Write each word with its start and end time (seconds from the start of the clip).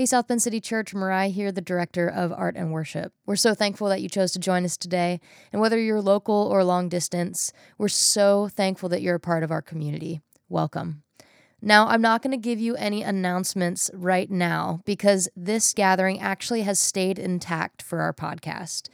Hey, 0.00 0.06
South 0.06 0.28
Bend 0.28 0.40
City 0.40 0.62
Church, 0.62 0.94
Mariah 0.94 1.28
here, 1.28 1.52
the 1.52 1.60
Director 1.60 2.08
of 2.08 2.32
Art 2.32 2.56
and 2.56 2.72
Worship. 2.72 3.12
We're 3.26 3.36
so 3.36 3.52
thankful 3.52 3.90
that 3.90 4.00
you 4.00 4.08
chose 4.08 4.32
to 4.32 4.38
join 4.38 4.64
us 4.64 4.78
today. 4.78 5.20
And 5.52 5.60
whether 5.60 5.78
you're 5.78 6.00
local 6.00 6.48
or 6.50 6.64
long 6.64 6.88
distance, 6.88 7.52
we're 7.76 7.88
so 7.88 8.48
thankful 8.48 8.88
that 8.88 9.02
you're 9.02 9.16
a 9.16 9.20
part 9.20 9.42
of 9.42 9.50
our 9.50 9.60
community. 9.60 10.22
Welcome. 10.48 11.02
Now, 11.60 11.86
I'm 11.88 12.00
not 12.00 12.22
going 12.22 12.30
to 12.30 12.38
give 12.38 12.58
you 12.58 12.76
any 12.76 13.02
announcements 13.02 13.90
right 13.92 14.30
now 14.30 14.80
because 14.86 15.28
this 15.36 15.74
gathering 15.74 16.18
actually 16.18 16.62
has 16.62 16.78
stayed 16.78 17.18
intact 17.18 17.82
for 17.82 18.00
our 18.00 18.14
podcast. 18.14 18.88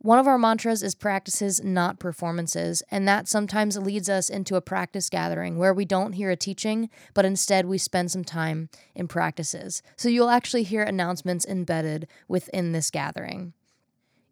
One 0.00 0.20
of 0.20 0.28
our 0.28 0.38
mantras 0.38 0.84
is 0.84 0.94
practices, 0.94 1.64
not 1.64 1.98
performances, 1.98 2.84
and 2.88 3.06
that 3.08 3.26
sometimes 3.26 3.76
leads 3.76 4.08
us 4.08 4.30
into 4.30 4.54
a 4.54 4.60
practice 4.60 5.10
gathering 5.10 5.58
where 5.58 5.74
we 5.74 5.84
don't 5.84 6.12
hear 6.12 6.30
a 6.30 6.36
teaching, 6.36 6.88
but 7.14 7.24
instead 7.24 7.66
we 7.66 7.78
spend 7.78 8.12
some 8.12 8.22
time 8.22 8.68
in 8.94 9.08
practices. 9.08 9.82
So 9.96 10.08
you'll 10.08 10.30
actually 10.30 10.62
hear 10.62 10.84
announcements 10.84 11.44
embedded 11.44 12.06
within 12.28 12.70
this 12.70 12.92
gathering. 12.92 13.54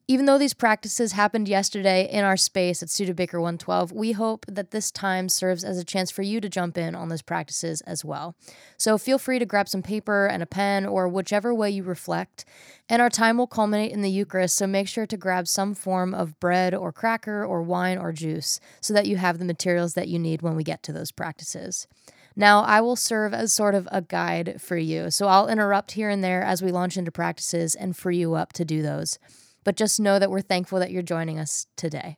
Even 0.09 0.27
though 0.27 0.39
these 0.39 0.55
practices 0.55 1.13
happened 1.13 1.49
yesterday 1.49 2.09
in 2.09 2.23
our 2.23 2.37
space 2.37 2.81
at 2.81 2.89
Studebaker 2.89 3.41
112, 3.41 3.91
we 3.91 4.13
hope 4.13 4.47
that 4.47 4.71
this 4.71 4.93
time 4.93 5.29
serves 5.29 5.65
as 5.65 5.79
a 5.79 5.85
chance 5.85 6.13
for 6.13 6.23
you 6.23 6.41
to 6.41 6.49
jump 6.49 6.79
in 6.79 6.95
on 6.95 7.09
those 7.09 7.23
practices 7.23 7.81
as 7.81 8.05
well. 8.05 8.37
So 8.77 8.99
feel 8.99 9.19
free 9.19 9.41
to 9.41 9.45
grab 9.45 9.69
some 9.69 9.83
paper 9.83 10.27
and 10.29 10.45
a 10.45 10.47
pen 10.47 10.87
or 10.87 11.09
whichever 11.09 11.53
way 11.53 11.71
you 11.71 11.83
reflect. 11.83 12.45
And 12.89 13.03
our 13.03 13.11
time 13.11 13.37
will 13.37 13.49
culminate 13.49 13.91
in 13.91 14.03
the 14.03 14.11
Eucharist, 14.11 14.57
so 14.57 14.69
make 14.69 14.87
sure 14.87 15.07
to 15.07 15.17
grab 15.17 15.49
some 15.49 15.75
form 15.75 16.15
of 16.15 16.39
bread 16.39 16.73
or 16.73 16.93
cracker 16.93 17.45
or 17.45 17.61
wine 17.63 17.99
or 17.99 18.13
juice 18.13 18.61
so 18.81 18.95
that 18.95 19.07
you 19.07 19.17
have 19.17 19.39
the 19.39 19.45
materials 19.45 19.95
that 19.95 20.07
you 20.07 20.21
need 20.21 20.41
when 20.41 20.55
we 20.55 20.63
get 20.63 20.85
to 20.85 20.93
those 20.93 21.11
practices. 21.11 21.89
Now, 22.37 22.63
I 22.63 22.81
will 22.81 22.97
serve 22.97 23.35
as 23.35 23.53
sort 23.53 23.75
of 23.75 23.89
a 23.91 24.03
guide 24.03 24.61
for 24.63 24.77
you, 24.77 25.11
so 25.11 25.27
I'll 25.27 25.49
interrupt 25.49 25.93
here 25.93 26.11
and 26.11 26.23
there 26.23 26.43
as 26.43 26.63
we 26.63 26.71
launch 26.71 26.97
into 26.97 27.11
practices 27.11 27.75
and 27.75 27.97
free 27.97 28.19
you 28.19 28.35
up 28.35 28.53
to 28.53 28.65
do 28.65 28.83
those 28.83 29.19
but 29.67 29.75
just 29.75 29.99
know 29.99 30.21
that 30.21 30.31
we're 30.31 30.41
thankful 30.41 30.79
that 30.79 30.93
you're 30.93 31.03
joining 31.03 31.41
us 31.41 31.67
today. 31.75 32.17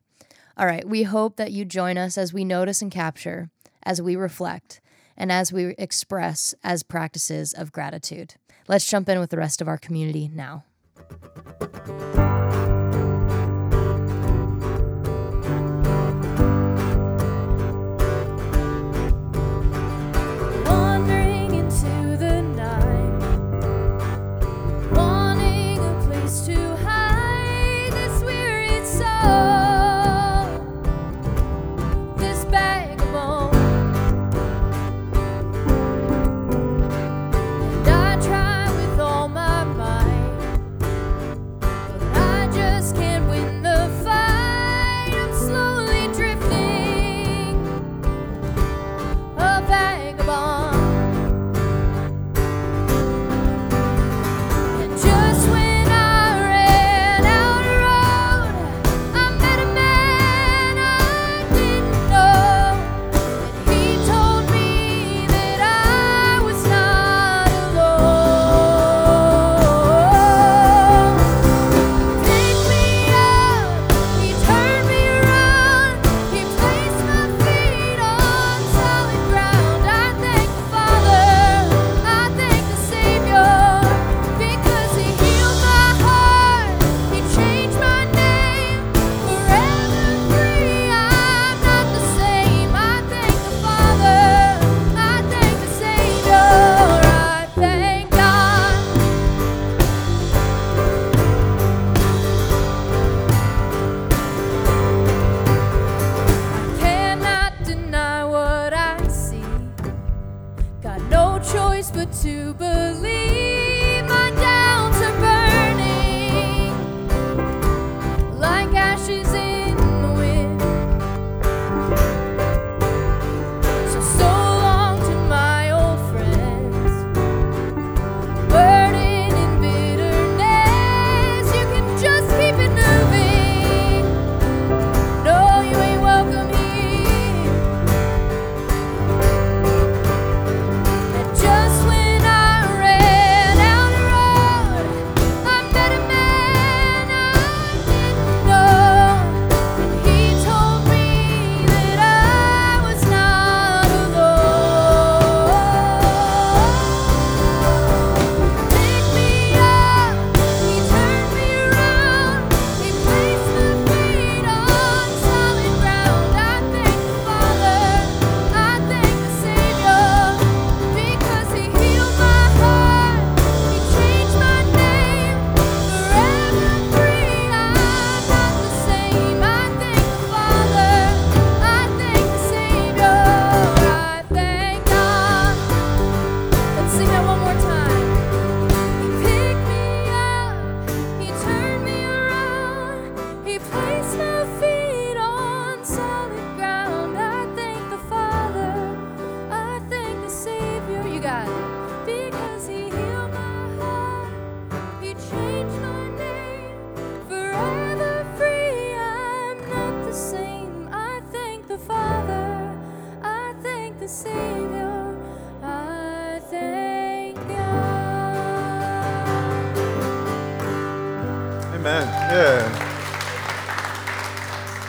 All 0.59 0.67
right, 0.67 0.87
we 0.87 1.05
hope 1.05 1.37
that 1.37 1.51
you 1.51 1.65
join 1.65 1.97
us 1.97 2.19
as 2.19 2.31
we 2.31 2.45
notice 2.45 2.83
and 2.83 2.93
capture, 2.93 3.49
as 3.83 4.03
we 4.03 4.17
reflect, 4.17 4.83
and 5.17 5.33
as 5.33 5.51
we 5.51 5.75
express 5.79 6.55
as 6.63 6.83
practices 6.83 7.55
of 7.55 7.73
gratitude. 7.73 8.35
Let's 8.69 8.87
jump 8.87 9.09
in 9.09 9.19
with 9.19 9.31
the 9.31 9.39
rest 9.39 9.63
of 9.63 9.67
our 9.67 9.79
community 9.79 10.31
now. 10.31 10.65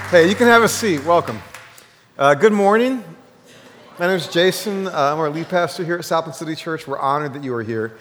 Hey, 0.09 0.27
you 0.27 0.33
can 0.33 0.47
have 0.47 0.63
a 0.63 0.67
seat. 0.67 1.05
Welcome. 1.05 1.39
Uh, 2.17 2.33
good 2.33 2.51
morning. 2.51 3.03
My 3.99 4.07
name 4.07 4.15
is 4.15 4.27
Jason. 4.27 4.87
Uh, 4.87 4.91
I'm 4.91 5.19
our 5.19 5.29
lead 5.29 5.49
pastor 5.49 5.85
here 5.85 5.97
at 5.97 6.03
South 6.03 6.25
Bend 6.25 6.33
City 6.33 6.55
Church. 6.55 6.87
We're 6.87 6.97
honored 6.97 7.35
that 7.35 7.43
you 7.43 7.53
are 7.53 7.61
here. 7.61 7.95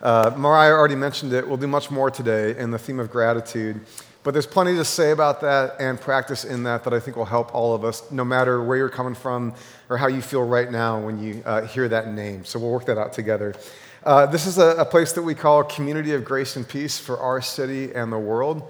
Uh, 0.00 0.32
Mariah 0.36 0.70
already 0.70 0.94
mentioned 0.94 1.32
it. 1.32 1.48
We'll 1.48 1.56
do 1.56 1.66
much 1.66 1.90
more 1.90 2.12
today 2.12 2.56
in 2.56 2.70
the 2.70 2.78
theme 2.78 3.00
of 3.00 3.10
gratitude. 3.10 3.80
But 4.22 4.34
there's 4.34 4.46
plenty 4.46 4.76
to 4.76 4.84
say 4.84 5.10
about 5.10 5.40
that 5.40 5.74
and 5.80 6.00
practice 6.00 6.44
in 6.44 6.62
that 6.62 6.84
that 6.84 6.94
I 6.94 7.00
think 7.00 7.16
will 7.16 7.24
help 7.24 7.52
all 7.52 7.74
of 7.74 7.84
us, 7.84 8.08
no 8.12 8.24
matter 8.24 8.62
where 8.62 8.76
you're 8.76 8.88
coming 8.88 9.16
from 9.16 9.52
or 9.88 9.96
how 9.96 10.06
you 10.06 10.22
feel 10.22 10.44
right 10.44 10.70
now 10.70 11.00
when 11.00 11.20
you 11.20 11.42
uh, 11.44 11.62
hear 11.62 11.88
that 11.88 12.06
name. 12.06 12.44
So 12.44 12.60
we'll 12.60 12.70
work 12.70 12.84
that 12.84 12.98
out 12.98 13.12
together. 13.12 13.52
Uh, 14.04 14.26
this 14.26 14.46
is 14.46 14.58
a, 14.58 14.76
a 14.76 14.84
place 14.84 15.12
that 15.14 15.22
we 15.22 15.34
call 15.34 15.62
a 15.62 15.64
Community 15.64 16.14
of 16.14 16.24
Grace 16.24 16.54
and 16.54 16.68
Peace 16.68 17.00
for 17.00 17.18
our 17.18 17.42
city 17.42 17.92
and 17.92 18.12
the 18.12 18.18
world. 18.18 18.62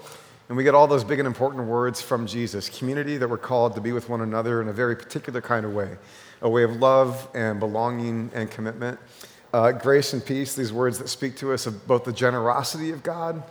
And 0.48 0.56
we 0.56 0.64
get 0.64 0.74
all 0.74 0.86
those 0.86 1.04
big 1.04 1.18
and 1.18 1.26
important 1.26 1.64
words 1.64 2.00
from 2.00 2.26
Jesus 2.26 2.70
community 2.70 3.18
that 3.18 3.28
we're 3.28 3.36
called 3.36 3.74
to 3.74 3.80
be 3.80 3.92
with 3.92 4.08
one 4.08 4.22
another 4.22 4.62
in 4.62 4.68
a 4.68 4.72
very 4.72 4.96
particular 4.96 5.40
kind 5.40 5.66
of 5.66 5.74
way 5.74 5.96
a 6.40 6.48
way 6.48 6.62
of 6.62 6.76
love 6.76 7.28
and 7.34 7.58
belonging 7.58 8.30
and 8.34 8.50
commitment. 8.50 8.98
Uh, 9.52 9.72
grace 9.72 10.12
and 10.12 10.24
peace, 10.24 10.54
these 10.54 10.72
words 10.72 10.98
that 10.98 11.08
speak 11.08 11.36
to 11.36 11.52
us 11.52 11.66
of 11.66 11.86
both 11.86 12.04
the 12.04 12.12
generosity 12.12 12.90
of 12.90 13.02
God, 13.02 13.42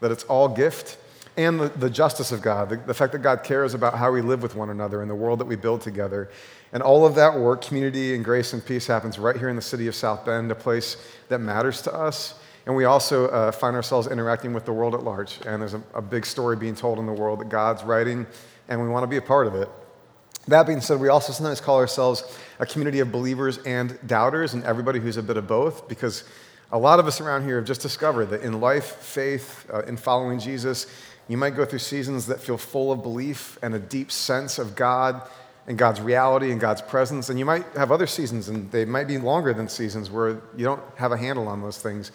that 0.00 0.10
it's 0.10 0.24
all 0.24 0.48
gift, 0.48 0.98
and 1.36 1.60
the, 1.60 1.68
the 1.68 1.88
justice 1.88 2.32
of 2.32 2.42
God, 2.42 2.68
the, 2.68 2.76
the 2.78 2.94
fact 2.94 3.12
that 3.12 3.20
God 3.20 3.42
cares 3.42 3.74
about 3.74 3.94
how 3.94 4.10
we 4.10 4.20
live 4.22 4.42
with 4.42 4.54
one 4.54 4.70
another 4.70 5.02
and 5.02 5.10
the 5.10 5.14
world 5.14 5.38
that 5.38 5.44
we 5.44 5.56
build 5.56 5.82
together. 5.82 6.30
And 6.72 6.82
all 6.82 7.06
of 7.06 7.14
that 7.14 7.38
work, 7.38 7.62
community 7.62 8.14
and 8.14 8.24
grace 8.24 8.52
and 8.52 8.64
peace, 8.64 8.86
happens 8.86 9.18
right 9.18 9.36
here 9.36 9.48
in 9.48 9.56
the 9.56 9.62
city 9.62 9.86
of 9.86 9.94
South 9.94 10.24
Bend, 10.24 10.50
a 10.50 10.54
place 10.54 10.96
that 11.28 11.38
matters 11.38 11.80
to 11.82 11.94
us 11.94 12.34
and 12.66 12.76
we 12.76 12.84
also 12.84 13.28
uh, 13.28 13.52
find 13.52 13.74
ourselves 13.74 14.06
interacting 14.06 14.52
with 14.52 14.64
the 14.64 14.72
world 14.72 14.94
at 14.94 15.02
large. 15.02 15.38
And 15.46 15.60
there's 15.60 15.74
a, 15.74 15.82
a 15.94 16.02
big 16.02 16.24
story 16.24 16.56
being 16.56 16.74
told 16.74 16.98
in 16.98 17.06
the 17.06 17.12
world 17.12 17.40
that 17.40 17.48
God's 17.48 17.82
writing, 17.82 18.26
and 18.68 18.80
we 18.80 18.88
want 18.88 19.02
to 19.02 19.08
be 19.08 19.16
a 19.16 19.22
part 19.22 19.46
of 19.46 19.54
it. 19.54 19.68
That 20.48 20.66
being 20.66 20.80
said, 20.80 20.98
we 20.98 21.08
also 21.08 21.32
sometimes 21.32 21.60
call 21.60 21.78
ourselves 21.78 22.38
a 22.58 22.66
community 22.66 23.00
of 23.00 23.12
believers 23.12 23.58
and 23.58 23.98
doubters, 24.06 24.54
and 24.54 24.64
everybody 24.64 24.98
who's 24.98 25.16
a 25.16 25.22
bit 25.22 25.36
of 25.36 25.46
both, 25.46 25.88
because 25.88 26.24
a 26.72 26.78
lot 26.78 26.98
of 26.98 27.06
us 27.06 27.20
around 27.20 27.44
here 27.44 27.56
have 27.56 27.66
just 27.66 27.82
discovered 27.82 28.26
that 28.26 28.42
in 28.42 28.60
life, 28.60 28.96
faith, 28.96 29.68
uh, 29.72 29.82
in 29.82 29.96
following 29.96 30.38
Jesus, 30.38 30.86
you 31.28 31.36
might 31.36 31.54
go 31.54 31.64
through 31.64 31.78
seasons 31.78 32.26
that 32.26 32.40
feel 32.40 32.58
full 32.58 32.90
of 32.90 33.02
belief 33.02 33.58
and 33.62 33.74
a 33.74 33.78
deep 33.78 34.10
sense 34.10 34.58
of 34.58 34.74
God 34.74 35.22
and 35.66 35.78
God's 35.78 36.00
reality 36.00 36.50
and 36.50 36.60
God's 36.60 36.82
presence. 36.82 37.28
And 37.28 37.38
you 37.38 37.44
might 37.44 37.64
have 37.76 37.92
other 37.92 38.06
seasons, 38.06 38.48
and 38.48 38.70
they 38.72 38.84
might 38.84 39.06
be 39.06 39.18
longer 39.18 39.52
than 39.52 39.68
seasons, 39.68 40.10
where 40.10 40.40
you 40.56 40.64
don't 40.64 40.82
have 40.96 41.12
a 41.12 41.16
handle 41.16 41.46
on 41.46 41.62
those 41.62 41.78
things. 41.78 42.10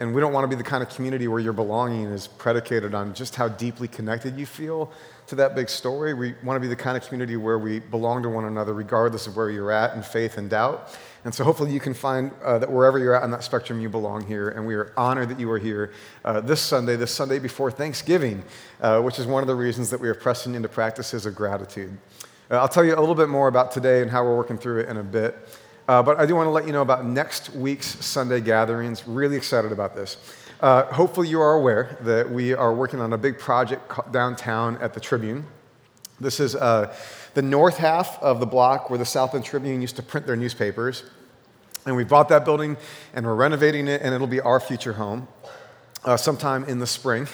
And 0.00 0.14
we 0.14 0.20
don't 0.20 0.32
want 0.32 0.44
to 0.44 0.48
be 0.48 0.54
the 0.54 0.68
kind 0.68 0.80
of 0.80 0.88
community 0.88 1.26
where 1.26 1.40
your 1.40 1.52
belonging 1.52 2.04
is 2.04 2.28
predicated 2.28 2.94
on 2.94 3.14
just 3.14 3.34
how 3.34 3.48
deeply 3.48 3.88
connected 3.88 4.38
you 4.38 4.46
feel 4.46 4.92
to 5.26 5.34
that 5.34 5.56
big 5.56 5.68
story. 5.68 6.14
We 6.14 6.34
want 6.44 6.56
to 6.56 6.60
be 6.60 6.68
the 6.68 6.76
kind 6.76 6.96
of 6.96 7.04
community 7.04 7.36
where 7.36 7.58
we 7.58 7.80
belong 7.80 8.22
to 8.22 8.28
one 8.28 8.44
another 8.44 8.74
regardless 8.74 9.26
of 9.26 9.36
where 9.36 9.50
you're 9.50 9.72
at 9.72 9.96
in 9.96 10.02
faith 10.02 10.38
and 10.38 10.48
doubt. 10.48 10.96
And 11.24 11.34
so 11.34 11.42
hopefully 11.42 11.72
you 11.72 11.80
can 11.80 11.94
find 11.94 12.30
uh, 12.44 12.60
that 12.60 12.70
wherever 12.70 12.96
you're 12.98 13.14
at 13.14 13.24
on 13.24 13.32
that 13.32 13.42
spectrum, 13.42 13.80
you 13.80 13.88
belong 13.88 14.24
here. 14.24 14.50
And 14.50 14.64
we 14.64 14.76
are 14.76 14.92
honored 14.96 15.30
that 15.30 15.40
you 15.40 15.50
are 15.50 15.58
here 15.58 15.92
uh, 16.24 16.40
this 16.40 16.60
Sunday, 16.60 16.94
this 16.94 17.12
Sunday 17.12 17.40
before 17.40 17.72
Thanksgiving, 17.72 18.44
uh, 18.80 19.02
which 19.02 19.18
is 19.18 19.26
one 19.26 19.42
of 19.42 19.48
the 19.48 19.54
reasons 19.56 19.90
that 19.90 20.00
we 20.00 20.08
are 20.08 20.14
pressing 20.14 20.54
into 20.54 20.68
practices 20.68 21.26
of 21.26 21.34
gratitude. 21.34 21.98
Uh, 22.50 22.58
I'll 22.58 22.68
tell 22.68 22.84
you 22.84 22.94
a 22.94 23.00
little 23.00 23.16
bit 23.16 23.28
more 23.28 23.48
about 23.48 23.72
today 23.72 24.00
and 24.00 24.10
how 24.10 24.24
we're 24.24 24.36
working 24.36 24.58
through 24.58 24.80
it 24.80 24.88
in 24.88 24.96
a 24.96 25.02
bit. 25.02 25.36
Uh, 25.88 26.02
but 26.02 26.20
I 26.20 26.26
do 26.26 26.36
want 26.36 26.48
to 26.48 26.50
let 26.50 26.66
you 26.66 26.72
know 26.72 26.82
about 26.82 27.06
next 27.06 27.54
week's 27.54 27.86
Sunday 28.04 28.42
gatherings. 28.42 29.08
Really 29.08 29.36
excited 29.36 29.72
about 29.72 29.96
this. 29.96 30.18
Uh, 30.60 30.84
hopefully, 30.92 31.28
you 31.28 31.40
are 31.40 31.54
aware 31.54 31.96
that 32.02 32.30
we 32.30 32.52
are 32.52 32.74
working 32.74 33.00
on 33.00 33.14
a 33.14 33.16
big 33.16 33.38
project 33.38 33.90
downtown 34.12 34.76
at 34.82 34.92
the 34.92 35.00
Tribune. 35.00 35.46
This 36.20 36.40
is 36.40 36.54
uh, 36.54 36.94
the 37.32 37.40
north 37.40 37.78
half 37.78 38.22
of 38.22 38.38
the 38.38 38.44
block 38.44 38.90
where 38.90 38.98
the 38.98 39.06
South 39.06 39.32
Bend 39.32 39.46
Tribune 39.46 39.80
used 39.80 39.96
to 39.96 40.02
print 40.02 40.26
their 40.26 40.36
newspapers. 40.36 41.04
And 41.86 41.96
we 41.96 42.04
bought 42.04 42.28
that 42.28 42.44
building 42.44 42.76
and 43.14 43.24
we're 43.24 43.34
renovating 43.34 43.88
it, 43.88 44.02
and 44.02 44.14
it'll 44.14 44.26
be 44.26 44.40
our 44.40 44.60
future 44.60 44.92
home 44.92 45.26
uh, 46.04 46.18
sometime 46.18 46.64
in 46.64 46.80
the 46.80 46.86
spring. 46.86 47.28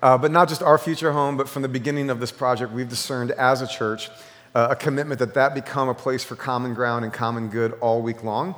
Uh, 0.00 0.16
but 0.16 0.30
not 0.30 0.48
just 0.48 0.62
our 0.62 0.78
future 0.78 1.10
home, 1.10 1.36
but 1.36 1.48
from 1.48 1.62
the 1.62 1.68
beginning 1.68 2.10
of 2.10 2.20
this 2.20 2.30
project, 2.30 2.70
we've 2.70 2.88
discerned 2.88 3.32
as 3.32 3.62
a 3.62 3.66
church 3.66 4.10
uh, 4.56 4.68
a 4.70 4.76
commitment 4.76 5.18
that 5.18 5.34
that 5.34 5.54
become 5.54 5.90
a 5.90 5.94
place 5.94 6.24
for 6.24 6.34
common 6.34 6.72
ground 6.72 7.04
and 7.04 7.12
common 7.12 7.48
good 7.48 7.72
all 7.82 8.00
week 8.00 8.24
long. 8.24 8.54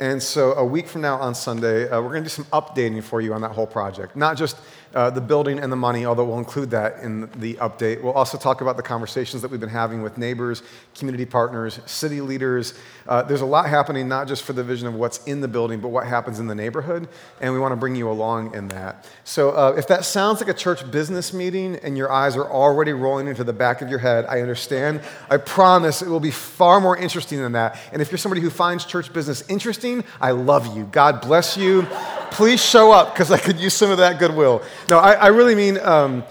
And 0.00 0.20
so, 0.20 0.54
a 0.54 0.64
week 0.64 0.88
from 0.88 1.02
now 1.02 1.18
on 1.18 1.34
Sunday, 1.34 1.90
uh, 1.90 2.00
we're 2.00 2.08
going 2.08 2.24
to 2.24 2.30
do 2.30 2.42
some 2.42 2.46
updating 2.46 3.02
for 3.02 3.20
you 3.20 3.34
on 3.34 3.42
that 3.42 3.50
whole 3.50 3.66
project. 3.66 4.16
Not 4.16 4.38
just 4.38 4.56
uh, 4.94 5.10
the 5.10 5.20
building 5.20 5.58
and 5.58 5.72
the 5.72 5.76
money, 5.76 6.04
although 6.04 6.24
we'll 6.24 6.38
include 6.38 6.70
that 6.70 6.98
in 7.02 7.22
the 7.36 7.54
update. 7.54 8.02
We'll 8.02 8.12
also 8.12 8.36
talk 8.36 8.60
about 8.60 8.76
the 8.76 8.82
conversations 8.82 9.42
that 9.42 9.50
we've 9.50 9.60
been 9.60 9.68
having 9.68 10.02
with 10.02 10.18
neighbors, 10.18 10.62
community 10.94 11.24
partners, 11.24 11.80
city 11.86 12.20
leaders. 12.20 12.74
Uh, 13.06 13.22
there's 13.22 13.40
a 13.40 13.46
lot 13.46 13.68
happening, 13.68 14.08
not 14.08 14.28
just 14.28 14.42
for 14.44 14.52
the 14.52 14.62
vision 14.62 14.86
of 14.86 14.94
what's 14.94 15.22
in 15.24 15.40
the 15.40 15.48
building, 15.48 15.80
but 15.80 15.88
what 15.88 16.06
happens 16.06 16.38
in 16.38 16.46
the 16.46 16.54
neighborhood, 16.54 17.08
and 17.40 17.52
we 17.52 17.58
want 17.58 17.72
to 17.72 17.76
bring 17.76 17.96
you 17.96 18.10
along 18.10 18.54
in 18.54 18.68
that. 18.68 19.08
So, 19.24 19.50
uh, 19.50 19.74
if 19.76 19.88
that 19.88 20.04
sounds 20.04 20.40
like 20.40 20.48
a 20.48 20.58
church 20.58 20.88
business 20.90 21.32
meeting 21.32 21.76
and 21.76 21.96
your 21.96 22.12
eyes 22.12 22.36
are 22.36 22.50
already 22.50 22.92
rolling 22.92 23.28
into 23.28 23.44
the 23.44 23.52
back 23.52 23.82
of 23.82 23.88
your 23.88 23.98
head, 23.98 24.26
I 24.28 24.40
understand. 24.40 25.00
I 25.30 25.38
promise 25.38 26.02
it 26.02 26.08
will 26.08 26.20
be 26.20 26.30
far 26.30 26.80
more 26.80 26.96
interesting 26.96 27.40
than 27.40 27.52
that. 27.52 27.78
And 27.92 28.02
if 28.02 28.10
you're 28.10 28.18
somebody 28.18 28.40
who 28.40 28.50
finds 28.50 28.84
church 28.84 29.12
business 29.12 29.42
interesting, 29.48 30.04
I 30.20 30.32
love 30.32 30.76
you. 30.76 30.84
God 30.92 31.20
bless 31.20 31.56
you 31.56 31.86
please 32.32 32.64
show 32.64 32.92
up 32.92 33.12
because 33.12 33.30
I 33.30 33.38
could 33.38 33.60
use 33.60 33.74
some 33.74 33.90
of 33.90 33.98
that 33.98 34.18
goodwill. 34.18 34.62
No, 34.88 34.98
I, 34.98 35.12
I 35.12 35.26
really 35.28 35.54
mean, 35.54 35.78
um, 35.78 36.24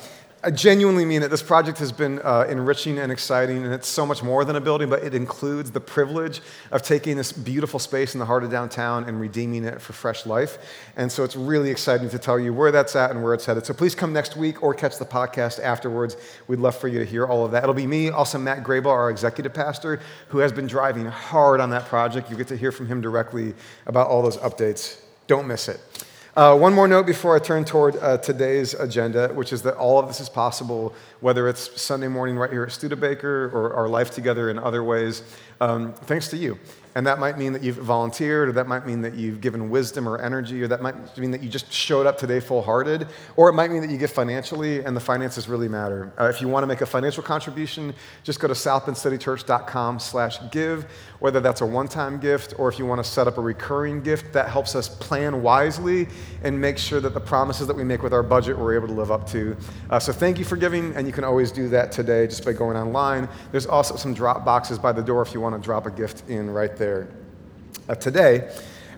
I 0.44 0.50
genuinely 0.52 1.06
mean 1.06 1.22
it. 1.24 1.30
This 1.30 1.44
project 1.44 1.78
has 1.78 1.92
been 1.92 2.20
uh, 2.20 2.46
enriching 2.50 2.98
and 2.98 3.12
exciting, 3.12 3.64
and 3.64 3.74
it's 3.74 3.88
so 3.88 4.06
much 4.06 4.24
more 4.24 4.44
than 4.44 4.56
a 4.56 4.62
building, 4.62 4.90
but 4.90 5.04
it 5.04 5.14
includes 5.14 5.72
the 5.72 5.80
privilege 5.80 6.42
of 6.72 6.82
taking 6.82 7.16
this 7.16 7.32
beautiful 7.32 7.80
space 7.80 8.16
in 8.16 8.20
the 8.20 8.26
heart 8.26 8.44
of 8.44 8.50
downtown 8.50 9.06
and 9.06 9.22
redeeming 9.22 9.64
it 9.64 9.80
for 9.80 9.94
fresh 9.94 10.26
life. 10.26 10.58
And 10.98 11.12
so 11.12 11.24
it's 11.24 11.36
really 11.36 11.70
exciting 11.70 12.10
to 12.10 12.18
tell 12.18 12.40
you 12.40 12.54
where 12.54 12.72
that's 12.72 12.96
at 12.96 13.12
and 13.12 13.24
where 13.24 13.36
it's 13.36 13.46
headed. 13.46 13.66
So 13.68 13.74
please 13.74 13.94
come 13.94 14.14
next 14.14 14.36
week 14.36 14.64
or 14.64 14.74
catch 14.74 14.98
the 14.98 15.06
podcast 15.06 15.62
afterwards. 15.62 16.18
We'd 16.48 16.60
love 16.60 16.76
for 16.76 16.88
you 16.88 17.00
to 17.00 17.06
hear 17.06 17.28
all 17.28 17.46
of 17.46 17.52
that. 17.52 17.64
It'll 17.64 17.76
be 17.76 17.88
me, 17.88 18.10
also 18.10 18.40
Matt 18.40 18.64
Grable, 18.64 18.88
our 18.88 19.12
executive 19.12 19.54
pastor, 19.54 20.02
who 20.30 20.40
has 20.40 20.52
been 20.52 20.68
driving 20.68 21.06
hard 21.06 21.62
on 21.62 21.70
that 21.70 21.86
project. 21.86 22.32
You 22.32 22.36
get 22.36 22.48
to 22.48 22.58
hear 22.58 22.72
from 22.72 22.88
him 22.88 23.00
directly 23.00 23.54
about 23.86 24.08
all 24.08 24.24
those 24.24 24.38
updates. 24.38 25.00
Don't 25.28 25.48
miss 25.48 25.70
it. 25.70 25.80
Uh, 26.34 26.58
one 26.58 26.74
more 26.74 26.88
note 26.88 27.06
before 27.06 27.36
I 27.36 27.40
turn 27.40 27.66
toward 27.66 27.98
uh, 27.98 28.18
today's 28.18 28.74
agenda, 28.74 29.28
which 29.34 29.52
is 29.52 29.64
that 29.64 29.76
all 29.76 30.00
of 30.00 30.08
this 30.08 30.22
is 30.22 30.30
possible, 30.30 30.94
whether 31.20 31.50
it's 31.50 31.82
Sunday 31.82 32.08
morning 32.08 32.38
right 32.38 32.50
here 32.50 32.64
at 32.64 32.72
Studebaker 32.72 33.52
or 33.54 33.74
our 33.74 33.90
life 33.90 34.12
together 34.12 34.50
in 34.50 34.58
other 34.58 34.82
ways, 34.82 35.24
um, 35.60 35.92
thanks 35.92 36.30
to 36.30 36.38
you. 36.38 36.58
And 36.96 37.06
that 37.08 37.20
might 37.20 37.38
mean 37.38 37.52
that 37.54 37.64
you've 37.64 37.78
volunteered, 37.78 38.50
or 38.50 38.52
that 38.54 38.68
might 38.68 38.86
mean 38.86 39.02
that 39.02 39.14
you've 39.14 39.42
given 39.42 39.70
wisdom 39.70 40.08
or 40.08 40.20
energy, 40.20 40.62
or 40.64 40.68
that 40.70 40.82
might 40.82 41.18
mean 41.18 41.32
that 41.32 41.44
you 41.44 41.50
just 41.50 41.72
showed 41.72 42.08
up 42.08 42.18
today 42.18 42.40
full 42.40 42.62
hearted, 42.62 43.08
or 43.36 43.50
it 43.50 43.54
might 43.54 43.70
mean 43.70 43.82
that 43.82 43.90
you 43.90 43.98
give 43.98 44.12
financially, 44.12 44.84
and 44.84 44.96
the 44.96 45.02
finances 45.02 45.50
really 45.50 45.70
matter. 45.70 46.14
Uh, 46.20 46.26
if 46.26 46.42
you 46.42 46.48
want 46.48 46.64
to 46.64 46.68
make 46.68 46.82
a 46.82 46.86
financial 46.86 47.24
contribution, 47.24 47.94
just 48.24 48.40
go 48.40 48.48
to 48.48 48.54
southbendcitychurch.com 48.54 50.00
slash 50.00 50.38
give, 50.52 50.86
whether 51.22 51.40
that's 51.40 51.62
a 51.62 51.66
one-time 51.66 52.20
gift, 52.20 52.54
or 52.58 52.68
if 52.68 52.78
you 52.78 52.86
want 52.86 53.02
to 53.02 53.10
set 53.10 53.26
up 53.28 53.38
a 53.38 53.42
recurring 53.42 54.02
gift, 54.02 54.34
that 54.34 54.50
helps 54.50 54.76
us 54.76 54.90
plan 54.90 55.42
wisely 55.42 56.08
and 56.44 56.60
make 56.60 56.78
sure 56.78 57.00
that 57.00 57.14
the 57.14 57.20
promises 57.20 57.66
that 57.68 57.76
we 57.76 57.86
make 57.86 58.04
with 58.04 58.14
our 58.14 58.24
budget 58.24 58.58
we're 58.58 58.76
able 58.76 58.88
to 58.88 58.94
live 58.94 59.12
up 59.12 59.26
to. 59.30 59.56
Uh, 59.90 59.98
so 60.00 60.12
thank 60.12 60.38
you 60.38 60.44
for 60.46 60.58
giving, 60.58 60.94
and 60.96 61.08
you 61.08 61.14
can 61.14 61.24
always 61.24 61.52
do 61.52 61.70
that 61.70 61.92
today 61.92 62.28
just 62.28 62.44
by 62.44 62.52
going 62.52 62.76
online. 62.76 63.30
There's 63.52 63.66
also 63.66 63.96
some 63.96 64.14
drop 64.14 64.44
boxes 64.44 64.78
by 64.78 64.92
the 64.92 65.02
door 65.02 65.22
if 65.22 65.34
you 65.34 65.40
want 65.40 65.56
to 65.56 65.62
drop 65.62 65.86
a 65.86 65.92
gift 65.92 66.30
in 66.30 66.50
right 66.50 66.76
there 66.76 66.82
there. 66.82 67.08
Uh, 67.88 67.94
today, 67.94 68.52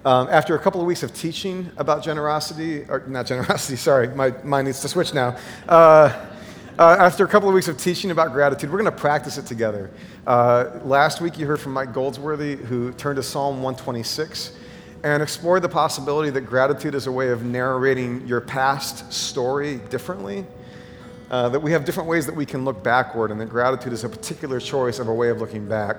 um, 0.06 0.27
after 0.30 0.56
a 0.56 0.60
couple 0.60 0.80
of 0.80 0.88
weeks 0.88 1.03
of 1.03 1.13
teaching 1.13 1.70
about 1.75 2.01
generosity, 2.01 2.86
or 2.88 3.03
not 3.08 3.25
generosity, 3.25 3.75
sorry, 3.89 4.08
my 4.08 4.34
mind 4.44 4.68
needs 4.68 4.80
to 4.82 4.88
switch 4.88 5.13
now. 5.13 5.38
Uh, 5.68 6.25
uh, 6.80 6.98
after 7.00 7.24
a 7.24 7.27
couple 7.27 7.48
of 7.48 7.53
weeks 7.53 7.68
of 7.68 7.77
teaching 7.77 8.10
about 8.10 8.32
gratitude, 8.32 8.72
we're 8.72 8.80
going 8.80 8.92
to 8.92 9.00
practice 9.00 9.38
it 9.38 9.46
together. 9.46 9.92
Uh, 10.25 10.80
last 10.84 11.22
week, 11.22 11.38
you 11.38 11.46
heard 11.46 11.60
from 11.60 11.72
Mike 11.74 11.94
Goldsworthy, 11.94 12.56
who 12.56 12.92
turned 12.94 13.18
to 13.18 13.24
Psalm 13.24 13.62
126 13.62 14.58
and 15.03 15.22
explored 15.22 15.62
the 15.62 15.70
possibility 15.70 16.32
that 16.32 16.42
gratitude 16.42 16.96
is 16.96 17.06
a 17.08 17.12
way 17.12 17.30
of 17.30 17.44
narrating 17.44 18.25
your 18.25 18.42
past 18.42 19.12
story 19.13 19.77
differently. 19.89 20.46
Uh, 21.30 21.50
that 21.50 21.60
we 21.60 21.72
have 21.72 21.84
different 21.84 22.08
ways 22.08 22.25
that 22.25 22.36
we 22.36 22.46
can 22.46 22.63
look 22.63 22.84
backward, 22.84 23.32
and 23.32 23.39
that 23.39 23.50
gratitude 23.50 23.94
is 23.94 24.03
a 24.03 24.10
particular 24.10 24.60
choice 24.60 25.00
of 25.00 25.08
a 25.08 25.13
way 25.13 25.30
of 25.30 25.39
looking 25.39 25.68
back. 25.68 25.98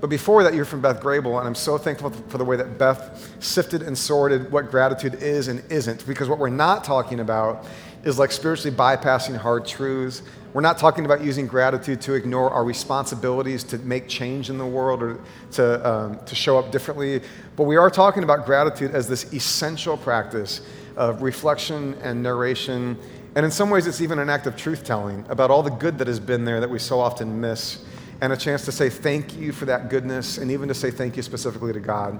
But 0.00 0.08
before 0.08 0.42
that, 0.42 0.54
you're 0.54 0.64
from 0.64 0.80
Beth 0.80 1.00
Grable, 1.00 1.38
and 1.38 1.46
I'm 1.46 1.54
so 1.54 1.76
thankful 1.76 2.10
for 2.28 2.38
the 2.38 2.44
way 2.44 2.56
that 2.56 2.78
Beth 2.78 3.36
sifted 3.40 3.82
and 3.82 3.96
sorted 3.96 4.50
what 4.50 4.70
gratitude 4.70 5.22
is 5.22 5.48
and 5.48 5.62
isn't, 5.70 6.06
because 6.06 6.28
what 6.28 6.38
we're 6.38 6.48
not 6.48 6.84
talking 6.84 7.20
about 7.20 7.66
is 8.04 8.18
like 8.18 8.32
spiritually 8.32 8.74
bypassing 8.74 9.36
hard 9.36 9.66
truths. 9.66 10.22
We're 10.52 10.62
not 10.62 10.78
talking 10.78 11.04
about 11.04 11.22
using 11.22 11.46
gratitude 11.46 12.00
to 12.02 12.14
ignore 12.14 12.50
our 12.50 12.64
responsibilities 12.64 13.62
to 13.64 13.78
make 13.78 14.08
change 14.08 14.50
in 14.50 14.58
the 14.58 14.66
world 14.66 15.02
or 15.02 15.20
to, 15.52 15.88
um, 15.88 16.18
to 16.24 16.34
show 16.34 16.58
up 16.58 16.72
differently. 16.72 17.22
But 17.56 17.64
we 17.64 17.76
are 17.76 17.90
talking 17.90 18.24
about 18.24 18.46
gratitude 18.46 18.92
as 18.92 19.08
this 19.08 19.32
essential 19.32 19.96
practice 19.96 20.62
of 20.96 21.22
reflection 21.22 21.94
and 22.02 22.22
narration. 22.22 22.98
And 23.36 23.44
in 23.44 23.52
some 23.52 23.70
ways, 23.70 23.86
it's 23.86 24.00
even 24.00 24.18
an 24.18 24.28
act 24.28 24.46
of 24.46 24.56
truth 24.56 24.82
telling 24.82 25.24
about 25.28 25.50
all 25.50 25.62
the 25.62 25.70
good 25.70 25.98
that 25.98 26.08
has 26.08 26.18
been 26.18 26.44
there 26.44 26.58
that 26.60 26.70
we 26.70 26.78
so 26.80 26.98
often 26.98 27.40
miss 27.40 27.84
and 28.20 28.32
a 28.32 28.36
chance 28.36 28.64
to 28.64 28.72
say 28.72 28.90
thank 28.90 29.36
you 29.36 29.52
for 29.52 29.64
that 29.66 29.88
goodness 29.88 30.38
and 30.38 30.50
even 30.50 30.68
to 30.68 30.74
say 30.74 30.90
thank 30.90 31.16
you 31.16 31.22
specifically 31.22 31.72
to 31.72 31.80
God. 31.80 32.18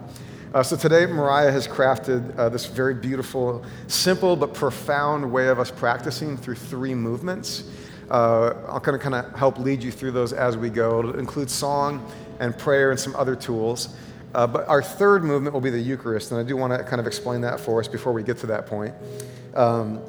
Uh, 0.52 0.64
so 0.64 0.76
today, 0.76 1.06
Mariah 1.06 1.52
has 1.52 1.68
crafted 1.68 2.36
uh, 2.36 2.48
this 2.48 2.66
very 2.66 2.92
beautiful, 2.92 3.64
simple 3.86 4.34
but 4.34 4.52
profound 4.52 5.30
way 5.30 5.46
of 5.46 5.60
us 5.60 5.70
practicing 5.70 6.36
through 6.36 6.56
three 6.56 6.92
movements. 6.92 7.70
Uh, 8.10 8.54
I'll 8.66 8.80
kind 8.80 8.96
of 8.96 9.00
kind 9.00 9.14
of 9.14 9.32
help 9.36 9.60
lead 9.60 9.80
you 9.80 9.92
through 9.92 10.10
those 10.10 10.32
as 10.32 10.56
we 10.56 10.68
go. 10.68 10.98
It'll 10.98 11.18
include 11.20 11.48
song 11.48 12.04
and 12.40 12.58
prayer 12.58 12.90
and 12.90 12.98
some 12.98 13.14
other 13.14 13.36
tools. 13.36 13.94
Uh, 14.34 14.44
but 14.44 14.66
our 14.66 14.82
third 14.82 15.22
movement 15.22 15.54
will 15.54 15.60
be 15.60 15.70
the 15.70 15.78
Eucharist, 15.78 16.32
and 16.32 16.40
I 16.40 16.42
do 16.42 16.56
want 16.56 16.76
to 16.76 16.82
kind 16.82 16.98
of 16.98 17.06
explain 17.06 17.42
that 17.42 17.60
for 17.60 17.78
us 17.78 17.86
before 17.86 18.12
we 18.12 18.24
get 18.24 18.36
to 18.38 18.48
that 18.48 18.66
point. 18.66 18.92
Um, 19.54 20.00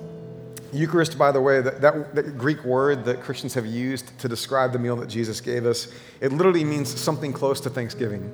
Eucharist, 0.73 1.19
by 1.19 1.31
the 1.31 1.41
way, 1.41 1.61
that, 1.61 1.81
that, 1.81 2.15
that, 2.15 2.37
Greek 2.39 2.63
word 2.63 3.05
that 3.05 3.21
Christians 3.21 3.53
have 3.53 3.67
used 3.67 4.17
to 4.17 4.27
describe 4.27 4.73
the 4.73 4.79
meal 4.79 4.95
that 4.95 5.09
Jesus 5.09 5.39
gave 5.39 5.67
us, 5.67 5.93
it 6.19 6.31
literally 6.31 6.63
means 6.63 6.99
something 6.99 7.31
close 7.31 7.61
to 7.61 7.69
Thanksgiving. 7.69 8.33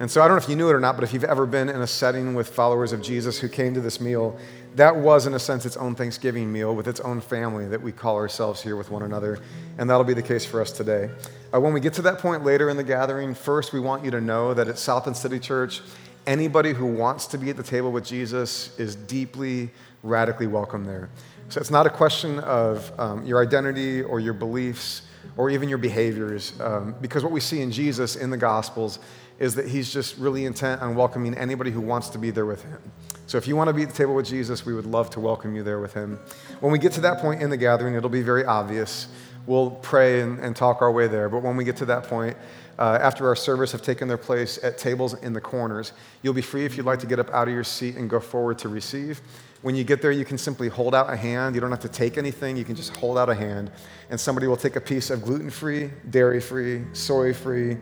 And 0.00 0.08
so 0.08 0.22
I 0.22 0.28
don't 0.28 0.36
know 0.36 0.42
if 0.42 0.48
you 0.48 0.54
knew 0.54 0.68
it 0.68 0.74
or 0.74 0.80
not, 0.80 0.94
but 0.94 1.02
if 1.02 1.12
you've 1.12 1.24
ever 1.24 1.44
been 1.44 1.68
in 1.68 1.80
a 1.80 1.86
setting 1.86 2.34
with 2.34 2.48
followers 2.48 2.92
of 2.92 3.02
Jesus 3.02 3.38
who 3.38 3.48
came 3.48 3.74
to 3.74 3.80
this 3.80 4.00
meal, 4.00 4.38
that 4.76 4.94
was, 4.94 5.26
in 5.26 5.34
a 5.34 5.40
sense, 5.40 5.66
its 5.66 5.76
own 5.76 5.96
Thanksgiving 5.96 6.52
meal 6.52 6.76
with 6.76 6.86
its 6.86 7.00
own 7.00 7.20
family 7.20 7.66
that 7.66 7.82
we 7.82 7.90
call 7.90 8.14
ourselves 8.14 8.62
here 8.62 8.76
with 8.76 8.92
one 8.92 9.02
another. 9.02 9.40
And 9.76 9.90
that'll 9.90 10.04
be 10.04 10.14
the 10.14 10.22
case 10.22 10.44
for 10.44 10.60
us 10.60 10.70
today. 10.70 11.10
Uh, 11.52 11.60
when 11.60 11.72
we 11.72 11.80
get 11.80 11.94
to 11.94 12.02
that 12.02 12.18
point 12.18 12.44
later 12.44 12.70
in 12.70 12.76
the 12.76 12.84
gathering, 12.84 13.34
first 13.34 13.72
we 13.72 13.80
want 13.80 14.04
you 14.04 14.12
to 14.12 14.20
know 14.20 14.54
that 14.54 14.68
at 14.68 14.78
South 14.78 15.06
Bend 15.06 15.16
City 15.16 15.40
Church, 15.40 15.80
anybody 16.28 16.72
who 16.72 16.86
wants 16.86 17.26
to 17.28 17.38
be 17.38 17.50
at 17.50 17.56
the 17.56 17.62
table 17.64 17.90
with 17.90 18.04
Jesus 18.04 18.78
is 18.78 18.94
deeply, 18.94 19.68
radically 20.04 20.46
welcome 20.46 20.84
there. 20.84 21.08
So 21.48 21.60
it's 21.60 21.72
not 21.72 21.86
a 21.86 21.90
question 21.90 22.38
of 22.40 22.92
um, 23.00 23.26
your 23.26 23.42
identity 23.42 24.02
or 24.02 24.20
your 24.20 24.34
beliefs 24.34 25.02
or 25.36 25.50
even 25.50 25.68
your 25.68 25.78
behaviors, 25.78 26.52
um, 26.60 26.94
because 27.00 27.24
what 27.24 27.32
we 27.32 27.40
see 27.40 27.62
in 27.62 27.72
Jesus 27.72 28.16
in 28.16 28.30
the 28.30 28.36
Gospels 28.36 28.98
is 29.38 29.54
that 29.54 29.68
he's 29.68 29.92
just 29.92 30.18
really 30.18 30.44
intent 30.44 30.82
on 30.82 30.94
welcoming 30.94 31.34
anybody 31.34 31.70
who 31.70 31.80
wants 31.80 32.08
to 32.10 32.18
be 32.18 32.30
there 32.30 32.46
with 32.46 32.64
him. 32.64 32.80
So 33.26 33.38
if 33.38 33.46
you 33.46 33.56
want 33.56 33.68
to 33.68 33.74
be 33.74 33.82
at 33.82 33.90
the 33.90 33.94
table 33.94 34.14
with 34.14 34.26
Jesus, 34.26 34.64
we 34.64 34.74
would 34.74 34.86
love 34.86 35.10
to 35.10 35.20
welcome 35.20 35.54
you 35.54 35.62
there 35.62 35.80
with 35.80 35.92
him. 35.92 36.18
When 36.60 36.72
we 36.72 36.78
get 36.78 36.92
to 36.92 37.00
that 37.02 37.20
point 37.20 37.42
in 37.42 37.50
the 37.50 37.56
gathering, 37.56 37.94
it'll 37.94 38.08
be 38.08 38.22
very 38.22 38.44
obvious. 38.44 39.08
We'll 39.46 39.70
pray 39.70 40.22
and, 40.22 40.38
and 40.38 40.56
talk 40.56 40.82
our 40.82 40.90
way 40.90 41.06
there. 41.08 41.28
But 41.28 41.42
when 41.42 41.56
we 41.56 41.64
get 41.64 41.76
to 41.76 41.84
that 41.86 42.04
point, 42.04 42.36
uh, 42.78 42.98
after 43.00 43.26
our 43.26 43.36
service 43.36 43.72
have 43.72 43.82
taken 43.82 44.08
their 44.08 44.18
place 44.18 44.62
at 44.62 44.78
tables 44.78 45.14
in 45.22 45.32
the 45.32 45.40
corners, 45.40 45.92
you'll 46.22 46.34
be 46.34 46.42
free 46.42 46.64
if 46.64 46.76
you'd 46.76 46.86
like 46.86 47.00
to 47.00 47.06
get 47.06 47.18
up 47.18 47.28
out 47.30 47.48
of 47.48 47.54
your 47.54 47.64
seat 47.64 47.96
and 47.96 48.08
go 48.08 48.20
forward 48.20 48.58
to 48.58 48.68
receive. 48.68 49.20
When 49.62 49.74
you 49.74 49.82
get 49.82 50.00
there, 50.00 50.12
you 50.12 50.24
can 50.24 50.38
simply 50.38 50.68
hold 50.68 50.94
out 50.94 51.12
a 51.12 51.16
hand. 51.16 51.54
You 51.54 51.60
don't 51.60 51.70
have 51.70 51.80
to 51.80 51.88
take 51.88 52.16
anything. 52.16 52.56
You 52.56 52.64
can 52.64 52.76
just 52.76 52.96
hold 52.96 53.18
out 53.18 53.28
a 53.28 53.34
hand, 53.34 53.72
and 54.08 54.18
somebody 54.18 54.46
will 54.46 54.56
take 54.56 54.76
a 54.76 54.80
piece 54.80 55.10
of 55.10 55.22
gluten 55.22 55.50
free, 55.50 55.90
dairy 56.10 56.40
free, 56.40 56.84
soy 56.92 57.34
free, 57.34 57.76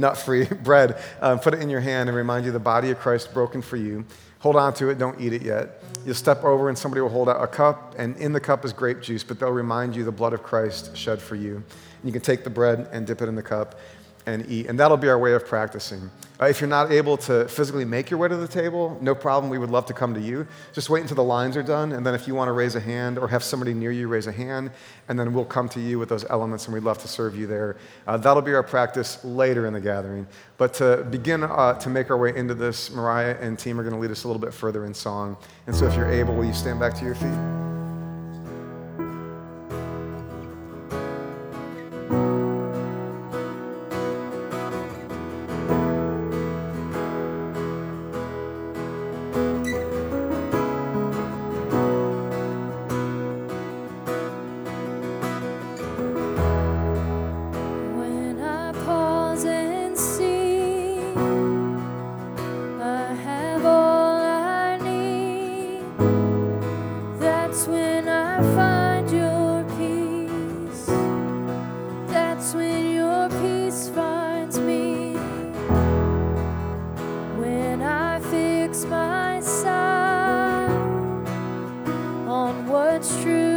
nut 0.00 0.16
free 0.16 0.44
bread, 0.62 1.02
um, 1.20 1.38
put 1.38 1.54
it 1.54 1.60
in 1.60 1.68
your 1.68 1.80
hand, 1.80 2.08
and 2.08 2.16
remind 2.16 2.44
you 2.44 2.52
the 2.52 2.58
body 2.58 2.90
of 2.90 2.98
Christ 2.98 3.32
broken 3.32 3.62
for 3.62 3.76
you. 3.76 4.04
Hold 4.40 4.56
on 4.56 4.74
to 4.74 4.90
it, 4.90 4.98
don't 4.98 5.20
eat 5.20 5.32
it 5.32 5.42
yet. 5.42 5.82
You'll 6.04 6.14
step 6.14 6.44
over, 6.44 6.68
and 6.68 6.78
somebody 6.78 7.00
will 7.00 7.08
hold 7.08 7.28
out 7.28 7.42
a 7.42 7.46
cup, 7.46 7.94
and 7.98 8.16
in 8.18 8.32
the 8.32 8.40
cup 8.40 8.64
is 8.64 8.72
grape 8.72 9.00
juice, 9.00 9.24
but 9.24 9.40
they'll 9.40 9.50
remind 9.50 9.96
you 9.96 10.04
the 10.04 10.12
blood 10.12 10.32
of 10.32 10.42
Christ 10.42 10.96
shed 10.96 11.20
for 11.20 11.34
you. 11.34 11.56
And 11.56 11.64
you 12.04 12.12
can 12.12 12.22
take 12.22 12.44
the 12.44 12.50
bread 12.50 12.88
and 12.92 13.06
dip 13.06 13.22
it 13.22 13.28
in 13.28 13.34
the 13.34 13.42
cup 13.42 13.80
and 14.26 14.44
eat. 14.50 14.66
And 14.66 14.78
that'll 14.78 14.96
be 14.96 15.08
our 15.08 15.18
way 15.18 15.32
of 15.32 15.46
practicing. 15.46 16.10
Uh, 16.40 16.46
if 16.46 16.60
you're 16.60 16.68
not 16.68 16.92
able 16.92 17.16
to 17.16 17.48
physically 17.48 17.84
make 17.84 18.10
your 18.10 18.18
way 18.18 18.28
to 18.28 18.36
the 18.36 18.48
table, 18.48 18.98
no 19.00 19.14
problem. 19.14 19.50
We 19.50 19.56
would 19.56 19.70
love 19.70 19.86
to 19.86 19.94
come 19.94 20.12
to 20.14 20.20
you. 20.20 20.46
Just 20.74 20.90
wait 20.90 21.00
until 21.00 21.14
the 21.14 21.24
lines 21.24 21.56
are 21.56 21.62
done. 21.62 21.92
And 21.92 22.04
then 22.04 22.14
if 22.14 22.28
you 22.28 22.34
want 22.34 22.48
to 22.48 22.52
raise 22.52 22.74
a 22.74 22.80
hand 22.80 23.18
or 23.18 23.28
have 23.28 23.42
somebody 23.42 23.72
near 23.72 23.90
you 23.90 24.08
raise 24.08 24.26
a 24.26 24.32
hand, 24.32 24.70
and 25.08 25.18
then 25.18 25.32
we'll 25.32 25.46
come 25.46 25.68
to 25.70 25.80
you 25.80 25.98
with 25.98 26.08
those 26.08 26.24
elements 26.28 26.66
and 26.66 26.74
we'd 26.74 26.82
love 26.82 26.98
to 26.98 27.08
serve 27.08 27.36
you 27.36 27.46
there. 27.46 27.76
Uh, 28.06 28.16
that'll 28.18 28.42
be 28.42 28.52
our 28.52 28.62
practice 28.62 29.24
later 29.24 29.66
in 29.66 29.72
the 29.72 29.80
gathering. 29.80 30.26
But 30.58 30.74
to 30.74 31.06
begin 31.10 31.44
uh, 31.44 31.74
to 31.74 31.88
make 31.88 32.10
our 32.10 32.18
way 32.18 32.36
into 32.36 32.54
this, 32.54 32.90
Mariah 32.90 33.36
and 33.40 33.58
team 33.58 33.80
are 33.80 33.82
going 33.82 33.94
to 33.94 34.00
lead 34.00 34.10
us 34.10 34.24
a 34.24 34.26
little 34.26 34.42
bit 34.42 34.52
further 34.52 34.84
in 34.84 34.92
song. 34.92 35.36
And 35.66 35.74
so 35.74 35.86
if 35.86 35.94
you're 35.94 36.10
able, 36.10 36.34
will 36.34 36.44
you 36.44 36.52
stand 36.52 36.80
back 36.80 36.94
to 36.94 37.04
your 37.04 37.14
feet? 37.14 37.85
on 82.36 82.66
what's 82.66 83.22
true. 83.22 83.55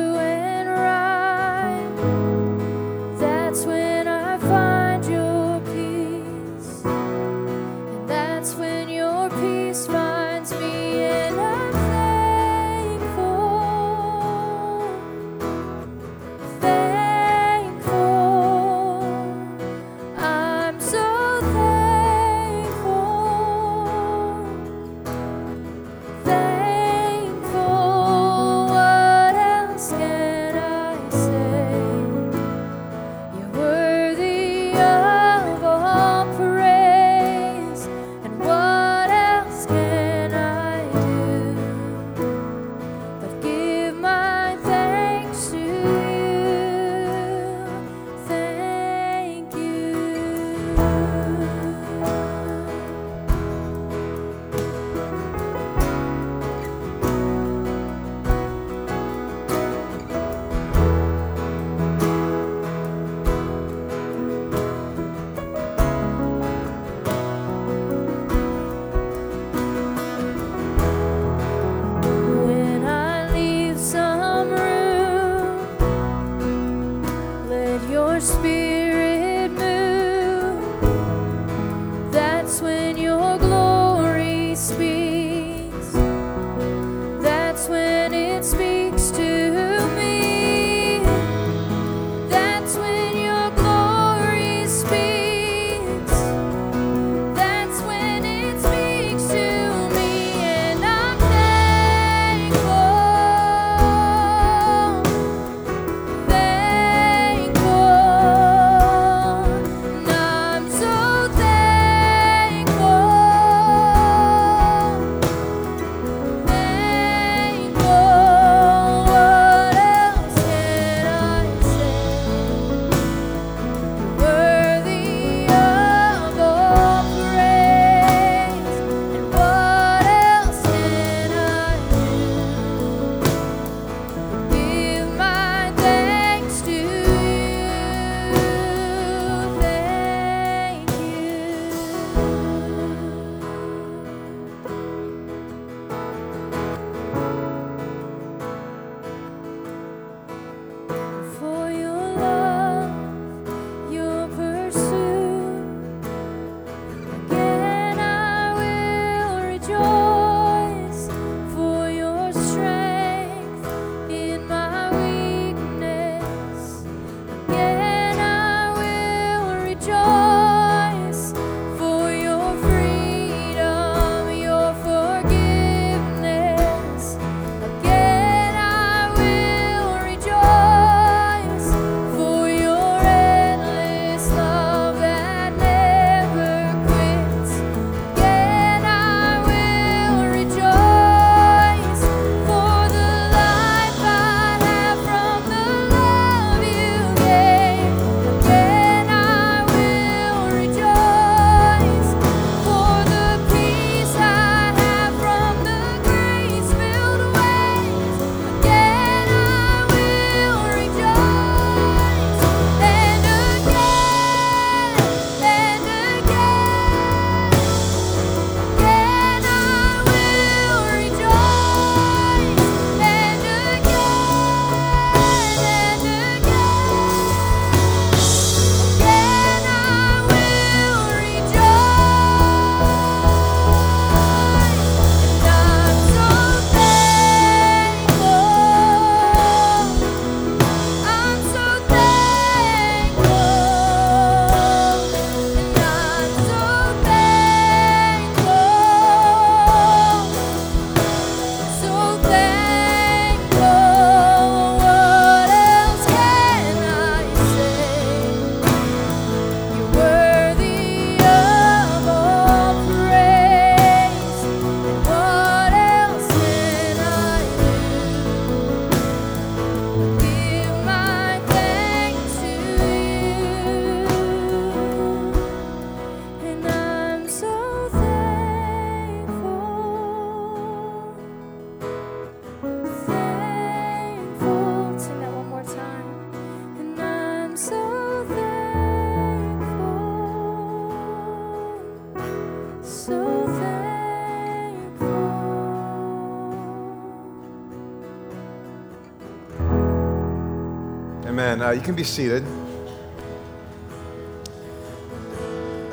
Uh, 301.69 301.73
you 301.73 301.81
can 301.81 301.93
be 301.93 302.03
seated. 302.03 302.43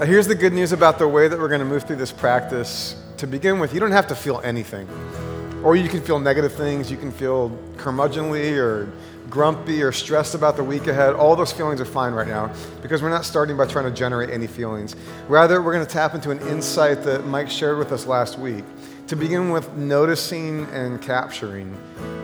Uh, 0.00 0.06
here's 0.06 0.26
the 0.26 0.34
good 0.34 0.54
news 0.54 0.72
about 0.72 0.98
the 0.98 1.06
way 1.06 1.28
that 1.28 1.38
we're 1.38 1.50
going 1.50 1.60
to 1.60 1.66
move 1.66 1.82
through 1.82 1.96
this 1.96 2.10
practice. 2.10 2.96
To 3.18 3.26
begin 3.26 3.58
with, 3.58 3.74
you 3.74 3.80
don't 3.80 3.92
have 3.92 4.06
to 4.06 4.14
feel 4.14 4.40
anything. 4.42 4.88
Or 5.62 5.76
you 5.76 5.90
can 5.90 6.00
feel 6.00 6.18
negative 6.18 6.54
things. 6.54 6.90
You 6.90 6.96
can 6.96 7.12
feel 7.12 7.50
curmudgeonly 7.76 8.56
or 8.56 8.90
grumpy 9.28 9.82
or 9.82 9.92
stressed 9.92 10.34
about 10.34 10.56
the 10.56 10.64
week 10.64 10.86
ahead. 10.86 11.12
All 11.12 11.36
those 11.36 11.52
feelings 11.52 11.78
are 11.78 11.84
fine 11.84 12.14
right 12.14 12.26
now 12.26 12.54
because 12.80 13.02
we're 13.02 13.10
not 13.10 13.26
starting 13.26 13.58
by 13.58 13.66
trying 13.66 13.84
to 13.84 13.90
generate 13.90 14.30
any 14.30 14.46
feelings. 14.46 14.96
Rather, 15.28 15.60
we're 15.60 15.74
going 15.74 15.84
to 15.84 15.92
tap 15.92 16.14
into 16.14 16.30
an 16.30 16.38
insight 16.48 17.02
that 17.02 17.26
Mike 17.26 17.50
shared 17.50 17.76
with 17.76 17.92
us 17.92 18.06
last 18.06 18.38
week. 18.38 18.64
To 19.08 19.16
begin 19.16 19.50
with, 19.50 19.70
noticing 19.74 20.64
and 20.72 21.02
capturing, 21.02 21.74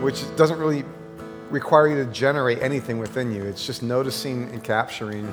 which 0.01 0.23
doesn't 0.37 0.57
really 0.57 0.85
require 1.53 1.87
you 1.87 2.03
to 2.03 2.11
generate 2.11 2.61
anything 2.63 2.97
within 2.97 3.31
you. 3.31 3.43
It's 3.43 3.65
just 3.65 3.83
noticing 3.83 4.49
and 4.49 4.63
capturing. 4.63 5.31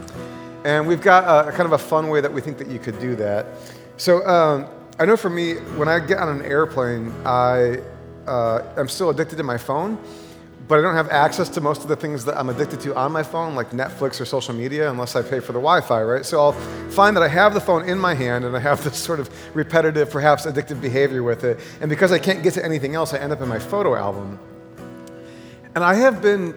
And 0.65 0.87
we've 0.87 1.01
got 1.01 1.25
a, 1.25 1.49
a 1.49 1.53
kind 1.53 1.65
of 1.65 1.73
a 1.73 1.79
fun 1.79 2.09
way 2.09 2.21
that 2.21 2.31
we 2.31 2.43
think 2.43 2.59
that 2.59 2.69
you 2.69 2.79
could 2.79 3.01
do 3.01 3.17
that. 3.17 3.47
So 3.97 4.25
um, 4.29 4.67
I 4.99 5.07
know 5.07 5.17
for 5.17 5.31
me, 5.31 5.55
when 5.79 5.89
I 5.89 5.99
get 5.99 6.19
on 6.19 6.29
an 6.29 6.45
airplane, 6.45 7.11
I 7.25 7.81
uh, 8.27 8.63
I'm 8.77 8.89
still 8.89 9.09
addicted 9.09 9.37
to 9.37 9.43
my 9.43 9.57
phone, 9.57 9.99
but 10.69 10.79
I 10.79 10.83
don't 10.83 10.95
have 10.95 11.09
access 11.09 11.49
to 11.49 11.61
most 11.63 11.83
of 11.83 11.89
the 11.89 11.97
things 11.97 12.23
that 12.27 12.37
I'm 12.37 12.51
addicted 12.51 12.81
to 12.81 12.95
on 12.95 13.11
my 13.11 13.23
phone, 13.23 13.55
like 13.55 13.71
Netflix 13.71 14.21
or 14.21 14.27
social 14.27 14.55
media, 14.55 14.91
unless 14.91 15.17
I 15.17 15.23
pay 15.23 15.41
for 15.41 15.53
the 15.53 15.59
Wi-Fi, 15.59 16.03
right? 16.03 16.25
So 16.25 16.39
I'll 16.39 16.53
find 16.91 17.17
that 17.17 17.23
I 17.23 17.29
have 17.29 17.55
the 17.55 17.61
phone 17.63 17.89
in 17.89 17.99
my 17.99 18.13
hand 18.13 18.45
and 18.45 18.55
I 18.55 18.61
have 18.61 18.85
this 18.85 18.99
sort 18.99 19.21
of 19.21 19.31
repetitive, 19.57 20.11
perhaps 20.11 20.45
addictive 20.45 20.83
behavior 20.83 21.23
with 21.23 21.45
it. 21.45 21.59
And 21.81 21.89
because 21.89 22.13
I 22.13 22.19
can't 22.19 22.43
get 22.43 22.53
to 22.55 22.65
anything 22.65 22.95
else, 22.95 23.15
I 23.15 23.19
end 23.19 23.33
up 23.33 23.41
in 23.41 23.49
my 23.49 23.59
photo 23.59 23.97
album. 23.97 24.39
And 25.75 25.85
I 25.85 25.95
have 25.95 26.21
been 26.21 26.55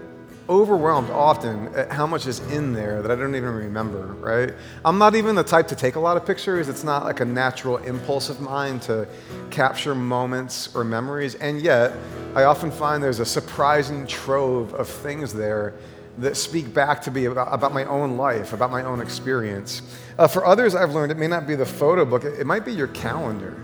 overwhelmed 0.50 1.10
often 1.10 1.68
at 1.76 1.92
how 1.92 2.06
much 2.06 2.28
is 2.28 2.40
in 2.52 2.74
there 2.74 3.02
that 3.02 3.12
I 3.12 3.16
don't 3.16 3.36
even 3.36 3.54
remember, 3.54 4.08
right? 4.16 4.54
I'm 4.84 4.98
not 4.98 5.16
even 5.16 5.36
the 5.36 5.44
type 5.44 5.68
to 5.70 5.76
take 5.76 5.96
a 5.96 6.00
lot 6.00 6.18
of 6.18 6.26
pictures. 6.26 6.68
It's 6.68 6.84
not 6.84 7.06
like 7.06 7.20
a 7.20 7.26
natural 7.26 7.78
impulse 7.78 8.30
of 8.30 8.42
mine 8.42 8.80
to 8.82 9.08
capture 9.52 9.96
moments 9.96 10.76
or 10.76 10.84
memories. 10.84 11.36
And 11.36 11.62
yet, 11.62 11.94
I 12.36 12.44
often 12.44 12.72
find 12.72 13.02
there's 13.02 13.20
a 13.20 13.26
surprising 13.26 14.06
trove 14.08 14.74
of 14.74 14.90
things 14.90 15.32
there 15.32 15.76
that 16.18 16.36
speak 16.36 16.74
back 16.74 17.02
to 17.04 17.12
me 17.12 17.26
about, 17.26 17.54
about 17.54 17.74
my 17.74 17.86
own 17.86 18.18
life, 18.18 18.54
about 18.54 18.72
my 18.72 18.84
own 18.84 19.00
experience. 19.00 19.82
Uh, 20.18 20.28
for 20.28 20.46
others, 20.46 20.76
I've 20.76 20.94
learned 20.94 21.12
it 21.12 21.18
may 21.18 21.28
not 21.28 21.48
be 21.48 21.56
the 21.56 21.66
photo 21.66 22.06
book, 22.06 22.24
it, 22.24 22.40
it 22.40 22.46
might 22.46 22.66
be 22.66 22.74
your 22.74 22.88
calendar. 22.88 23.56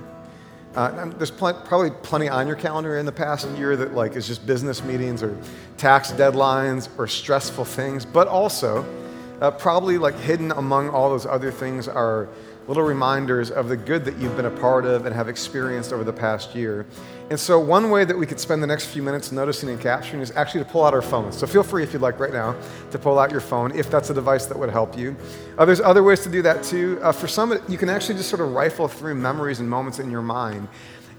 Uh, 0.79 1.07
there's 1.17 1.29
pl- 1.29 1.61
probably 1.65 1.91
plenty 2.03 2.29
on 2.29 2.47
your 2.47 2.55
calendar 2.55 2.97
in 2.97 3.05
the 3.05 3.11
past 3.11 3.45
year 3.57 3.75
that 3.75 3.93
like 3.93 4.15
is 4.15 4.25
just 4.25 4.47
business 4.47 4.81
meetings 4.81 5.21
or 5.21 5.37
tax 5.75 6.13
deadlines 6.13 6.87
or 6.97 7.05
stressful 7.05 7.65
things, 7.65 8.05
but 8.05 8.29
also 8.29 8.85
uh, 9.41 9.51
probably 9.51 9.97
like 9.97 10.15
hidden 10.19 10.53
among 10.53 10.87
all 10.87 11.09
those 11.09 11.25
other 11.25 11.51
things 11.51 11.89
are 11.89 12.29
little 12.69 12.83
reminders 12.83 13.51
of 13.51 13.67
the 13.67 13.75
good 13.75 14.05
that 14.05 14.17
you've 14.19 14.37
been 14.37 14.45
a 14.45 14.49
part 14.49 14.85
of 14.85 15.05
and 15.05 15.13
have 15.13 15.27
experienced 15.27 15.91
over 15.91 16.05
the 16.05 16.13
past 16.13 16.55
year. 16.55 16.85
And 17.29 17.39
so, 17.39 17.59
one 17.59 17.91
way 17.91 18.05
that 18.05 18.17
we 18.17 18.25
could 18.25 18.39
spend 18.39 18.63
the 18.63 18.67
next 18.67 18.87
few 18.87 19.03
minutes 19.03 19.31
noticing 19.31 19.69
and 19.69 19.79
capturing 19.79 20.19
is 20.19 20.31
actually 20.35 20.63
to 20.63 20.69
pull 20.69 20.83
out 20.83 20.95
our 20.95 21.01
phones. 21.01 21.37
So, 21.37 21.45
feel 21.45 21.61
free 21.61 21.83
if 21.83 21.93
you'd 21.93 22.01
like 22.01 22.19
right 22.19 22.33
now 22.33 22.55
to 22.89 22.97
pull 22.97 23.19
out 23.19 23.29
your 23.29 23.39
phone 23.39 23.71
if 23.77 23.91
that's 23.91 24.09
a 24.09 24.15
device 24.15 24.47
that 24.47 24.57
would 24.57 24.71
help 24.71 24.97
you. 24.97 25.15
Uh, 25.55 25.63
there's 25.63 25.79
other 25.79 26.01
ways 26.01 26.21
to 26.21 26.29
do 26.29 26.41
that 26.41 26.63
too. 26.63 26.99
Uh, 27.03 27.11
for 27.11 27.27
some, 27.27 27.59
you 27.67 27.77
can 27.77 27.87
actually 27.87 28.15
just 28.15 28.29
sort 28.29 28.41
of 28.41 28.53
rifle 28.53 28.87
through 28.87 29.13
memories 29.13 29.59
and 29.59 29.69
moments 29.69 29.99
in 29.99 30.09
your 30.09 30.23
mind 30.23 30.67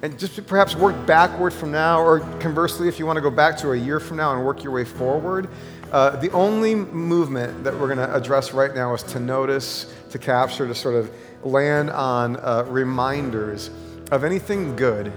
and 0.02 0.18
just 0.18 0.44
perhaps 0.48 0.74
work 0.74 1.06
backward 1.06 1.52
from 1.52 1.70
now, 1.70 2.00
or 2.00 2.20
conversely, 2.40 2.88
if 2.88 2.98
you 2.98 3.06
want 3.06 3.16
to 3.16 3.20
go 3.20 3.30
back 3.30 3.56
to 3.58 3.72
a 3.72 3.76
year 3.76 4.00
from 4.00 4.16
now 4.16 4.34
and 4.34 4.44
work 4.44 4.64
your 4.64 4.72
way 4.72 4.84
forward. 4.84 5.48
Uh, 5.92 6.16
the 6.16 6.30
only 6.32 6.74
movement 6.74 7.62
that 7.62 7.72
we're 7.72 7.86
going 7.86 7.98
to 7.98 8.16
address 8.16 8.52
right 8.52 8.74
now 8.74 8.94
is 8.94 9.02
to 9.02 9.20
notice, 9.20 9.94
to 10.10 10.18
capture, 10.18 10.66
to 10.66 10.74
sort 10.74 10.94
of 10.96 11.12
land 11.44 11.90
on 11.90 12.36
uh, 12.36 12.64
reminders 12.66 13.70
of 14.10 14.24
anything 14.24 14.74
good 14.74 15.12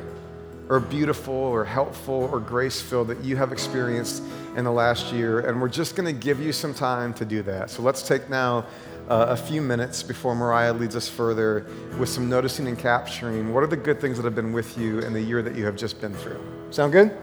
or 0.74 0.80
beautiful 0.80 1.36
or 1.36 1.64
helpful 1.64 2.28
or 2.32 2.40
grace 2.40 2.82
filled 2.82 3.08
that 3.08 3.24
you 3.24 3.36
have 3.36 3.52
experienced 3.52 4.24
in 4.56 4.64
the 4.64 4.72
last 4.72 5.14
year. 5.14 5.42
And 5.42 5.62
we're 5.62 5.70
just 5.70 5.96
going 5.96 6.08
to 6.08 6.20
give 6.20 6.40
you 6.40 6.52
some 6.52 6.74
time 6.74 7.14
to 7.14 7.26
do 7.26 7.44
that. 7.44 7.70
So 7.70 7.84
let's 7.84 8.02
take 8.02 8.28
now 8.28 8.66
uh, 9.08 9.28
a 9.30 9.38
few 9.38 9.62
minutes 9.62 10.02
before 10.02 10.34
Mariah 10.34 10.74
leads 10.74 10.96
us 10.96 11.08
further 11.08 11.68
with 12.00 12.10
some 12.10 12.28
noticing 12.28 12.68
and 12.68 12.80
capturing. 12.80 13.54
What 13.54 13.64
are 13.64 13.68
the 13.68 13.78
good 13.78 14.02
things 14.02 14.18
that 14.18 14.24
have 14.24 14.34
been 14.34 14.52
with 14.52 14.76
you 14.76 14.98
in 15.02 15.14
the 15.14 15.22
year 15.22 15.44
that 15.44 15.56
you 15.56 15.64
have 15.64 15.76
just 15.76 16.02
been 16.02 16.16
through? 16.16 16.42
Sound 16.72 16.92
good? 16.92 17.16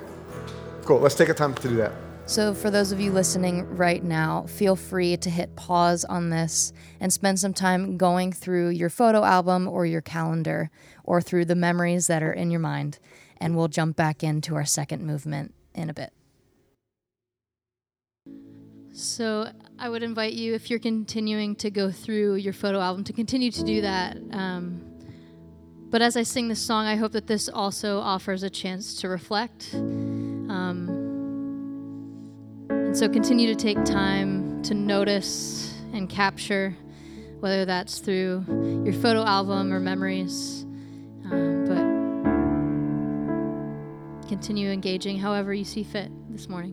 Cool. 0.84 1.00
Let's 1.00 1.16
take 1.16 1.28
a 1.28 1.34
time 1.34 1.52
to 1.54 1.68
do 1.68 1.74
that. 1.74 1.92
So, 2.26 2.54
for 2.54 2.70
those 2.70 2.92
of 2.92 3.00
you 3.00 3.10
listening 3.10 3.66
right 3.74 4.04
now, 4.04 4.44
feel 4.46 4.76
free 4.76 5.16
to 5.16 5.28
hit 5.28 5.56
pause 5.56 6.04
on 6.04 6.30
this 6.30 6.72
and 7.00 7.12
spend 7.12 7.40
some 7.40 7.52
time 7.52 7.96
going 7.96 8.30
through 8.30 8.68
your 8.68 8.88
photo 8.88 9.24
album 9.24 9.66
or 9.66 9.84
your 9.84 10.00
calendar 10.00 10.70
or 11.02 11.20
through 11.20 11.46
the 11.46 11.56
memories 11.56 12.06
that 12.06 12.22
are 12.22 12.32
in 12.32 12.52
your 12.52 12.60
mind. 12.60 13.00
And 13.40 13.56
we'll 13.56 13.68
jump 13.68 13.96
back 13.96 14.22
into 14.22 14.54
our 14.54 14.66
second 14.66 15.06
movement 15.06 15.54
in 15.74 15.88
a 15.88 15.94
bit. 15.94 16.12
So, 18.92 19.50
I 19.78 19.88
would 19.88 20.02
invite 20.02 20.34
you, 20.34 20.52
if 20.52 20.68
you're 20.68 20.78
continuing 20.78 21.56
to 21.56 21.70
go 21.70 21.90
through 21.90 22.34
your 22.34 22.52
photo 22.52 22.80
album, 22.80 23.02
to 23.04 23.14
continue 23.14 23.50
to 23.50 23.64
do 23.64 23.80
that. 23.80 24.18
Um, 24.30 24.82
but 25.90 26.02
as 26.02 26.16
I 26.16 26.22
sing 26.22 26.48
this 26.48 26.60
song, 26.60 26.86
I 26.86 26.96
hope 26.96 27.12
that 27.12 27.26
this 27.26 27.48
also 27.48 27.98
offers 27.98 28.42
a 28.42 28.50
chance 28.50 29.00
to 29.00 29.08
reflect. 29.08 29.70
Um, 29.74 31.08
and 32.68 32.96
so 32.96 33.08
continue 33.08 33.46
to 33.48 33.54
take 33.54 33.82
time 33.84 34.62
to 34.64 34.74
notice 34.74 35.74
and 35.92 36.08
capture, 36.08 36.76
whether 37.40 37.64
that's 37.64 37.98
through 38.00 38.44
your 38.84 38.94
photo 38.94 39.24
album 39.24 39.72
or 39.72 39.80
memories. 39.80 40.62
Um, 41.24 41.64
but 41.66 41.79
continue 44.30 44.70
engaging 44.70 45.18
however 45.18 45.52
you 45.52 45.64
see 45.64 45.82
fit 45.82 46.08
this 46.30 46.48
morning. 46.48 46.72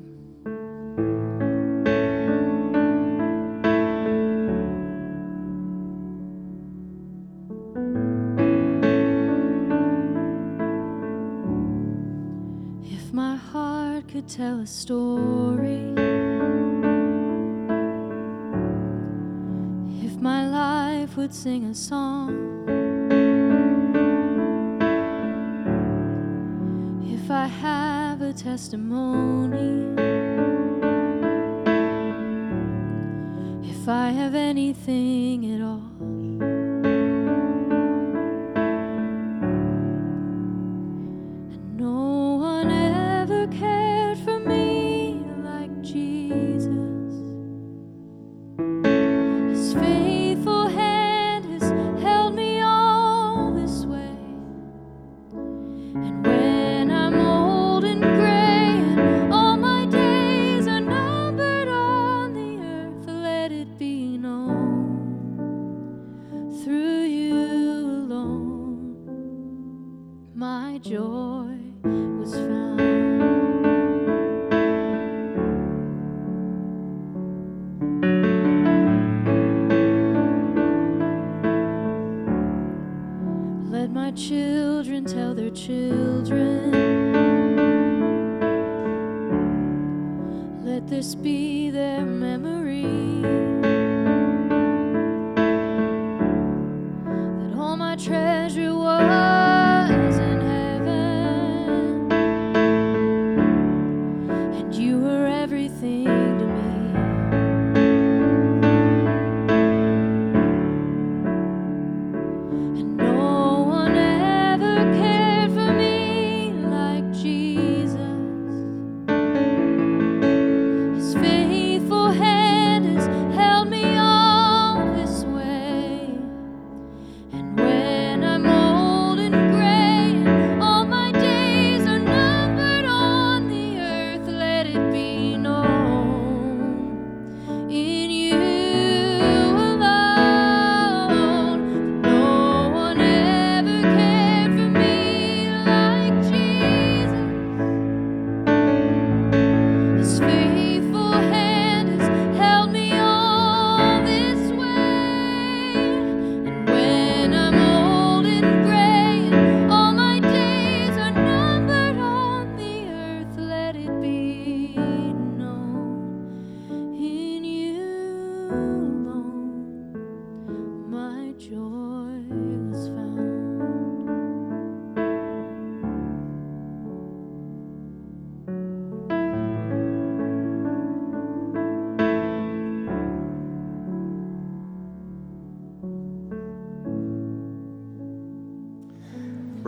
If 12.84 13.12
my 13.12 13.38
heart 13.38 14.08
could 14.08 14.28
tell 14.28 14.60
a 14.60 14.68
story. 14.68 15.96
If 20.06 20.22
my 20.22 20.48
life 20.48 21.18
would 21.18 21.34
sing 21.34 21.66
a 21.66 21.74
song. 21.74 22.87
Testimony, 28.38 29.96
if 33.68 33.90
I 33.90 34.12
have 34.12 34.36
anything 34.36 35.56
at 35.56 35.62
all. 35.62 36.27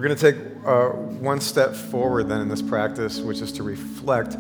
Going 0.10 0.18
to 0.18 0.32
take 0.32 0.66
uh, 0.66 0.90
one 0.90 1.40
step 1.40 1.76
forward 1.76 2.28
then 2.30 2.42
in 2.42 2.50
this 2.50 2.64
practice, 2.64 3.20
which 3.20 3.42
is 3.42 3.52
to 3.52 3.64
reflect. 3.64 4.38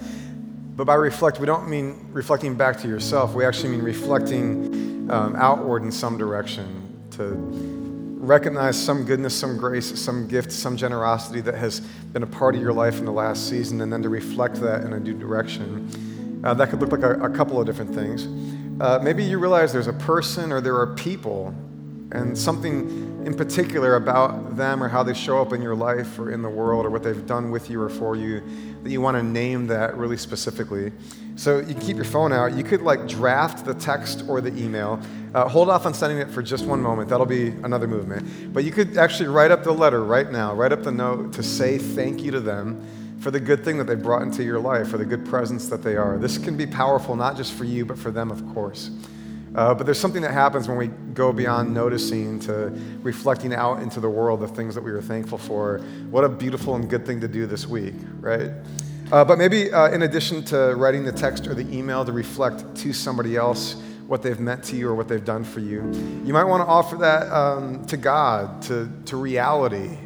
But 0.76 0.86
by 0.86 0.96
reflect, 0.96 1.40
we 1.40 1.46
don't 1.46 1.70
mean 1.70 2.10
reflecting 2.12 2.56
back 2.56 2.80
to 2.80 2.88
yourself. 2.88 3.36
We 3.36 3.46
actually 3.46 3.70
mean 3.70 3.84
reflecting 3.84 5.12
um, 5.12 5.36
outward 5.36 5.84
in 5.84 5.92
some 5.92 6.18
direction 6.18 7.08
to 7.12 7.36
recognize 8.20 8.84
some 8.84 9.06
goodness, 9.06 9.36
some 9.36 9.58
grace, 9.58 10.00
some 10.00 10.28
gift, 10.28 10.52
some 10.52 10.76
generosity 10.76 11.42
that 11.42 11.56
has 11.56 11.82
been 11.82 12.24
a 12.24 12.28
part 12.28 12.56
of 12.56 12.62
your 12.62 12.74
life 12.74 12.98
in 12.98 13.06
the 13.06 13.12
last 13.12 13.48
season, 13.48 13.82
and 13.82 13.94
then 13.94 14.02
to 14.02 14.10
reflect 14.10 14.56
that 14.56 14.84
in 14.84 14.94
a 14.94 15.00
new 15.00 15.14
direction. 15.14 16.42
Uh, 16.44 16.54
that 16.56 16.70
could 16.70 16.80
look 16.80 16.92
like 16.92 17.04
a, 17.04 17.20
a 17.20 17.30
couple 17.30 17.60
of 17.60 17.68
different 17.68 17.94
things. 17.94 18.26
Uh, 18.82 18.98
maybe 19.04 19.24
you 19.24 19.38
realize 19.38 19.72
there's 19.72 19.88
a 19.88 19.94
person 19.94 20.52
or 20.52 20.62
there 20.62 20.78
are 20.78 20.96
people 20.96 21.54
and 22.12 22.36
something 22.36 23.09
in 23.26 23.36
particular 23.36 23.96
about 23.96 24.56
them 24.56 24.84
or 24.84 24.88
how 24.88 25.04
they 25.04 25.14
show 25.14 25.42
up 25.42 25.54
in 25.54 25.62
your 25.62 25.76
life 25.76 26.18
or 26.20 26.32
in 26.32 26.42
the 26.42 26.50
world 26.50 26.86
or 26.86 26.90
what 26.90 27.04
they've 27.04 27.26
done 27.26 27.52
with 27.52 27.70
you 27.70 27.82
or 27.82 27.90
for 27.90 28.16
you 28.16 28.42
that 28.84 28.90
you 28.90 29.02
want 29.02 29.18
to 29.18 29.24
name 29.24 29.68
that 29.68 29.96
really 29.98 30.18
specifically. 30.18 30.92
So 31.36 31.60
you 31.60 31.74
keep 31.76 31.96
your 31.96 32.06
phone 32.06 32.34
out. 32.34 32.54
You 32.54 32.64
could 32.64 32.82
like 32.82 33.08
draft 33.08 33.66
the 33.66 33.74
text 33.74 34.24
or 34.28 34.42
the 34.42 34.56
email. 34.62 35.00
Uh, 35.34 35.48
hold 35.48 35.70
off 35.70 35.86
on 35.86 35.94
sending 35.94 36.18
it 36.18 36.30
for 36.30 36.42
just 36.42 36.66
one 36.66 36.82
moment. 36.82 37.10
That'll 37.10 37.26
be 37.26 37.48
another 37.48 37.88
movement. 37.88 38.54
But 38.54 38.64
you 38.64 38.72
could 38.72 38.98
actually 38.98 39.30
write 39.30 39.52
up 39.52 39.64
the 39.64 39.72
letter 39.72 40.04
right 40.04 40.30
now, 40.30 40.54
write 40.54 40.72
up 40.72 40.84
the 40.84 40.92
note 40.92 41.34
to 41.34 41.44
say 41.44 41.78
thank 41.78 42.22
you 42.24 42.32
to 42.32 42.40
them 42.40 42.86
for 43.20 43.32
the 43.32 43.40
good 43.40 43.64
thing 43.64 43.78
that 43.78 43.86
they 43.86 43.96
brought 43.96 44.22
into 44.22 44.44
your 44.44 44.60
life, 44.60 44.90
for 44.90 44.98
the 44.98 45.06
good 45.06 45.26
presence 45.26 45.68
that 45.70 45.84
they 45.84 45.98
are. 45.98 46.18
This 46.18 46.38
can 46.38 46.56
be 46.56 46.66
powerful, 46.66 47.16
not 47.16 47.36
just 47.36 47.54
for 47.54 47.66
you, 47.66 47.86
but 47.86 47.98
for 47.98 48.12
them, 48.12 48.32
of 48.32 48.46
course. 48.54 48.92
Uh, 49.56 49.74
but 49.74 49.86
there's 49.86 50.00
something 50.00 50.22
that 50.22 50.32
happens 50.32 50.68
when 50.68 50.78
we 50.78 50.88
go 51.14 51.34
beyond 51.34 51.74
noticing 51.74 52.40
to 52.40 52.72
reflecting 53.02 53.54
out 53.54 53.82
into 53.82 54.00
the 54.00 54.10
world 54.10 54.40
the 54.40 54.48
things 54.48 54.76
that 54.76 54.82
we 54.82 54.92
were 54.92 55.02
thankful 55.02 55.38
for. 55.38 55.80
What 56.12 56.24
a 56.24 56.30
beautiful 56.30 56.76
and 56.76 56.90
good 56.90 57.06
thing 57.06 57.20
to 57.22 57.28
do 57.28 57.46
this 57.46 57.68
week, 57.68 57.96
right? 58.20 58.52
Uh, 59.12 59.26
but 59.26 59.40
maybe 59.40 59.72
uh, 59.72 59.90
in 59.90 60.04
addition 60.04 60.44
to 60.46 60.76
writing 60.76 61.04
the 61.04 61.12
text 61.12 61.48
or 61.48 61.56
the 61.56 61.68
email 61.76 62.06
to 62.06 62.12
reflect 62.12 62.76
to 62.76 62.94
somebody 62.94 63.36
else 63.36 63.82
what 64.06 64.22
they've 64.22 64.40
meant 64.40 64.64
to 64.64 64.76
you 64.76 64.88
or 64.88 64.96
what 64.96 65.08
they've 65.08 65.26
done 65.26 65.44
for 65.44 65.60
you, 65.60 65.82
you 66.26 66.34
might 66.34 66.44
want 66.44 66.62
to 66.62 66.68
offer 66.68 66.96
that 66.98 67.32
um, 67.32 67.86
to 67.86 67.98
God, 67.98 68.62
to, 68.64 68.92
to 69.06 69.18
reality, 69.18 69.98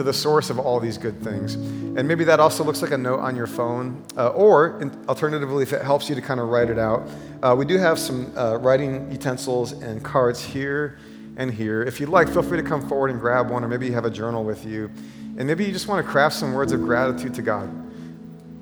to 0.00 0.04
the 0.04 0.12
source 0.14 0.48
of 0.48 0.58
all 0.58 0.80
these 0.80 0.96
good 0.96 1.22
things. 1.22 1.56
And 1.56 2.08
maybe 2.08 2.24
that 2.24 2.40
also 2.40 2.64
looks 2.64 2.80
like 2.80 2.90
a 2.90 2.96
note 2.96 3.20
on 3.20 3.36
your 3.36 3.46
phone. 3.46 4.02
Uh, 4.16 4.30
or, 4.30 4.82
alternatively, 5.08 5.62
if 5.62 5.74
it 5.74 5.82
helps 5.82 6.08
you 6.08 6.14
to 6.14 6.22
kind 6.22 6.40
of 6.40 6.48
write 6.48 6.70
it 6.70 6.78
out, 6.78 7.06
uh, 7.42 7.54
we 7.56 7.66
do 7.66 7.76
have 7.76 7.98
some 7.98 8.32
uh, 8.34 8.56
writing 8.56 9.12
utensils 9.12 9.72
and 9.72 10.02
cards 10.02 10.42
here 10.42 10.98
and 11.36 11.52
here. 11.52 11.82
If 11.82 12.00
you'd 12.00 12.08
like, 12.08 12.30
feel 12.30 12.42
free 12.42 12.56
to 12.56 12.66
come 12.66 12.88
forward 12.88 13.10
and 13.10 13.20
grab 13.20 13.50
one, 13.50 13.62
or 13.62 13.68
maybe 13.68 13.84
you 13.84 13.92
have 13.92 14.06
a 14.06 14.10
journal 14.10 14.42
with 14.42 14.64
you. 14.64 14.90
And 15.36 15.46
maybe 15.46 15.66
you 15.66 15.72
just 15.72 15.86
want 15.86 16.02
to 16.02 16.10
craft 16.10 16.34
some 16.34 16.54
words 16.54 16.72
of 16.72 16.80
gratitude 16.80 17.34
to 17.34 17.42
God. 17.42 17.70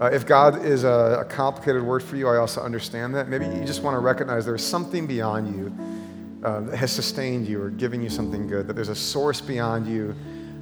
Uh, 0.00 0.06
if 0.06 0.26
God 0.26 0.64
is 0.64 0.82
a, 0.82 1.18
a, 1.20 1.24
complicated 1.24 1.84
word 1.84 2.02
for 2.02 2.16
you, 2.16 2.26
I 2.26 2.38
also 2.38 2.62
understand 2.62 3.14
that. 3.14 3.28
Maybe 3.28 3.46
you 3.46 3.64
just 3.64 3.84
want 3.84 3.94
to 3.94 4.00
recognize 4.00 4.44
there's 4.44 4.66
something 4.66 5.06
beyond 5.06 5.56
you 5.56 6.44
uh, 6.44 6.62
that 6.62 6.76
has 6.76 6.90
sustained 6.90 7.46
you 7.46 7.62
or 7.62 7.70
given 7.70 8.02
you 8.02 8.10
something 8.10 8.48
good, 8.48 8.66
that 8.66 8.72
there's 8.72 8.88
a 8.88 8.94
source 8.96 9.40
beyond 9.40 9.86
you 9.86 10.16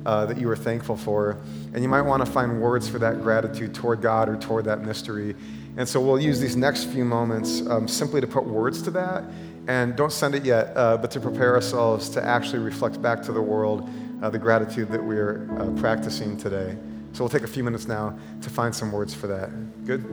uh, 0.07 0.25
that 0.25 0.39
you 0.39 0.49
are 0.49 0.57
thankful 0.57 0.97
for. 0.97 1.37
And 1.75 1.83
you 1.83 1.89
might 1.89 2.03
want 2.03 2.25
to 2.25 2.31
find 2.31 2.63
words 2.63 2.89
for 2.89 3.01
that 3.01 3.21
gratitude 3.23 3.75
toward 3.75 4.01
God 4.01 4.29
or 4.29 4.37
toward 4.37 4.65
that 4.67 4.83
mystery. 4.83 5.35
And 5.77 5.87
so 5.87 6.01
we'll 6.01 6.21
use 6.21 6.39
these 6.39 6.57
next 6.57 6.85
few 6.85 7.05
moments 7.05 7.67
um, 7.67 7.89
simply 7.89 8.21
to 8.21 8.27
put 8.27 8.45
words 8.45 8.81
to 8.83 8.93
that. 8.93 9.25
And 9.67 9.97
don't 9.97 10.13
send 10.13 10.37
it 10.37 10.45
yet, 10.45 10.73
uh, 10.77 10.97
but 10.97 11.11
to 11.11 11.21
prepare 11.21 11.57
ourselves 11.57 12.09
to 12.11 12.25
actually 12.25 12.61
reflect 12.61 13.03
back 13.03 13.21
to 13.25 13.33
the 13.33 13.43
world 13.43 13.91
uh, 14.23 14.31
the 14.31 14.39
gratitude 14.39 14.89
that 14.91 15.03
we're 15.03 15.51
uh, 15.59 15.71
practicing 15.81 16.37
today. 16.37 16.77
So 17.13 17.25
we'll 17.25 17.31
take 17.31 17.43
a 17.43 17.49
few 17.49 17.65
minutes 17.65 17.89
now 17.89 18.17
to 18.43 18.51
find 18.51 18.75
some 18.75 18.93
words 18.93 19.13
for 19.13 19.27
that. 19.27 19.51
Good? 19.87 20.05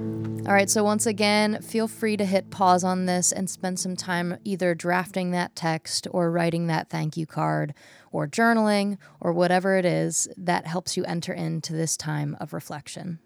All 0.47 0.53
right, 0.53 0.69
so 0.69 0.83
once 0.83 1.05
again, 1.05 1.61
feel 1.61 1.87
free 1.87 2.17
to 2.17 2.25
hit 2.25 2.49
pause 2.49 2.83
on 2.83 3.05
this 3.05 3.31
and 3.31 3.49
spend 3.49 3.79
some 3.79 3.95
time 3.95 4.37
either 4.43 4.73
drafting 4.73 5.31
that 5.31 5.55
text 5.55 6.07
or 6.11 6.31
writing 6.31 6.67
that 6.67 6.89
thank 6.89 7.15
you 7.15 7.25
card 7.27 7.73
or 8.13 8.27
journaling 8.27 8.97
or 9.19 9.33
whatever 9.33 9.75
it 9.75 9.83
is 9.83 10.29
that 10.37 10.65
helps 10.65 10.95
you 10.95 11.03
enter 11.03 11.33
into 11.33 11.73
this 11.73 11.97
time 11.97 12.37
of 12.39 12.53
reflection. 12.53 13.19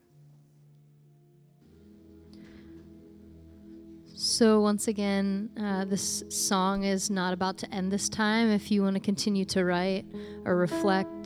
So, 4.16 4.62
once 4.62 4.88
again, 4.88 5.52
uh, 5.62 5.86
this 5.86 6.24
song 6.30 6.84
is 6.84 7.12
not 7.12 7.34
about 7.34 7.60
to 7.60 7.72
end 7.72 7.92
this 7.92 8.10
time. 8.10 8.50
If 8.50 8.72
you 8.72 8.82
want 8.82 8.96
to 8.96 9.00
continue 9.00 9.46
to 9.46 9.64
write 9.64 10.06
or 10.44 10.56
reflect, 10.56 11.26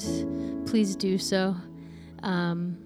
please 0.65 0.97
do 0.97 1.17
so. 1.17 1.56
Um, 2.21 2.78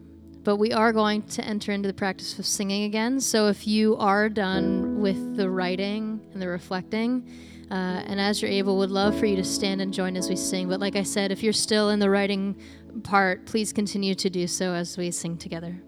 but 0.44 0.58
we 0.58 0.72
are 0.72 0.94
going 0.94 1.24
to 1.24 1.44
enter 1.44 1.72
into 1.72 1.88
the 1.88 1.94
practice 1.94 2.38
of 2.38 2.46
singing 2.46 2.84
again. 2.84 3.20
So, 3.20 3.48
if 3.48 3.66
you 3.66 3.98
are 3.98 4.30
done 4.30 5.02
with 5.02 5.38
the 5.38 5.50
writing 5.50 6.22
and 6.34 6.42
the 6.42 6.50
reflecting, 6.50 7.28
uh, 7.71 8.04
and 8.06 8.19
as 8.19 8.41
you're 8.41 8.51
able, 8.51 8.78
would 8.78 8.91
love 8.91 9.17
for 9.17 9.25
you 9.25 9.36
to 9.36 9.43
stand 9.43 9.82
and 9.82 9.93
join 9.93 10.15
as 10.15 10.30
we 10.30 10.36
sing. 10.36 10.69
But 10.69 10.80
like 10.80 10.95
I 10.95 11.04
said, 11.04 11.32
if 11.32 11.43
you're 11.43 11.54
still 11.54 11.89
in 11.89 11.99
the 11.99 12.10
writing 12.10 12.56
part, 13.04 13.45
please 13.45 13.73
continue 13.73 14.15
to 14.15 14.30
do 14.30 14.47
so 14.47 14.73
as 14.73 14.97
we 14.97 15.12
sing 15.12 15.38
together. 15.38 15.82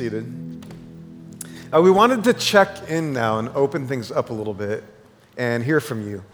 Seated. 0.00 0.64
Uh, 1.74 1.82
we 1.82 1.90
wanted 1.90 2.24
to 2.24 2.32
check 2.32 2.88
in 2.88 3.12
now 3.12 3.38
and 3.38 3.50
open 3.50 3.86
things 3.86 4.10
up 4.10 4.30
a 4.30 4.32
little 4.32 4.54
bit 4.54 4.82
and 5.36 5.62
hear 5.62 5.78
from 5.78 6.08
you. 6.08 6.24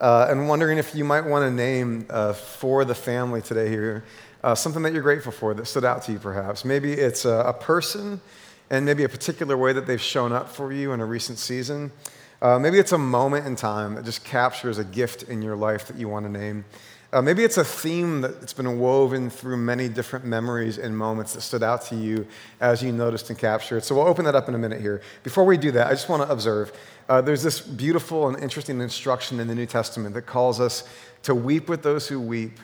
Uh, 0.00 0.28
and 0.30 0.48
wondering 0.48 0.78
if 0.78 0.94
you 0.94 1.04
might 1.04 1.26
want 1.26 1.42
to 1.42 1.50
name 1.50 2.06
uh, 2.08 2.32
for 2.32 2.82
the 2.86 2.94
family 2.94 3.42
today 3.42 3.68
here 3.68 4.04
uh, 4.42 4.54
something 4.54 4.82
that 4.82 4.94
you're 4.94 5.02
grateful 5.02 5.32
for 5.32 5.52
that 5.52 5.66
stood 5.66 5.84
out 5.84 6.02
to 6.04 6.12
you, 6.12 6.18
perhaps. 6.18 6.64
Maybe 6.64 6.94
it's 6.94 7.26
a, 7.26 7.40
a 7.40 7.52
person 7.52 8.22
and 8.70 8.86
maybe 8.86 9.04
a 9.04 9.08
particular 9.10 9.54
way 9.54 9.74
that 9.74 9.86
they've 9.86 10.00
shown 10.00 10.32
up 10.32 10.48
for 10.48 10.72
you 10.72 10.92
in 10.92 11.00
a 11.00 11.04
recent 11.04 11.36
season. 11.36 11.92
Uh, 12.40 12.58
maybe 12.58 12.78
it's 12.78 12.92
a 12.92 12.98
moment 12.98 13.46
in 13.46 13.54
time 13.54 13.96
that 13.96 14.06
just 14.06 14.24
captures 14.24 14.78
a 14.78 14.84
gift 14.84 15.24
in 15.24 15.42
your 15.42 15.56
life 15.56 15.86
that 15.88 15.98
you 15.98 16.08
want 16.08 16.24
to 16.24 16.32
name. 16.32 16.64
Uh, 17.12 17.20
maybe 17.20 17.42
it's 17.42 17.56
a 17.56 17.64
theme 17.64 18.20
that's 18.20 18.52
been 18.52 18.78
woven 18.78 19.30
through 19.30 19.56
many 19.56 19.88
different 19.88 20.24
memories 20.24 20.78
and 20.78 20.96
moments 20.96 21.32
that 21.34 21.40
stood 21.40 21.62
out 21.62 21.82
to 21.82 21.96
you 21.96 22.24
as 22.60 22.84
you 22.84 22.92
noticed 22.92 23.30
and 23.30 23.38
captured. 23.38 23.82
So 23.82 23.96
we'll 23.96 24.06
open 24.06 24.24
that 24.26 24.36
up 24.36 24.48
in 24.48 24.54
a 24.54 24.58
minute 24.58 24.80
here. 24.80 25.02
Before 25.24 25.44
we 25.44 25.56
do 25.56 25.72
that, 25.72 25.88
I 25.88 25.90
just 25.90 26.08
want 26.08 26.22
to 26.22 26.30
observe 26.30 26.72
uh, 27.08 27.20
there's 27.20 27.42
this 27.42 27.60
beautiful 27.60 28.28
and 28.28 28.40
interesting 28.40 28.80
instruction 28.80 29.40
in 29.40 29.48
the 29.48 29.54
New 29.56 29.66
Testament 29.66 30.14
that 30.14 30.22
calls 30.22 30.60
us 30.60 30.84
to 31.24 31.34
weep 31.34 31.68
with 31.68 31.82
those 31.82 32.06
who 32.06 32.20
weep 32.20 32.60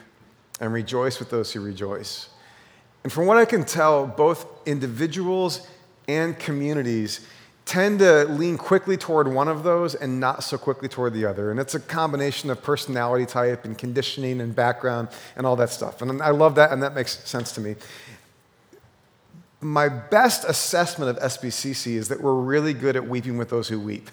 and 0.60 0.72
rejoice 0.72 1.18
with 1.18 1.28
those 1.28 1.52
who 1.52 1.60
rejoice. 1.60 2.28
And 3.02 3.12
from 3.12 3.26
what 3.26 3.38
I 3.38 3.44
can 3.44 3.64
tell, 3.64 4.06
both 4.06 4.46
individuals 4.64 5.66
and 6.06 6.38
communities 6.38 7.26
tend 7.66 7.98
to 7.98 8.24
lean 8.26 8.56
quickly 8.56 8.96
toward 8.96 9.26
one 9.26 9.48
of 9.48 9.64
those 9.64 9.96
and 9.96 10.20
not 10.20 10.44
so 10.44 10.56
quickly 10.56 10.88
toward 10.88 11.12
the 11.12 11.26
other. 11.26 11.50
And 11.50 11.58
it's 11.58 11.74
a 11.74 11.80
combination 11.80 12.48
of 12.48 12.62
personality 12.62 13.26
type 13.26 13.64
and 13.64 13.76
conditioning 13.76 14.40
and 14.40 14.54
background 14.54 15.08
and 15.36 15.44
all 15.44 15.56
that 15.56 15.70
stuff. 15.70 16.00
And 16.00 16.22
I 16.22 16.30
love 16.30 16.54
that, 16.54 16.70
and 16.70 16.82
that 16.84 16.94
makes 16.94 17.18
sense 17.28 17.52
to 17.52 17.60
me. 17.60 17.74
My 19.60 19.88
best 19.88 20.44
assessment 20.44 21.10
of 21.18 21.22
SBCC 21.22 21.94
is 21.94 22.08
that 22.08 22.20
we're 22.20 22.34
really 22.34 22.72
good 22.72 22.94
at 22.94 23.08
weeping 23.08 23.36
with 23.36 23.50
those 23.50 23.68
who 23.68 23.80
weep. 23.80 24.10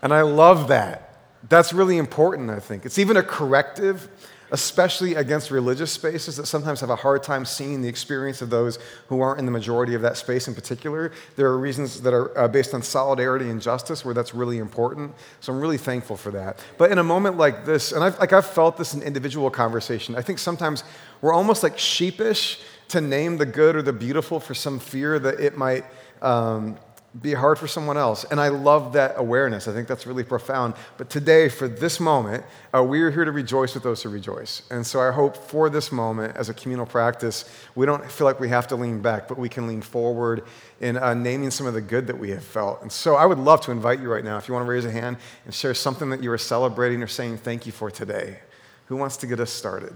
And 0.00 0.14
I 0.14 0.22
love 0.22 0.68
that. 0.68 1.18
That's 1.48 1.72
really 1.72 1.98
important, 1.98 2.48
I 2.48 2.60
think. 2.60 2.86
It's 2.86 2.98
even 2.98 3.16
a 3.16 3.24
corrective 3.24 4.08
especially 4.54 5.16
against 5.16 5.50
religious 5.50 5.90
spaces 5.90 6.36
that 6.36 6.46
sometimes 6.46 6.80
have 6.80 6.88
a 6.88 6.94
hard 6.94 7.24
time 7.24 7.44
seeing 7.44 7.82
the 7.82 7.88
experience 7.88 8.40
of 8.40 8.50
those 8.50 8.78
who 9.08 9.20
aren't 9.20 9.40
in 9.40 9.46
the 9.46 9.50
majority 9.50 9.96
of 9.96 10.02
that 10.02 10.16
space 10.16 10.46
in 10.46 10.54
particular. 10.54 11.10
There 11.34 11.48
are 11.48 11.58
reasons 11.58 12.00
that 12.02 12.14
are 12.14 12.38
uh, 12.38 12.46
based 12.46 12.72
on 12.72 12.80
solidarity 12.80 13.50
and 13.50 13.60
justice 13.60 14.04
where 14.04 14.14
that's 14.14 14.32
really 14.32 14.58
important. 14.58 15.12
So 15.40 15.52
I'm 15.52 15.60
really 15.60 15.76
thankful 15.76 16.16
for 16.16 16.30
that. 16.30 16.60
But 16.78 16.92
in 16.92 16.98
a 16.98 17.02
moment 17.02 17.36
like 17.36 17.64
this, 17.64 17.90
and 17.90 18.04
I've, 18.04 18.16
like 18.20 18.32
I've 18.32 18.46
felt 18.46 18.76
this 18.76 18.94
in 18.94 19.02
individual 19.02 19.50
conversation, 19.50 20.14
I 20.14 20.22
think 20.22 20.38
sometimes 20.38 20.84
we're 21.20 21.34
almost 21.34 21.64
like 21.64 21.76
sheepish 21.76 22.60
to 22.90 23.00
name 23.00 23.36
the 23.36 23.46
good 23.46 23.74
or 23.74 23.82
the 23.82 23.92
beautiful 23.92 24.38
for 24.38 24.54
some 24.54 24.78
fear 24.78 25.18
that 25.18 25.40
it 25.40 25.56
might. 25.58 25.84
Um, 26.22 26.78
be 27.22 27.32
hard 27.32 27.58
for 27.58 27.68
someone 27.68 27.96
else. 27.96 28.24
And 28.24 28.40
I 28.40 28.48
love 28.48 28.94
that 28.94 29.14
awareness. 29.16 29.68
I 29.68 29.72
think 29.72 29.86
that's 29.86 30.06
really 30.06 30.24
profound. 30.24 30.74
But 30.96 31.10
today, 31.10 31.48
for 31.48 31.68
this 31.68 32.00
moment, 32.00 32.44
uh, 32.74 32.82
we 32.82 33.02
are 33.02 33.10
here 33.10 33.24
to 33.24 33.30
rejoice 33.30 33.74
with 33.74 33.84
those 33.84 34.02
who 34.02 34.08
rejoice. 34.08 34.62
And 34.70 34.84
so 34.84 35.00
I 35.00 35.12
hope 35.12 35.36
for 35.36 35.70
this 35.70 35.92
moment, 35.92 36.36
as 36.36 36.48
a 36.48 36.54
communal 36.54 36.86
practice, 36.86 37.44
we 37.76 37.86
don't 37.86 38.04
feel 38.10 38.26
like 38.26 38.40
we 38.40 38.48
have 38.48 38.66
to 38.68 38.76
lean 38.76 39.00
back, 39.00 39.28
but 39.28 39.38
we 39.38 39.48
can 39.48 39.68
lean 39.68 39.80
forward 39.80 40.44
in 40.80 40.96
uh, 40.96 41.14
naming 41.14 41.52
some 41.52 41.68
of 41.68 41.74
the 41.74 41.80
good 41.80 42.08
that 42.08 42.18
we 42.18 42.30
have 42.30 42.44
felt. 42.44 42.82
And 42.82 42.90
so 42.90 43.14
I 43.14 43.26
would 43.26 43.38
love 43.38 43.60
to 43.62 43.70
invite 43.70 44.00
you 44.00 44.10
right 44.12 44.24
now, 44.24 44.36
if 44.36 44.48
you 44.48 44.54
want 44.54 44.66
to 44.66 44.70
raise 44.70 44.84
a 44.84 44.90
hand 44.90 45.16
and 45.44 45.54
share 45.54 45.74
something 45.74 46.10
that 46.10 46.22
you 46.22 46.32
are 46.32 46.38
celebrating 46.38 47.02
or 47.02 47.06
saying 47.06 47.38
thank 47.38 47.64
you 47.64 47.72
for 47.72 47.90
today. 47.92 48.38
Who 48.86 48.96
wants 48.96 49.16
to 49.18 49.28
get 49.28 49.38
us 49.38 49.50
started? 49.50 49.94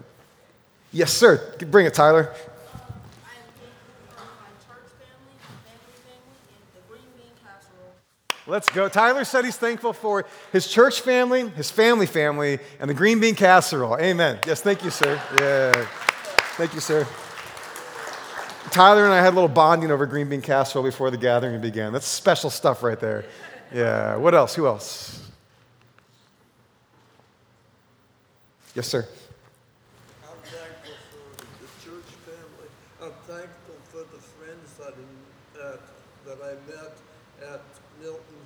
Yes, 0.92 1.12
sir. 1.12 1.54
Bring 1.58 1.86
it, 1.86 1.94
Tyler. 1.94 2.32
Let's 8.48 8.70
go. 8.70 8.88
Tyler 8.88 9.24
said 9.24 9.44
he's 9.44 9.58
thankful 9.58 9.92
for 9.92 10.24
his 10.52 10.66
church 10.66 11.02
family, 11.02 11.50
his 11.50 11.70
family 11.70 12.06
family, 12.06 12.58
and 12.80 12.88
the 12.88 12.94
green 12.94 13.20
bean 13.20 13.34
casserole. 13.34 13.98
Amen. 13.98 14.38
Yes, 14.46 14.62
thank 14.62 14.82
you, 14.82 14.88
sir. 14.88 15.20
Yeah. 15.38 15.86
Thank 16.56 16.72
you, 16.72 16.80
sir. 16.80 17.06
Tyler 18.70 19.04
and 19.04 19.12
I 19.12 19.18
had 19.18 19.34
a 19.34 19.36
little 19.36 19.48
bonding 19.48 19.90
over 19.90 20.06
green 20.06 20.30
bean 20.30 20.40
casserole 20.40 20.82
before 20.82 21.10
the 21.10 21.18
gathering 21.18 21.60
began. 21.60 21.92
That's 21.92 22.06
special 22.06 22.48
stuff 22.48 22.82
right 22.82 22.98
there. 22.98 23.26
Yeah. 23.70 24.16
What 24.16 24.34
else? 24.34 24.54
Who 24.54 24.66
else? 24.66 25.28
Yes, 28.74 28.88
sir. 28.88 29.06
I'm 30.24 30.38
thankful 30.42 30.94
for 31.10 31.44
the 31.60 31.84
church 31.84 32.10
family. 32.24 32.70
I'm 33.02 33.12
thankful 33.26 33.74
for 33.90 34.06
the 34.10 34.22
friends 34.22 34.72
that, 34.78 34.94
I, 34.94 35.62
uh, 35.62 35.76
that 36.24 36.38
I 36.42 36.70
met 36.70 36.96
at 37.52 37.60
Milton 38.00 38.38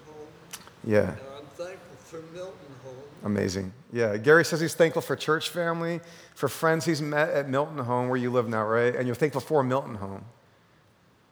yeah. 0.84 1.14
I'm 1.36 1.46
thankful 1.54 1.96
for 2.04 2.22
Milton 2.34 2.58
Home. 2.84 2.96
Amazing. 3.24 3.72
Yeah. 3.92 4.16
Gary 4.16 4.44
says 4.44 4.60
he's 4.60 4.74
thankful 4.74 5.02
for 5.02 5.16
church 5.16 5.48
family, 5.48 6.00
for 6.34 6.48
friends 6.48 6.84
he's 6.84 7.02
met 7.02 7.30
at 7.30 7.48
Milton 7.48 7.78
Home, 7.78 8.08
where 8.08 8.18
you 8.18 8.30
live 8.30 8.48
now, 8.48 8.64
right? 8.64 8.94
And 8.94 9.06
you're 9.06 9.14
thankful 9.14 9.40
for 9.40 9.62
Milton 9.62 9.94
Home. 9.96 10.24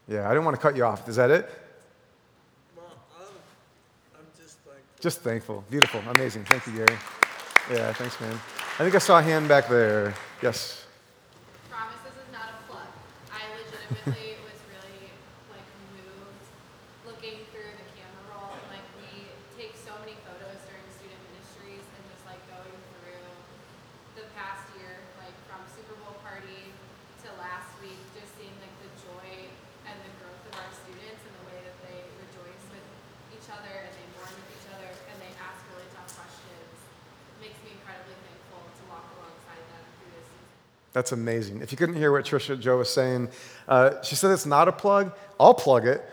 Yeah, 0.09 0.27
I 0.27 0.31
didn't 0.31 0.45
want 0.45 0.57
to 0.57 0.63
cut 0.63 0.77
you 0.77 0.85
off. 0.85 1.09
Is 1.09 1.17
that 1.17 1.31
it? 1.31 1.49
Mom, 2.75 2.85
I'm, 3.17 3.27
I'm 4.19 4.27
just 4.37 4.59
thankful. 4.59 5.01
Just 5.01 5.21
thankful. 5.21 5.65
Beautiful. 5.71 6.01
Amazing. 6.09 6.45
Thank 6.45 6.67
you, 6.67 6.73
Gary. 6.73 6.99
Yeah, 7.71 7.93
thanks, 7.93 8.21
man. 8.21 8.33
I 8.79 8.83
think 8.83 8.95
I 8.95 8.99
saw 8.99 9.19
a 9.19 9.23
hand 9.23 9.49
back 9.49 9.69
there. 9.69 10.15
Yes. 10.43 10.85
Promise 11.71 11.95
this 12.03 12.13
is 12.15 12.33
not 12.33 12.49
a 12.49 12.73
plug. 12.73 12.87
I 13.31 13.43
legitimately. 13.55 14.37
That's 41.01 41.13
amazing. 41.13 41.63
If 41.63 41.73
you 41.73 41.79
couldn't 41.79 41.95
hear 41.95 42.13
what 42.13 42.27
Trisha 42.27 42.61
Joe 42.61 42.77
was 42.77 42.93
saying, 42.93 43.31
uh, 43.67 44.03
she 44.03 44.17
said 44.17 44.33
it's 44.33 44.45
not 44.45 44.69
a 44.69 44.73
plug. 44.73 45.15
I'll 45.41 45.55
plug 45.55 45.87
it. 45.87 46.05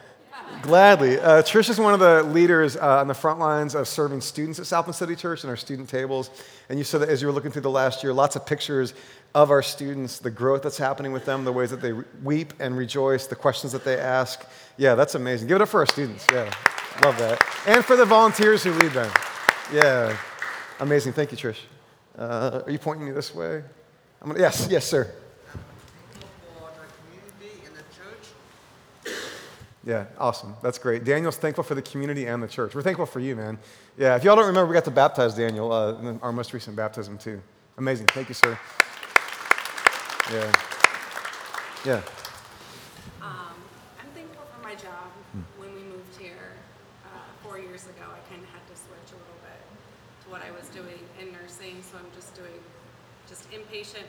Gladly. 0.61 1.19
Uh, 1.19 1.41
Trish 1.41 1.69
is 1.69 1.77
one 1.77 1.93
of 1.93 1.99
the 1.99 2.23
leaders 2.23 2.77
uh, 2.77 2.99
on 3.01 3.09
the 3.09 3.13
front 3.13 3.37
lines 3.37 3.75
of 3.75 3.85
serving 3.85 4.21
students 4.21 4.59
at 4.59 4.65
South 4.65 4.85
Bend 4.85 4.95
City 4.95 5.13
Church 5.13 5.43
and 5.43 5.49
our 5.49 5.57
student 5.57 5.89
tables. 5.89 6.29
And 6.69 6.79
you 6.79 6.85
said 6.85 7.01
that 7.01 7.09
as 7.09 7.21
you 7.21 7.27
were 7.27 7.33
looking 7.33 7.51
through 7.51 7.63
the 7.63 7.69
last 7.69 8.01
year, 8.01 8.13
lots 8.13 8.37
of 8.37 8.45
pictures 8.45 8.93
of 9.35 9.51
our 9.51 9.61
students, 9.61 10.19
the 10.19 10.31
growth 10.31 10.61
that's 10.61 10.77
happening 10.77 11.11
with 11.11 11.25
them, 11.25 11.43
the 11.43 11.51
ways 11.51 11.69
that 11.71 11.81
they 11.81 11.91
weep 12.23 12.53
and 12.61 12.77
rejoice, 12.77 13.27
the 13.27 13.35
questions 13.35 13.73
that 13.73 13.83
they 13.83 13.97
ask. 13.97 14.45
Yeah, 14.77 14.95
that's 14.95 15.15
amazing. 15.15 15.49
Give 15.49 15.57
it 15.57 15.63
up 15.63 15.67
for 15.67 15.81
our 15.81 15.85
students. 15.85 16.25
Yeah, 16.31 16.49
love 17.03 17.17
that. 17.17 17.45
And 17.67 17.83
for 17.83 17.97
the 17.97 18.05
volunteers 18.05 18.63
who 18.63 18.71
lead 18.71 18.93
them. 18.93 19.11
Yeah, 19.69 20.17
amazing. 20.79 21.11
Thank 21.11 21.33
you, 21.33 21.37
Trish. 21.37 21.59
Uh, 22.17 22.61
are 22.65 22.71
you 22.71 22.79
pointing 22.79 23.05
me 23.05 23.11
this 23.11 23.35
way? 23.35 23.63
I'm 24.21 24.29
gonna, 24.29 24.39
yes, 24.39 24.67
yes, 24.69 24.85
sir. 24.85 25.13
Yeah, 29.85 30.05
awesome. 30.19 30.53
That's 30.61 30.77
great. 30.77 31.05
Daniel's 31.05 31.37
thankful 31.37 31.63
for 31.63 31.73
the 31.73 31.81
community 31.81 32.25
and 32.25 32.43
the 32.43 32.47
church. 32.47 32.75
We're 32.75 32.81
thankful 32.81 33.05
for 33.05 33.21
you, 33.21 33.37
man. 33.37 33.57
Yeah, 33.97 34.17
if 34.17 34.23
y'all 34.25 34.35
don't 34.35 34.47
remember, 34.47 34.67
we 34.67 34.73
got 34.73 34.83
to 34.83 34.91
baptize 34.91 35.33
Daniel 35.33 35.71
uh, 35.71 36.17
our 36.21 36.33
most 36.33 36.51
recent 36.51 36.75
baptism, 36.75 37.17
too. 37.17 37.41
Amazing. 37.77 38.07
Thank 38.07 38.27
you, 38.27 38.35
sir. 38.35 38.59
Yeah. 40.33 40.53
Yeah. 41.85 42.01
Um, 43.21 43.55
I'm 44.01 44.11
thankful 44.13 44.43
for 44.53 44.61
my 44.61 44.75
job. 44.75 45.07
When 45.57 45.73
we 45.73 45.83
moved 45.83 46.19
here 46.19 46.51
uh, 47.05 47.09
four 47.41 47.57
years 47.57 47.85
ago, 47.85 48.03
I 48.11 48.19
kind 48.29 48.43
of 48.43 48.49
had 48.49 48.67
to 48.67 48.75
switch 48.75 49.13
a 49.13 49.15
little 49.15 49.39
bit 49.39 49.61
to 50.25 50.29
what 50.31 50.41
I 50.41 50.51
was 50.51 50.67
doing 50.75 50.99
in 51.21 51.31
nursing. 51.31 51.81
So 51.81 51.97
I'm 51.97 52.11
just 52.13 52.35
doing 52.35 52.59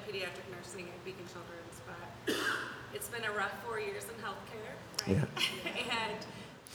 pediatric 0.06 0.46
nursing 0.56 0.86
at 0.86 1.04
Beacon 1.04 1.24
Children's. 1.26 1.80
But 1.86 2.36
it's 2.94 3.08
been 3.08 3.24
a 3.24 3.32
rough 3.32 3.52
four 3.64 3.80
years 3.80 4.04
in 4.04 4.16
healthcare, 4.24 5.18
right? 5.22 5.28
and 6.02 6.16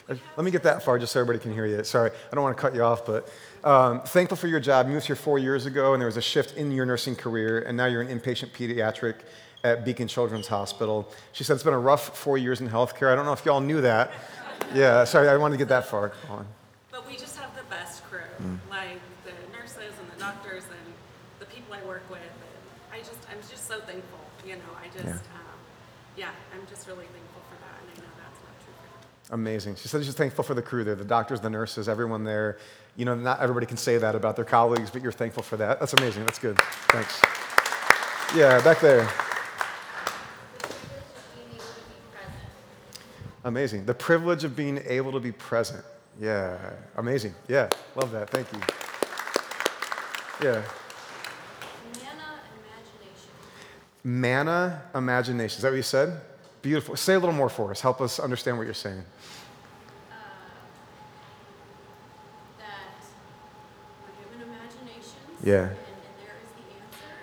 Uh, 0.09 0.15
Let 0.35 0.43
me 0.43 0.51
get 0.51 0.63
that 0.63 0.83
far 0.83 0.99
just 0.99 1.13
so 1.13 1.19
everybody 1.21 1.41
can 1.41 1.53
hear 1.53 1.65
you. 1.65 1.83
Sorry, 1.83 2.09
I 2.11 2.35
don't 2.35 2.43
want 2.43 2.55
to 2.57 2.61
cut 2.61 2.75
you 2.75 2.83
off, 2.83 3.05
but 3.05 3.29
um, 3.63 4.01
thankful 4.01 4.35
for 4.35 4.47
your 4.47 4.59
job. 4.59 4.87
You 4.87 4.93
moved 4.93 5.05
here 5.07 5.15
four 5.15 5.39
years 5.39 5.65
ago, 5.65 5.93
and 5.93 6.01
there 6.01 6.07
was 6.07 6.17
a 6.17 6.21
shift 6.21 6.57
in 6.57 6.71
your 6.71 6.85
nursing 6.85 7.15
career, 7.15 7.59
and 7.61 7.77
now 7.77 7.85
you're 7.85 8.01
an 8.01 8.07
inpatient 8.19 8.49
pediatric 8.51 9.15
at 9.63 9.85
Beacon 9.85 10.09
Children's 10.09 10.47
Hospital. 10.47 11.09
She 11.31 11.45
said 11.45 11.53
it's 11.53 11.63
been 11.63 11.73
a 11.73 11.79
rough 11.79 12.17
four 12.17 12.37
years 12.37 12.59
in 12.59 12.67
healthcare. 12.67 13.13
I 13.13 13.15
don't 13.15 13.23
know 13.25 13.31
if 13.31 13.45
y'all 13.45 13.61
knew 13.61 13.81
that. 13.81 14.11
Yeah, 14.73 15.03
sorry, 15.03 15.27
I 15.29 15.35
wanted 15.37 15.55
to 15.55 15.57
get 15.57 15.67
that 15.69 15.85
far. 15.87 16.13
But 16.89 17.05
we 17.07 17.15
just 17.17 17.37
have 17.37 17.53
the 17.55 17.63
best 17.69 18.03
crew, 18.05 18.21
like 18.71 18.97
the 19.25 19.31
nurses 19.55 19.93
and 19.99 20.09
the 20.11 20.19
doctors 20.19 20.63
and 20.63 20.93
the 21.39 21.45
people 21.45 21.73
I 21.75 21.85
work 21.85 22.03
with. 22.09 22.19
I 22.93 22.99
just, 22.99 23.19
I'm 23.31 23.39
just 23.49 23.67
so 23.67 23.79
thankful. 23.81 24.19
You 24.45 24.55
know, 24.55 24.71
I 24.79 24.87
just, 24.87 25.05
Yeah. 25.05 25.11
um, 25.13 25.57
yeah, 26.15 26.29
I'm 26.53 26.65
just 26.67 26.87
really 26.87 27.05
thankful 27.05 27.41
for 27.49 27.55
that, 27.61 27.81
and 27.81 27.89
I 27.89 28.01
know 28.01 28.11
that's 28.17 28.39
not 28.43 28.53
true 28.63 28.73
for 28.77 28.85
everyone. 28.85 29.41
Amazing. 29.41 29.75
She 29.77 29.87
said 29.87 30.03
she's 30.05 30.13
thankful 30.13 30.43
for 30.43 30.53
the 30.53 30.61
crew 30.61 30.83
there, 30.83 30.95
the 30.95 31.03
doctors, 31.05 31.41
the 31.41 31.49
nurses, 31.49 31.89
everyone 31.89 32.23
there. 32.23 32.57
You 32.95 33.05
know, 33.05 33.15
not 33.15 33.39
everybody 33.39 33.65
can 33.65 33.77
say 33.77 33.97
that 33.97 34.13
about 34.15 34.35
their 34.35 34.45
colleagues, 34.45 34.91
but 34.91 35.01
you're 35.01 35.11
thankful 35.11 35.41
for 35.41 35.57
that. 35.57 35.79
That's 35.79 35.93
amazing. 35.93 36.25
That's 36.25 36.37
good. 36.39 36.57
Thanks. 36.89 37.19
Yeah, 38.35 38.61
back 38.61 38.79
there. 38.79 39.07
Amazing. 43.45 43.85
The 43.85 43.93
privilege 43.93 44.43
of 44.43 44.55
being 44.55 44.79
able 44.87 45.11
to 45.11 45.19
be 45.19 45.31
present. 45.31 45.83
Yeah, 46.19 46.57
amazing. 46.97 47.33
Yeah, 47.47 47.69
love 47.95 48.11
that. 48.11 48.29
Thank 48.29 48.51
you. 48.53 48.59
Yeah. 50.41 50.61
Nana 51.99 52.39
imagination. 52.53 53.33
Manna 54.03 54.81
imagination. 54.93 55.57
Is 55.57 55.61
that 55.61 55.69
what 55.69 55.77
you 55.77 55.83
said? 55.83 56.19
Beautiful. 56.61 56.95
Say 56.95 57.13
a 57.13 57.19
little 57.19 57.35
more 57.35 57.49
for 57.49 57.71
us. 57.71 57.79
Help 57.79 58.01
us 58.01 58.19
understand 58.19 58.57
what 58.57 58.65
you're 58.65 58.73
saying. 58.73 59.03
That 62.59 62.65
we're 64.01 64.11
given 64.23 64.47
imaginations. 64.47 65.15
Yeah. 65.43 65.53
And, 65.53 65.69
and 65.69 65.77
there 66.19 66.35
is 66.43 66.51
the 66.55 66.63
answer. 66.83 67.13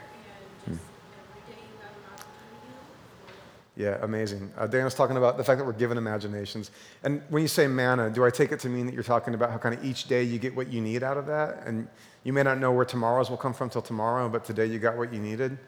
And 0.67 0.75
just 0.77 0.87
every 1.21 1.55
day 1.55 1.61
you 1.61 1.77
have 1.81 1.93
an 1.93 2.05
opportunity 2.13 2.53
to 2.61 3.25
look 3.25 3.27
for 3.27 3.33
it. 3.33 3.83
Yeah, 3.83 3.99
amazing. 4.05 4.53
Uh, 4.57 4.67
Dan 4.67 4.85
was 4.85 4.95
talking 4.95 5.17
about 5.19 5.37
the 5.37 5.45
fact 5.45 5.59
that 5.59 5.65
we're 5.67 5.73
given 5.73 5.99
imaginations. 5.99 6.71
And 7.03 7.23
when 7.29 7.43
you 7.43 7.49
say 7.49 7.67
manna, 7.67 8.11
do 8.11 8.25
I 8.25 8.31
take 8.31 8.53
it 8.53 8.61
to 8.61 8.69
mean 8.69 8.87
that 8.87 8.95
you're 8.95 9.03
talking 9.03 9.35
about 9.35 9.51
how 9.51 9.59
kind 9.59 9.75
of 9.75 9.85
each 9.85 10.09
day 10.09 10.23
you 10.23 10.39
get 10.39 10.55
what 10.57 10.69
you 10.69 10.81
need 10.81 11.03
out 11.03 11.19
of 11.19 11.27
that? 11.27 11.67
And 11.67 11.89
you 12.25 12.33
may 12.33 12.43
not 12.43 12.59
know 12.59 12.73
where 12.73 12.85
tomorrow's 12.85 13.29
will 13.29 13.39
come 13.39 13.53
from 13.53 13.69
till 13.69 13.83
tomorrow, 13.83 14.29
but 14.31 14.45
today 14.45 14.67
you 14.67 14.79
got 14.79 14.97
what 14.97 15.13
you 15.13 15.21
needed? 15.21 15.59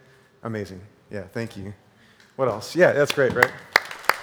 Amazing. 0.42 0.80
Yeah, 1.12 1.24
thank 1.24 1.58
you. 1.58 1.74
What 2.36 2.48
else? 2.48 2.74
Yeah, 2.74 2.92
that's 2.92 3.12
great, 3.12 3.34
right? 3.34 3.50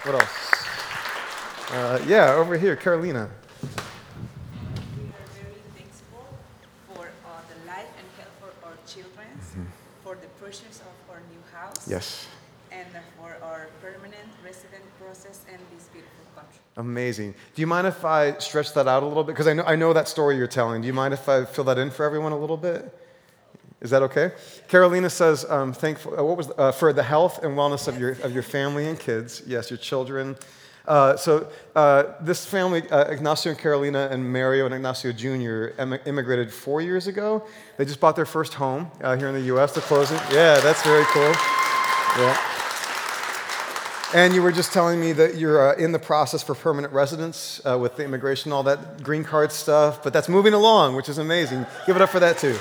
What 0.04 0.16
else? 0.16 1.72
Uh, 1.72 2.04
yeah, 2.08 2.34
over 2.34 2.58
here, 2.58 2.76
Carolina. 2.76 3.30
We 3.62 3.68
are 5.06 5.30
very 5.38 5.62
thankful 5.78 6.26
for 6.92 7.06
uh, 7.28 7.42
the 7.48 7.68
life 7.68 7.86
and 8.00 8.08
health 8.18 8.34
for 8.40 8.68
our 8.68 8.74
children, 8.88 9.28
for 10.04 10.16
the 10.16 10.28
purchase 10.44 10.82
of 10.82 11.12
our 11.14 11.22
new 11.30 11.44
house, 11.54 11.88
Yes. 11.88 12.26
and 12.72 12.88
for 13.20 13.38
our 13.46 13.68
permanent 13.84 14.28
resident 14.44 14.84
process 15.00 15.46
in 15.48 15.60
this 15.76 15.90
beautiful 15.94 16.26
country. 16.36 16.58
Amazing. 16.78 17.36
Do 17.54 17.62
you 17.62 17.68
mind 17.68 17.86
if 17.86 18.04
I 18.04 18.36
stretch 18.40 18.74
that 18.74 18.88
out 18.88 19.04
a 19.04 19.06
little 19.06 19.24
bit? 19.24 19.34
Because 19.34 19.48
I 19.48 19.54
know, 19.54 19.64
I 19.64 19.76
know 19.76 19.94
that 19.94 20.08
story 20.08 20.38
you're 20.38 20.48
telling. 20.48 20.82
Do 20.82 20.88
you 20.88 20.94
mind 20.94 21.14
if 21.14 21.30
I 21.30 21.46
fill 21.46 21.66
that 21.66 21.78
in 21.78 21.92
for 21.92 22.04
everyone 22.04 22.32
a 22.32 22.38
little 22.40 22.58
bit? 22.58 22.92
Is 23.82 23.92
that 23.92 24.02
okay? 24.04 24.32
Carolina 24.68 25.10
says, 25.10 25.46
um, 25.50 25.72
thankful, 25.72 26.20
uh, 26.20 26.24
what 26.24 26.38
was, 26.38 26.52
uh, 26.58 26.72
for 26.72 26.92
the 26.92 27.04
health 27.04 27.44
and 27.44 27.58
wellness 27.58 27.88
of 27.88 27.98
your, 27.98 28.12
of 28.24 28.34
your 28.34 28.44
family 28.44 28.88
and 28.88 29.00
kids. 29.00 29.42
Yes, 29.48 29.70
your 29.70 29.78
children. 29.78 30.36
Uh, 30.86 31.16
so 31.16 31.48
uh, 31.76 32.16
this 32.20 32.46
family, 32.46 32.90
uh, 32.90 33.06
Ignacio 33.06 33.52
and 33.52 33.60
Carolina 33.60 34.10
and 34.12 34.34
Mario 34.34 34.66
and 34.66 34.74
Ignacio 34.74 35.12
Jr. 35.12 35.80
Em- 35.80 36.00
immigrated 36.06 36.52
four 36.52 36.82
years 36.82 37.08
ago. 37.08 37.46
They 37.78 37.86
just 37.86 38.00
bought 38.00 38.16
their 38.16 38.26
first 38.26 38.56
home 38.56 38.92
uh, 39.02 39.16
here 39.16 39.28
in 39.28 39.36
the 39.36 39.42
U.S. 39.42 39.74
They're 39.74 39.84
closing. 39.84 40.18
Yeah, 40.32 40.60
that's 40.60 40.82
very 40.84 41.06
cool. 41.06 41.32
Yeah. 42.18 42.38
And 44.16 44.34
you 44.34 44.42
were 44.42 44.52
just 44.52 44.74
telling 44.74 45.00
me 45.00 45.14
that 45.14 45.38
you're 45.38 45.70
uh, 45.70 45.76
in 45.76 45.92
the 45.92 46.00
process 46.00 46.42
for 46.42 46.56
permanent 46.56 46.92
residence 46.92 47.62
uh, 47.64 47.78
with 47.78 47.96
the 47.96 48.04
immigration, 48.04 48.52
all 48.52 48.64
that 48.64 49.04
green 49.04 49.24
card 49.24 49.52
stuff, 49.52 50.02
but 50.02 50.12
that's 50.12 50.28
moving 50.28 50.56
along, 50.56 50.96
which 50.96 51.08
is 51.08 51.20
amazing. 51.20 51.68
Give 51.86 51.96
it 51.96 52.02
up 52.02 52.10
for 52.10 52.20
that 52.20 52.40
too. 52.40 52.58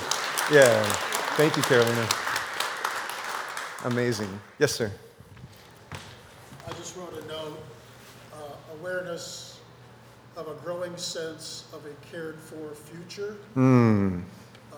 Yeah. 0.51 0.83
Thank 1.37 1.55
you, 1.55 1.61
Carolina. 1.61 2.09
Amazing. 3.85 4.27
Yes, 4.57 4.73
sir. 4.73 4.91
I 5.93 6.71
just 6.73 6.97
wrote 6.97 7.13
a 7.13 7.27
note, 7.27 7.63
uh, 8.33 8.37
awareness 8.79 9.59
of 10.35 10.47
a 10.47 10.55
growing 10.55 10.97
sense 10.97 11.65
of 11.71 11.85
a 11.85 11.93
cared-for 12.11 12.73
future. 12.73 13.37
Hmm. 13.53 14.21
Uh, 14.73 14.75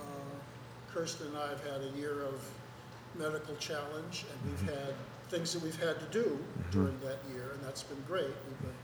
Kirsten 0.94 1.28
and 1.28 1.38
I 1.38 1.48
have 1.48 1.64
had 1.64 1.82
a 1.82 1.98
year 1.98 2.24
of 2.24 2.44
medical 3.18 3.56
challenge, 3.56 4.26
and 4.30 4.52
we've 4.52 4.76
had 4.76 4.94
things 5.30 5.54
that 5.54 5.64
we've 5.64 5.82
had 5.82 6.00
to 6.00 6.06
do 6.12 6.38
during 6.72 7.00
that 7.00 7.20
year, 7.34 7.52
and 7.54 7.64
that's 7.64 7.84
been 7.84 8.04
great. 8.08 8.26
We've 8.26 8.60
been, 8.60 8.76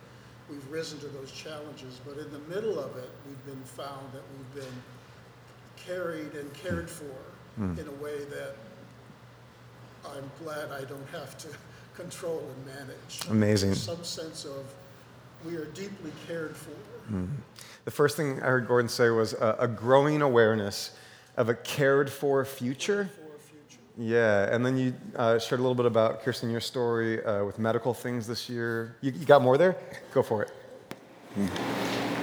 we've 0.50 0.72
risen 0.72 1.00
to 1.00 1.08
those 1.08 1.34
challenges, 1.34 2.00
but 2.06 2.18
in 2.18 2.32
the 2.32 2.40
middle 2.48 2.80
of 2.80 2.96
it, 2.96 3.10
we've 3.28 3.46
been 3.46 3.64
found 3.66 4.14
that 4.14 4.24
we've 4.38 4.64
been 4.64 4.74
carried 5.88 6.34
and 6.34 6.54
cared 6.54 6.90
for 6.90 7.06
in 7.60 7.88
a 7.88 8.04
way 8.04 8.20
that 8.26 8.56
I'm 10.06 10.30
glad 10.44 10.72
I 10.72 10.84
don't 10.86 11.08
have 11.12 11.38
to 11.40 11.48
control 11.96 12.44
and 12.56 12.66
manage. 12.68 13.22
Amazing. 13.30 13.74
Some 13.74 14.04
sense 14.04 14.46
of 14.46 14.74
we 15.44 15.56
are 15.56 15.66
deeply 15.66 16.12
cared 16.28 16.56
for. 16.56 16.72
The 17.86 17.92
first 17.92 18.18
thing 18.18 18.42
I 18.42 18.48
heard 18.48 18.68
Gordon 18.68 18.90
say 18.90 19.10
was 19.10 19.34
uh, 19.34 19.56
a 19.60 19.68
growing 19.68 20.22
awareness 20.22 20.92
of 21.38 21.48
a 21.48 21.56
cared 21.56 22.12
for 22.12 22.44
future. 22.44 23.10
For 23.16 23.36
a 23.36 23.40
future. 23.40 23.82
Yeah, 23.98 24.54
and 24.54 24.66
then 24.66 24.78
you 24.78 24.94
uh, 25.16 25.40
shared 25.40 25.60
a 25.60 25.64
little 25.64 25.76
bit 25.76 25.86
about, 25.86 26.22
Kirsten, 26.22 26.50
your 26.50 26.60
story 26.60 27.24
uh, 27.24 27.46
with 27.46 27.60
medical 27.60 27.94
things 27.94 28.28
this 28.28 28.50
year. 28.50 28.98
You, 29.02 29.12
you 29.12 29.26
got 29.26 29.42
more 29.42 29.58
there? 29.58 29.78
Go 30.14 30.22
for 30.22 30.44
it. 30.44 30.52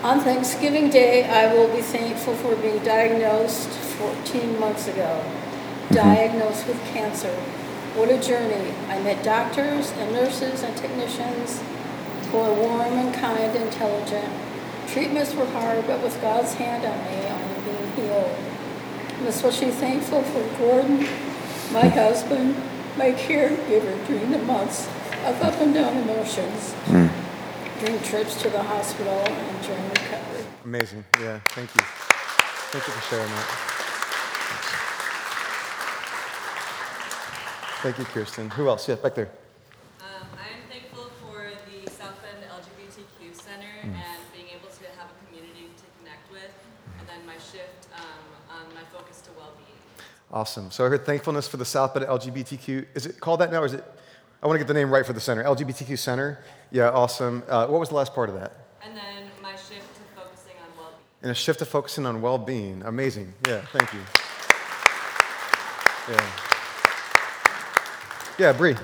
On 0.05 0.20
Thanksgiving 0.20 0.90
Day, 0.90 1.24
I 1.24 1.50
will 1.55 1.74
be 1.74 1.80
thankful 1.80 2.34
for 2.34 2.55
being 2.57 2.78
diagnosed 2.84 3.70
14 3.70 4.61
months 4.61 4.86
ago. 4.86 5.24
Mm-hmm. 5.24 5.94
Diagnosed 5.94 6.66
with 6.66 6.78
cancer. 6.92 7.34
What 7.96 8.11
a 8.11 8.20
journey. 8.20 8.74
I 8.88 9.00
met 9.00 9.24
doctors 9.24 9.92
and 9.92 10.12
nurses 10.12 10.62
and 10.62 10.76
technicians 10.76 11.62
who 12.28 12.36
are 12.36 12.52
warm 12.52 12.82
and 12.82 13.14
kind 13.14 13.57
and 13.57 13.64
intelligent. 13.64 14.28
Treatments 14.88 15.34
were 15.34 15.46
hard, 15.46 15.86
but 15.86 16.02
with 16.02 16.20
God's 16.20 16.52
hand 16.52 16.84
on 16.84 16.98
me, 17.07 17.26
I 17.26 17.40
am 17.40 17.64
being 17.64 17.92
healed. 17.96 18.36
I'm 19.18 19.26
especially 19.26 19.70
thankful 19.70 20.20
for 20.20 20.59
Gordon, 20.59 20.98
my 21.72 21.80
mm-hmm. 21.80 21.98
husband, 21.98 22.57
my 22.98 23.12
caregiver 23.12 24.07
during 24.07 24.32
the 24.32 24.38
months 24.44 24.86
of 25.24 25.40
up 25.40 25.59
and 25.62 25.72
down 25.72 25.96
emotions 25.96 26.74
mm. 26.84 27.24
During 27.85 28.03
trips 28.03 28.41
to 28.41 28.49
the 28.49 28.62
hospital 28.62 29.12
and 29.12 29.62
during 29.62 29.89
recovery. 29.91 30.45
Amazing. 30.64 31.05
Yeah, 31.20 31.39
thank 31.49 31.74
you. 31.74 31.82
Thank 32.72 32.87
you 32.87 32.93
for 32.95 33.03
sharing 33.11 33.28
that. 33.28 33.49
Thank 37.82 37.99
you, 37.99 38.05
Kirsten. 38.07 38.49
Who 38.51 38.68
else? 38.68 38.89
Yeah, 38.89 38.95
back 38.95 39.14
there. 39.14 39.28
Um, 40.01 40.26
I'm 40.32 40.62
thankful 40.70 41.11
for 41.20 41.51
the 41.68 41.91
South 41.91 42.16
Bend 42.22 42.43
LGBTQ 42.49 43.35
Center 43.35 43.68
and 43.82 43.95
being 44.32 44.49
able 44.49 44.68
to 44.68 44.85
have 44.97 45.11
a 45.11 45.26
community 45.26 45.68
to 45.76 45.85
connect 46.01 46.30
with, 46.32 46.53
and 46.99 47.07
then 47.07 47.26
my 47.26 47.35
shift 47.35 47.89
um, 47.95 48.57
on 48.57 48.74
my 48.74 48.80
focus 48.97 49.20
to 49.22 49.30
well-being. 49.37 49.76
Awesome. 50.32 50.70
So 50.70 50.87
I 50.87 50.89
heard 50.89 51.05
thankfulness 51.05 51.47
for 51.47 51.59
the 51.59 51.66
South 51.66 51.93
Bend 51.93 52.07
LGBTQ. 52.07 52.87
Is 52.95 53.05
it 53.05 53.20
called 53.20 53.41
that 53.41 53.53
now, 53.53 53.61
or 53.61 53.66
is 53.66 53.74
it? 53.74 53.85
I 54.45 54.47
want 54.47 54.57
to 54.57 54.62
get 54.62 54.68
the 54.68 54.74
name 54.74 54.90
right 54.90 55.07
for 55.07 55.14
the 55.14 55.20
center. 55.20 55.42
LGBTQ 55.42 55.99
Center. 55.99 56.38
Yeah, 56.70 56.90
awesome. 56.90 57.42
Uh, 57.49 57.66
what 57.66 57.80
was 57.80 57.88
the 57.88 57.95
last 57.95 58.12
part 58.12 58.28
of 58.28 58.34
that? 58.34 58.53
And 58.84 58.95
then 58.95 59.30
my 59.42 59.53
shift 59.53 59.88
to 59.97 60.03
focusing 60.14 60.53
on 60.61 60.68
well-being. 60.76 61.01
And 61.22 61.30
a 61.30 61.34
shift 61.34 61.61
to 61.61 61.64
focusing 61.64 62.05
on 62.05 62.20
well-being. 62.20 62.82
Amazing. 62.84 63.32
Yeah, 63.49 63.62
thank 63.72 63.90
you. 63.95 64.01
Yeah. 66.12 66.30
Yeah, 68.38 68.53
Bree. 68.53 68.72
I'm 68.72 68.78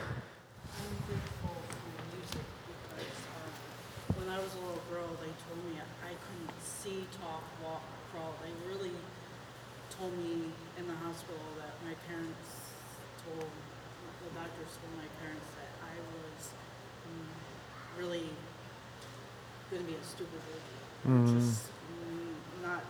grateful 1.05 1.53
for 1.53 2.17
music 2.17 2.41
because 2.97 3.21
um, 3.29 4.17
when 4.17 4.33
I 4.33 4.41
was 4.41 4.55
a 4.55 4.61
little 4.65 4.81
girl, 4.89 5.13
they 5.21 5.29
told 5.45 5.61
me 5.69 5.77
I 5.77 6.17
couldn't 6.17 6.57
see, 6.65 7.05
talk, 7.21 7.45
walk, 7.63 7.85
crawl. 8.11 8.33
They 8.41 8.55
really 8.65 8.97
told 9.93 10.17
me 10.17 10.57
in 10.81 10.89
the 10.89 10.97
hospital 11.05 11.45
that 11.61 11.77
my 11.85 11.93
parents 12.09 12.49
told 13.29 13.45
the 14.21 14.31
doctors 14.37 14.77
told 14.77 14.93
my 15.01 15.09
parents 15.25 15.49
that 15.57 15.73
I 15.81 15.97
was 16.13 16.53
um, 17.09 17.25
really 17.97 18.29
going 19.73 19.83
to 19.83 19.89
be 19.89 19.97
a 19.97 20.05
stupid 20.05 20.41
baby, 21.05 21.41
just 21.41 21.63
mm, 21.65 22.63
not 22.63 22.83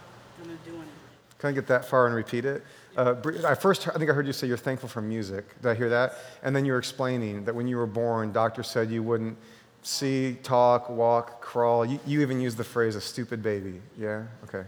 going 0.42 0.56
to 0.56 0.70
do 0.70 0.76
anything. 0.76 0.90
Can 1.38 1.50
I 1.50 1.52
get 1.52 1.66
that 1.68 1.84
far 1.84 2.06
and 2.06 2.14
repeat 2.14 2.44
it? 2.44 2.62
Uh, 2.96 3.14
I 3.46 3.54
first, 3.54 3.88
I 3.88 3.92
think 3.92 4.10
I 4.10 4.12
heard 4.12 4.26
you 4.26 4.32
say 4.32 4.46
you're 4.46 4.56
thankful 4.56 4.88
for 4.88 5.00
music. 5.00 5.60
Did 5.62 5.70
I 5.70 5.74
hear 5.74 5.88
that? 5.90 6.14
And 6.42 6.54
then 6.54 6.64
you 6.64 6.72
were 6.72 6.78
explaining 6.78 7.44
that 7.44 7.54
when 7.54 7.68
you 7.68 7.76
were 7.76 7.86
born, 7.86 8.32
doctors 8.32 8.68
said 8.68 8.90
you 8.90 9.02
wouldn't 9.02 9.38
see, 9.82 10.36
talk, 10.42 10.90
walk, 10.90 11.40
crawl. 11.40 11.86
You, 11.86 12.00
you 12.04 12.20
even 12.20 12.40
used 12.40 12.56
the 12.56 12.64
phrase 12.64 12.96
"a 12.96 13.00
stupid 13.00 13.42
baby." 13.42 13.80
Yeah. 13.96 14.24
Okay. 14.44 14.64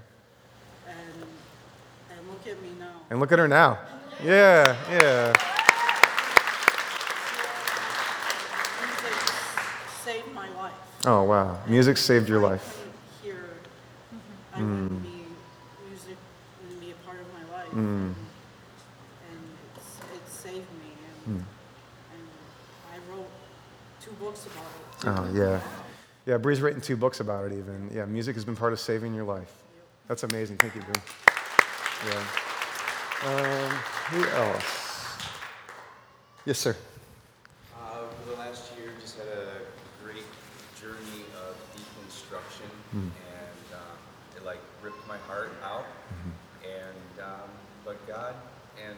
And 0.87 0.97
and 2.11 2.29
look 2.29 2.47
at 2.47 2.63
me 2.63 2.71
now. 2.79 2.93
And 3.11 3.21
look 3.21 3.33
at 3.33 3.39
her 3.39 3.49
now. 3.49 3.79
Yeah. 4.25 4.77
Yeah. 4.89 5.33
Music 8.81 9.15
saved 10.05 10.33
my 10.33 10.49
life. 10.55 10.73
Oh 11.05 11.25
wow. 11.25 11.59
Music 11.67 11.97
saved 11.97 12.29
your 12.29 12.41
life. 12.41 12.82
I 14.55 14.59
couldn't 14.59 14.69
hear, 14.69 14.79
I 14.79 14.83
wouldn't 14.83 15.03
be, 15.03 15.89
music 15.89 16.17
wouldn't 16.63 16.81
be 16.81 16.91
a 16.91 16.95
part 17.07 17.19
of 17.21 17.27
my 17.33 17.57
life. 17.57 17.71
Mm. 17.71 17.75
And 17.75 18.15
it's, 19.77 19.99
it 20.15 20.29
saved 20.31 20.57
me. 20.57 20.93
And, 21.27 21.37
and 21.37 22.29
I 22.93 23.13
wrote 23.13 23.29
two 24.03 24.13
books 24.13 24.47
about 24.47 24.65
it. 24.65 25.09
Oh 25.09 25.33
yeah. 25.35 25.61
Yeah. 26.27 26.37
Bree's 26.39 26.61
written 26.61 26.81
two 26.81 26.97
books 26.97 27.21
about 27.21 27.47
it. 27.47 27.53
Even. 27.53 27.91
Yeah. 27.95 28.05
Music 28.07 28.35
has 28.35 28.45
been 28.45 28.57
part 28.57 28.73
of 28.73 28.81
saving 28.81 29.15
your 29.15 29.25
life. 29.25 29.53
That's 30.09 30.25
amazing. 30.25 30.57
Thank 30.59 30.75
you, 30.75 30.83
Bree. 30.83 31.03
Yeah. 32.07 32.25
Um, 33.25 33.71
who 34.11 34.27
else? 34.37 35.19
Yes, 36.45 36.59
sir. 36.59 36.77
Uh, 37.79 38.07
for 38.09 38.31
the 38.31 38.37
last 38.37 38.73
year, 38.77 38.91
just 39.01 39.17
had 39.17 39.29
a 39.29 39.47
great 40.05 40.25
journey 40.81 41.23
of 41.47 41.55
deconstruction, 41.77 42.67
Hmm. 42.91 42.99
and 42.99 43.75
um, 43.75 43.97
it 44.37 44.45
like 44.45 44.59
ripped 44.83 45.07
my 45.07 45.19
heart 45.29 45.53
out. 45.65 45.85
Mm-hmm. 45.85 46.31
And 46.67 47.25
um, 47.25 47.49
but 47.85 48.02
God 48.13 48.35
and 48.87 48.97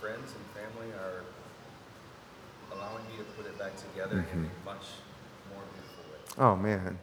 friends 0.00 0.32
and 0.32 0.44
family 0.54 0.92
are 0.92 1.22
allowing 2.76 3.04
me 3.08 3.16
to 3.18 3.24
put 3.36 3.46
it 3.46 3.58
back 3.58 3.72
together 3.76 4.18
in 4.18 4.24
Mm-hmm. 4.24 4.44
a 4.44 4.64
much 4.64 4.84
more 5.52 5.62
beautiful 5.74 6.04
way. 6.12 6.18
Oh 6.38 6.54
man, 6.56 6.98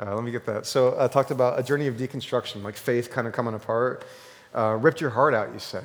uh, 0.00 0.14
let 0.14 0.24
me 0.24 0.30
get 0.30 0.46
that. 0.46 0.64
So 0.66 0.96
I 0.98 1.08
talked 1.08 1.30
about 1.30 1.58
a 1.58 1.62
journey 1.62 1.88
of 1.88 1.96
deconstruction, 1.96 2.62
like 2.62 2.76
faith 2.76 3.10
kind 3.10 3.26
of 3.26 3.34
coming 3.34 3.52
apart, 3.54 4.04
uh, 4.54 4.78
ripped 4.80 5.00
your 5.00 5.10
heart 5.10 5.34
out. 5.34 5.52
You 5.52 5.58
said, 5.58 5.84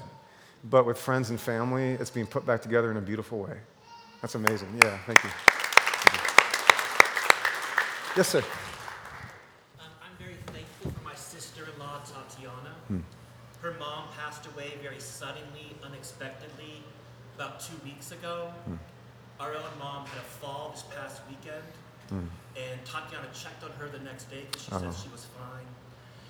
but 0.70 0.86
with 0.86 0.98
friends 0.98 1.30
and 1.32 1.40
family, 1.40 1.92
it's 2.00 2.10
being 2.12 2.28
put 2.28 2.46
back 2.46 2.62
together 2.62 2.90
in 2.92 2.98
a 2.98 3.02
beautiful 3.02 3.40
way. 3.40 3.58
That's 4.22 4.36
amazing. 4.36 4.70
Yeah, 4.84 4.98
thank 5.06 5.22
you. 5.24 5.30
Yes, 8.16 8.28
sir. 8.30 8.40
Um, 9.80 9.86
I'm 10.02 10.18
very 10.18 10.36
thankful 10.48 10.92
for 10.92 11.04
my 11.04 11.16
sister-in-law, 11.16 12.02
Tatiana. 12.06 12.74
Hmm. 12.88 13.00
Her 13.62 13.76
mom 13.80 14.08
passed 14.30 14.46
away 14.54 14.74
very 14.84 15.00
suddenly, 15.00 15.74
unexpectedly, 15.84 16.84
about 17.36 17.60
two 17.60 17.74
weeks 17.84 18.12
ago. 18.12 18.54
Hmm. 18.66 18.76
Our 19.40 19.56
own 19.56 19.74
mom 19.80 20.06
had 20.06 20.20
a 20.20 20.30
fall 20.38 20.70
this 20.76 20.84
past 20.84 21.22
weekend, 21.28 21.66
Hmm. 22.10 22.28
and 22.56 22.78
Tatiana 22.86 23.26
checked 23.34 23.64
on 23.64 23.72
her 23.80 23.88
the 23.90 23.98
next 24.00 24.30
day 24.30 24.42
because 24.46 24.62
she 24.66 24.72
Oh. 24.72 24.80
said 24.82 24.94
she 24.94 25.10
was 25.10 25.26
fine. 25.26 25.66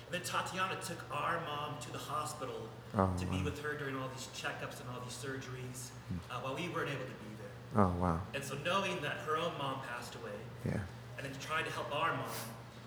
And 0.06 0.12
then 0.14 0.22
Tatiana 0.22 0.76
took 0.80 0.98
our 1.12 1.40
mom 1.42 1.78
to 1.82 1.92
the 1.92 1.98
hospital 1.98 2.68
Oh, 2.96 3.12
to 3.18 3.26
be 3.26 3.42
with 3.42 3.60
her 3.62 3.74
during 3.74 3.96
all 4.00 4.08
these 4.08 4.28
checkups 4.34 4.80
and 4.80 4.88
all 4.90 5.00
these 5.00 5.12
surgeries 5.24 5.90
uh, 6.30 6.40
while 6.40 6.54
we 6.56 6.68
weren't 6.70 6.88
able 6.90 7.04
to 7.04 7.18
be 7.26 7.30
there. 7.36 7.84
Oh 7.84 7.88
wow. 8.00 8.20
And 8.34 8.42
so 8.42 8.54
knowing 8.64 9.00
that 9.02 9.18
her 9.26 9.36
own 9.36 9.52
mom 9.58 9.82
passed 9.82 10.14
away, 10.14 10.38
Yeah. 10.64 10.80
and 11.18 11.26
then 11.26 11.32
trying 11.38 11.64
to 11.66 11.70
help 11.70 11.94
our 11.94 12.14
mom, 12.14 12.32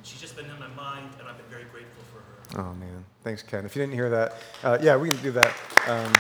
she's 0.01 0.19
just 0.19 0.35
been 0.35 0.49
in 0.49 0.59
my 0.59 0.67
mind, 0.69 1.13
and 1.19 1.27
I've 1.29 1.37
been 1.37 1.53
very 1.57 1.65
grateful 1.65 2.03
for 2.11 2.17
her. 2.19 2.32
Oh 2.55 2.73
man, 2.75 3.03
thanks, 3.23 3.41
Ken. 3.41 3.65
If 3.65 3.75
you 3.75 3.81
didn't 3.81 3.95
hear 3.95 4.09
that, 4.09 4.33
uh, 4.63 4.77
yeah, 4.81 4.95
we 4.95 5.09
can 5.09 5.17
do 5.23 5.31
that. 5.31 5.53
Um, 5.87 6.13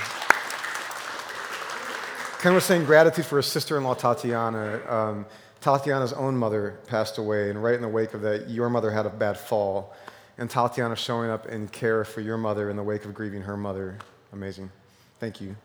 Ken 2.41 2.53
was 2.53 2.65
saying 2.65 2.85
gratitude 2.85 3.25
for 3.25 3.37
his 3.37 3.45
sister-in-law 3.45 3.93
Tatiana. 3.93 4.81
Um, 4.87 5.25
Tatiana's 5.61 6.11
own 6.11 6.35
mother 6.35 6.79
passed 6.87 7.17
away, 7.17 7.49
and 7.49 7.63
right 7.63 7.75
in 7.75 7.81
the 7.81 7.87
wake 7.87 8.13
of 8.13 8.21
that, 8.21 8.49
your 8.49 8.69
mother 8.69 8.91
had 8.91 9.05
a 9.05 9.09
bad 9.09 9.37
fall, 9.37 9.95
and 10.37 10.49
Tatiana 10.49 10.95
showing 10.95 11.29
up 11.29 11.45
in 11.45 11.67
care 11.69 12.03
for 12.03 12.19
your 12.19 12.37
mother 12.37 12.69
in 12.69 12.75
the 12.75 12.83
wake 12.83 13.05
of 13.05 13.13
grieving 13.13 13.43
her 13.43 13.55
mother. 13.55 13.97
Amazing. 14.33 14.69
Thank 15.19 15.39
you. 15.39 15.55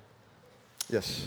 Yes. 0.89 1.27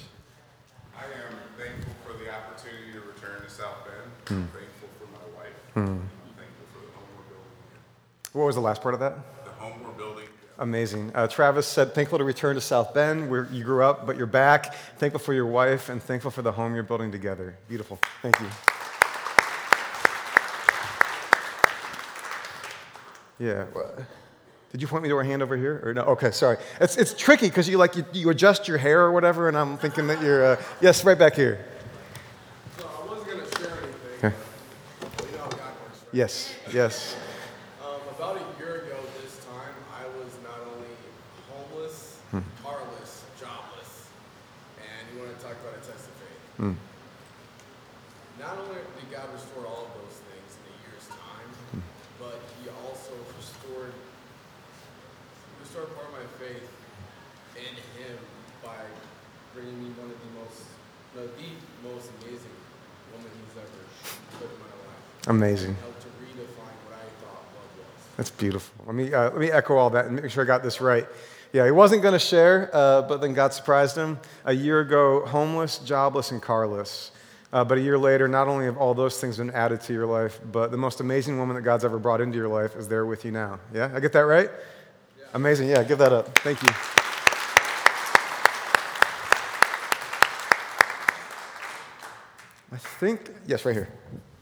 I 0.95 1.03
am 1.03 1.35
thankful 1.57 1.93
for 2.05 2.13
the 2.13 2.33
opportunity 2.33 2.93
to 2.93 2.99
return 3.01 3.41
to 3.43 3.49
South 3.49 3.83
Bend. 3.83 4.11
I'm 4.29 4.47
thankful 4.47 4.87
for 4.99 5.07
my 5.11 5.37
wife. 5.37 5.53
Hmm. 5.73 5.81
I'm 5.81 6.09
thankful 6.37 6.65
for 6.71 6.79
the 6.85 6.93
home 6.93 7.09
we're 7.17 7.23
building. 7.27 7.49
What 8.33 8.45
was 8.45 8.55
the 8.55 8.61
last 8.61 8.81
part 8.81 8.93
of 8.93 8.99
that? 9.01 9.15
The 9.45 9.51
home 9.51 9.83
we're 9.83 9.91
building. 9.91 10.25
Amazing. 10.59 11.11
Uh, 11.15 11.27
Travis 11.27 11.67
said, 11.67 11.93
thankful 11.93 12.17
to 12.19 12.23
return 12.23 12.55
to 12.55 12.61
South 12.61 12.93
Bend, 12.93 13.29
where 13.29 13.47
you 13.51 13.63
grew 13.63 13.83
up, 13.83 14.05
but 14.05 14.15
you're 14.15 14.27
back. 14.27 14.75
Thankful 14.97 15.19
for 15.19 15.33
your 15.33 15.47
wife, 15.47 15.89
and 15.89 16.01
thankful 16.01 16.31
for 16.31 16.41
the 16.41 16.51
home 16.51 16.73
you're 16.75 16.83
building 16.83 17.11
together. 17.11 17.57
Beautiful. 17.67 17.99
Thank 18.21 18.39
you. 18.39 18.47
Yeah. 23.39 23.65
wha- 23.73 24.03
Did 24.71 24.81
you 24.81 24.87
point 24.87 25.03
me 25.03 25.09
to 25.09 25.15
our 25.15 25.23
hand 25.23 25.41
over 25.41 25.57
here? 25.57 25.81
Or 25.83 25.93
no? 25.93 26.01
Okay, 26.03 26.31
sorry. 26.31 26.57
It's, 26.79 26.95
it's 26.95 27.13
tricky 27.13 27.47
because 27.47 27.67
you 27.67 27.77
like 27.77 27.95
you, 27.95 28.05
you 28.13 28.29
adjust 28.29 28.67
your 28.67 28.77
hair 28.77 29.01
or 29.01 29.11
whatever, 29.11 29.47
and 29.47 29.57
I'm 29.57 29.77
thinking 29.77 30.07
that 30.07 30.21
you're 30.21 30.45
uh, 30.45 30.61
yes, 30.79 31.03
right 31.03 31.17
back 31.17 31.35
here. 31.35 31.65
So 32.77 32.87
I 32.87 33.07
wasn't 33.09 33.27
going 33.27 33.39
to 33.49 33.57
share 33.59 33.71
anything. 33.81 34.25
Okay. 34.25 34.35
You 35.31 35.37
know 35.37 35.43
how 35.43 35.49
God 35.49 35.59
works, 35.59 35.99
right? 36.03 36.09
Yes. 36.13 36.53
Yes. 36.71 37.15
Um, 37.83 37.95
about 38.15 38.37
a 38.37 38.59
year 38.63 38.75
ago 38.85 38.95
this 39.23 39.43
time, 39.45 39.73
I 39.91 40.05
was 40.19 40.31
not 40.43 40.59
only 40.71 40.87
homeless, 41.49 42.19
Hmm. 42.29 42.39
carless, 42.63 43.23
jobless, 43.39 44.07
and 44.77 45.07
you 45.17 45.19
want 45.25 45.35
to 45.37 45.43
talk 45.43 45.55
about 45.63 45.73
a 45.81 45.85
test 45.85 46.05
Hmm. 46.61 46.77
Not 48.37 48.53
only 48.61 48.77
did 48.77 49.09
God 49.09 49.33
restore 49.33 49.65
all 49.65 49.89
of 49.89 49.93
those 49.97 50.21
things 50.29 50.49
in 50.61 50.69
a 50.69 50.75
year's 50.85 51.09
time, 51.09 51.49
Hmm. 51.73 51.81
but 52.21 52.37
He 52.61 52.69
also 52.69 53.17
restored 53.33 53.97
restored 55.57 55.89
part 55.97 56.05
of 56.05 56.13
my 56.21 56.27
faith 56.37 56.69
in 57.57 57.73
Him 57.97 58.17
by 58.61 58.77
bringing 59.57 59.73
me 59.81 59.89
one 59.97 60.13
of 60.13 60.19
the 60.21 60.31
most, 60.37 60.69
no, 61.17 61.25
the 61.25 61.49
most 61.81 62.13
amazing 62.21 62.53
woman 63.09 63.29
He's 63.41 63.57
ever 63.57 63.81
put 64.37 64.53
in 64.53 64.59
my 64.61 64.69
life. 64.85 65.01
Amazing. 65.33 65.73
Helped 65.81 66.01
to 66.01 66.09
redefine 66.21 66.77
what 66.85 66.93
I 66.93 67.09
thought 67.25 67.41
love 67.57 67.73
was. 67.73 68.17
That's 68.17 68.29
beautiful. 68.29 68.85
Let 68.85 68.95
me, 68.95 69.11
uh, 69.11 69.31
let 69.33 69.37
me 69.37 69.49
echo 69.51 69.77
all 69.77 69.89
that 69.91 70.05
and 70.05 70.21
make 70.21 70.29
sure 70.29 70.43
I 70.43 70.47
got 70.47 70.61
this 70.61 70.79
right. 70.79 71.07
Yeah, 71.53 71.65
he 71.65 71.71
wasn't 71.71 72.01
going 72.01 72.13
to 72.13 72.19
share, 72.19 72.69
uh, 72.71 73.01
but 73.01 73.19
then 73.19 73.33
God 73.33 73.53
surprised 73.53 73.97
him. 73.97 74.19
A 74.45 74.53
year 74.53 74.79
ago, 74.79 75.25
homeless, 75.25 75.79
jobless, 75.79 76.31
and 76.31 76.41
carless. 76.41 77.11
Uh, 77.51 77.65
but 77.65 77.77
a 77.77 77.81
year 77.81 77.97
later, 77.97 78.29
not 78.29 78.47
only 78.47 78.63
have 78.63 78.77
all 78.77 78.93
those 78.93 79.19
things 79.19 79.37
been 79.37 79.51
added 79.51 79.81
to 79.81 79.91
your 79.93 80.05
life, 80.05 80.39
but 80.53 80.71
the 80.71 80.77
most 80.77 81.01
amazing 81.01 81.37
woman 81.37 81.55
that 81.57 81.63
God's 81.63 81.83
ever 81.83 81.99
brought 81.99 82.21
into 82.21 82.37
your 82.37 82.47
life 82.47 82.77
is 82.77 82.87
there 82.87 83.05
with 83.05 83.25
you 83.25 83.31
now. 83.31 83.59
Yeah? 83.73 83.91
I 83.93 83.99
get 83.99 84.13
that 84.13 84.21
right? 84.21 84.49
Amazing. 85.33 85.67
Yeah, 85.67 85.83
give 85.83 85.97
that 85.97 86.13
up. 86.13 86.37
Thank 86.39 86.61
you. 86.63 86.69
I 92.71 92.77
think, 92.77 93.29
yes, 93.47 93.65
right 93.65 93.75
here. 93.75 93.89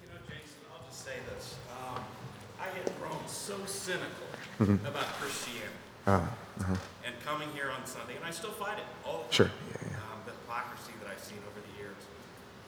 You 0.02 0.08
know, 0.08 0.14
Jason, 0.28 0.62
I'll 0.72 0.86
just 0.88 1.04
say 1.04 1.18
this. 1.34 1.56
Um, 1.74 2.04
I 2.62 2.66
had 2.66 2.86
grown 3.00 3.18
so 3.28 3.58
cynical 3.66 4.06
Mhm. 4.60 4.86
about 4.88 5.06
Christianity 5.20 5.74
Ah, 6.06 6.30
uh-huh. 6.60 6.76
and 7.06 7.16
coming 7.26 7.50
here 7.54 7.72
on 7.72 7.86
Sunday, 7.86 8.16
and 8.18 8.26
I 8.26 8.32
still 8.32 8.52
fight 8.52 8.78
it 8.78 8.86
all 9.06 9.26
the 9.28 9.34
Sure. 9.34 9.48
time. 9.48 9.96
Um, 10.14 10.20
but 10.26 10.36
hypocrisy 10.46 10.94
that 11.02 11.10
I've 11.10 11.24
seen 11.24 11.40
over 11.50 11.60
the 11.60 11.74
years. 11.82 11.98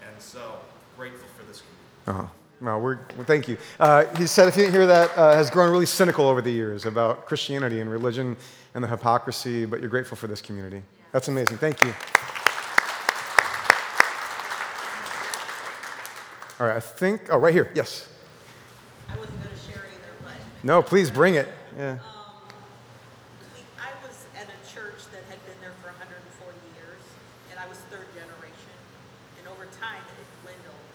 And 0.01 0.19
so, 0.21 0.61
grateful 0.97 1.27
for 1.37 1.43
this 1.45 1.61
community. 1.61 1.77
Uh-huh. 2.11 2.27
Well, 2.59 2.81
we're, 2.81 2.99
well, 3.15 3.25
thank 3.25 3.47
you. 3.47 3.57
Uh, 3.79 4.03
he 4.17 4.27
said, 4.27 4.49
if 4.49 4.57
you 4.57 4.63
didn't 4.63 4.73
hear 4.73 4.85
that, 4.85 5.17
uh, 5.17 5.33
has 5.33 5.49
grown 5.49 5.71
really 5.71 5.85
cynical 5.85 6.27
over 6.27 6.41
the 6.41 6.51
years 6.51 6.85
about 6.85 7.25
Christianity 7.25 7.79
and 7.79 7.89
religion 7.89 8.35
and 8.75 8.83
the 8.83 8.87
hypocrisy, 8.89 9.65
but 9.65 9.79
you're 9.79 9.89
grateful 9.89 10.17
for 10.17 10.27
this 10.27 10.41
community. 10.41 10.83
That's 11.13 11.29
amazing. 11.29 11.57
Thank 11.57 11.81
you. 11.81 11.93
All 16.59 16.67
right, 16.67 16.75
I 16.75 16.81
think, 16.81 17.31
oh, 17.31 17.37
right 17.37 17.53
here. 17.53 17.71
Yes. 17.73 18.09
I 19.09 19.17
wasn't 19.17 19.41
going 19.41 19.55
to 19.55 19.61
share 19.71 19.87
either, 19.87 20.13
but 20.21 20.33
No, 20.63 20.81
please 20.83 21.09
bring 21.09 21.35
it. 21.35 21.47
Yeah. 21.77 21.93
we, 23.55 23.63
I 23.79 23.89
was 24.05 24.25
at 24.35 24.47
a 24.51 24.59
church 24.67 24.99
that 25.15 25.23
had 25.31 25.39
been 25.47 25.55
there 25.61 25.73
for 25.81 25.87
140 25.87 26.19
years, 26.75 27.01
and 27.51 27.57
I 27.57 27.65
was 27.67 27.77
third 27.87 28.05
generation. 28.13 28.75
And 29.39 29.47
over 29.47 29.65
time, 29.79 30.03
it 30.19 30.27
dwindled, 30.43 30.85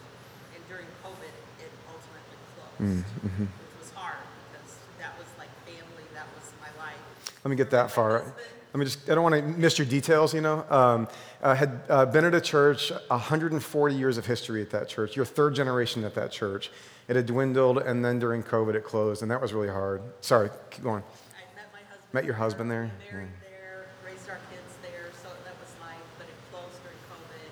and 0.55 0.56
during 0.69 0.85
COVID, 1.03 1.33
it 1.63 1.71
ultimately 1.87 2.37
closed, 2.55 3.03
Mm-hmm. 3.03 3.43
which 3.43 3.49
was 3.79 3.91
hard 3.91 4.17
because 4.51 4.75
that 4.99 5.17
was 5.17 5.27
like 5.37 5.49
family, 5.65 6.03
that 6.13 6.27
was 6.35 6.51
my 6.61 6.69
life. 6.83 6.97
Let 7.43 7.49
me 7.49 7.55
get 7.55 7.71
that 7.71 7.91
far. 7.91 8.33
Let 8.73 8.79
me 8.79 8.85
just, 8.85 9.09
I 9.09 9.15
don't 9.15 9.23
want 9.23 9.35
to 9.35 9.41
miss 9.41 9.79
your 9.79 9.87
details, 9.87 10.33
you 10.33 10.41
know. 10.41 10.65
Um, 10.69 11.07
I 11.41 11.55
had 11.55 11.81
uh, 11.89 12.05
been 12.05 12.25
at 12.25 12.35
a 12.35 12.41
church, 12.41 12.91
140 13.07 13.95
years 13.95 14.17
of 14.17 14.25
history 14.25 14.61
at 14.61 14.69
that 14.71 14.89
church. 14.89 15.15
You're 15.15 15.25
third 15.25 15.55
generation 15.55 16.03
at 16.03 16.13
that 16.15 16.31
church. 16.31 16.69
It 17.07 17.15
had 17.15 17.25
dwindled, 17.25 17.77
and 17.79 18.03
then 18.03 18.19
during 18.19 18.43
COVID, 18.43 18.75
it 18.75 18.83
closed, 18.83 19.21
and 19.21 19.31
that 19.31 19.41
was 19.41 19.53
really 19.53 19.69
hard. 19.69 20.01
Sorry, 20.21 20.49
keep 20.69 20.83
going. 20.83 21.01
I 21.01 21.41
met 21.55 21.71
my 21.71 21.79
husband. 21.87 22.13
Met 22.13 22.25
your 22.25 22.35
husband 22.35 22.69
there? 22.69 22.91
Married 23.09 23.29
there, 23.41 23.87
raised 24.05 24.27
our 24.29 24.37
kids 24.51 24.75
there, 24.83 25.07
so 25.23 25.29
that 25.47 25.55
was 25.57 25.71
nice, 25.79 26.03
but 26.19 26.27
it 26.27 26.35
closed 26.51 26.75
during 26.83 26.99
COVID. 27.07 27.47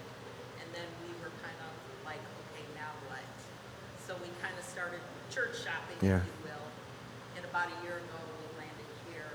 And 0.60 0.68
then 0.76 0.86
we 1.08 1.16
were 1.24 1.32
kind 1.40 1.56
of 1.64 1.72
like, 2.04 2.20
okay, 2.52 2.68
now 2.76 2.92
what? 3.08 3.24
So 4.04 4.14
we 4.20 4.28
kind 4.44 4.54
of 4.60 4.66
started 4.68 5.00
church 5.32 5.56
shopping, 5.64 5.95
Yeah. 6.06 6.18
if 6.18 6.22
you 6.22 6.54
will. 6.54 6.70
And 7.36 7.46
about 7.50 7.66
a 7.66 7.78
year 7.82 7.98
ago, 7.98 8.18
we 8.38 8.62
landed 8.62 8.90
here, 9.10 9.26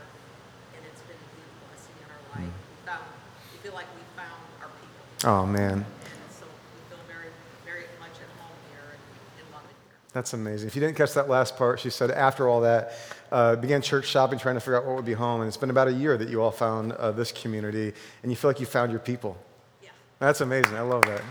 and 0.77 0.87
it's 0.87 1.03
been 1.03 1.18
a 1.18 1.31
huge 1.35 1.51
blessing 1.66 1.97
in 1.99 2.07
our 2.07 2.23
life. 2.31 2.47
We 2.47 2.87
found, 2.87 3.03
we 3.51 3.59
feel 3.59 3.75
like 3.75 3.91
we 3.99 4.03
found 4.14 4.39
our 4.62 4.71
people. 4.79 5.03
Oh, 5.27 5.47
man. 5.47 5.83
And 5.83 6.31
so 6.31 6.47
we 6.47 6.79
feel 6.87 7.03
very, 7.11 7.35
very 7.66 7.91
much 7.99 8.14
at 8.23 8.31
home 8.39 8.55
here 8.71 8.87
and, 8.87 9.03
and 9.43 9.47
love 9.51 9.66
it 9.66 9.75
here. 9.83 9.99
That's 10.14 10.33
amazing. 10.33 10.68
If 10.68 10.77
you 10.77 10.81
didn't 10.81 10.97
catch 10.97 11.14
that 11.14 11.29
last 11.29 11.57
part, 11.57 11.81
she 11.81 11.91
said 11.91 12.12
after 12.12 12.47
all 12.49 12.61
that, 12.61 12.95
uh, 13.33 13.57
began 13.57 13.83
church 13.83 14.07
shopping, 14.07 14.39
trying 14.39 14.55
to 14.55 14.61
figure 14.61 14.79
out 14.79 14.87
what 14.87 14.95
would 14.95 15.05
be 15.05 15.18
home. 15.18 15.41
And 15.41 15.49
it's 15.49 15.57
been 15.57 15.71
about 15.71 15.89
a 15.89 15.93
year 15.93 16.16
that 16.16 16.29
you 16.29 16.41
all 16.41 16.53
found 16.53 16.93
uh, 16.93 17.11
this 17.11 17.33
community, 17.33 17.93
and 18.23 18.31
you 18.31 18.37
feel 18.37 18.49
like 18.49 18.61
you 18.61 18.66
found 18.66 18.93
your 18.93 19.01
people. 19.01 19.37
Yeah. 19.83 19.91
That's 20.21 20.41
amazing. 20.41 20.77
I 20.77 20.83
love 20.83 21.03
that. 21.07 21.23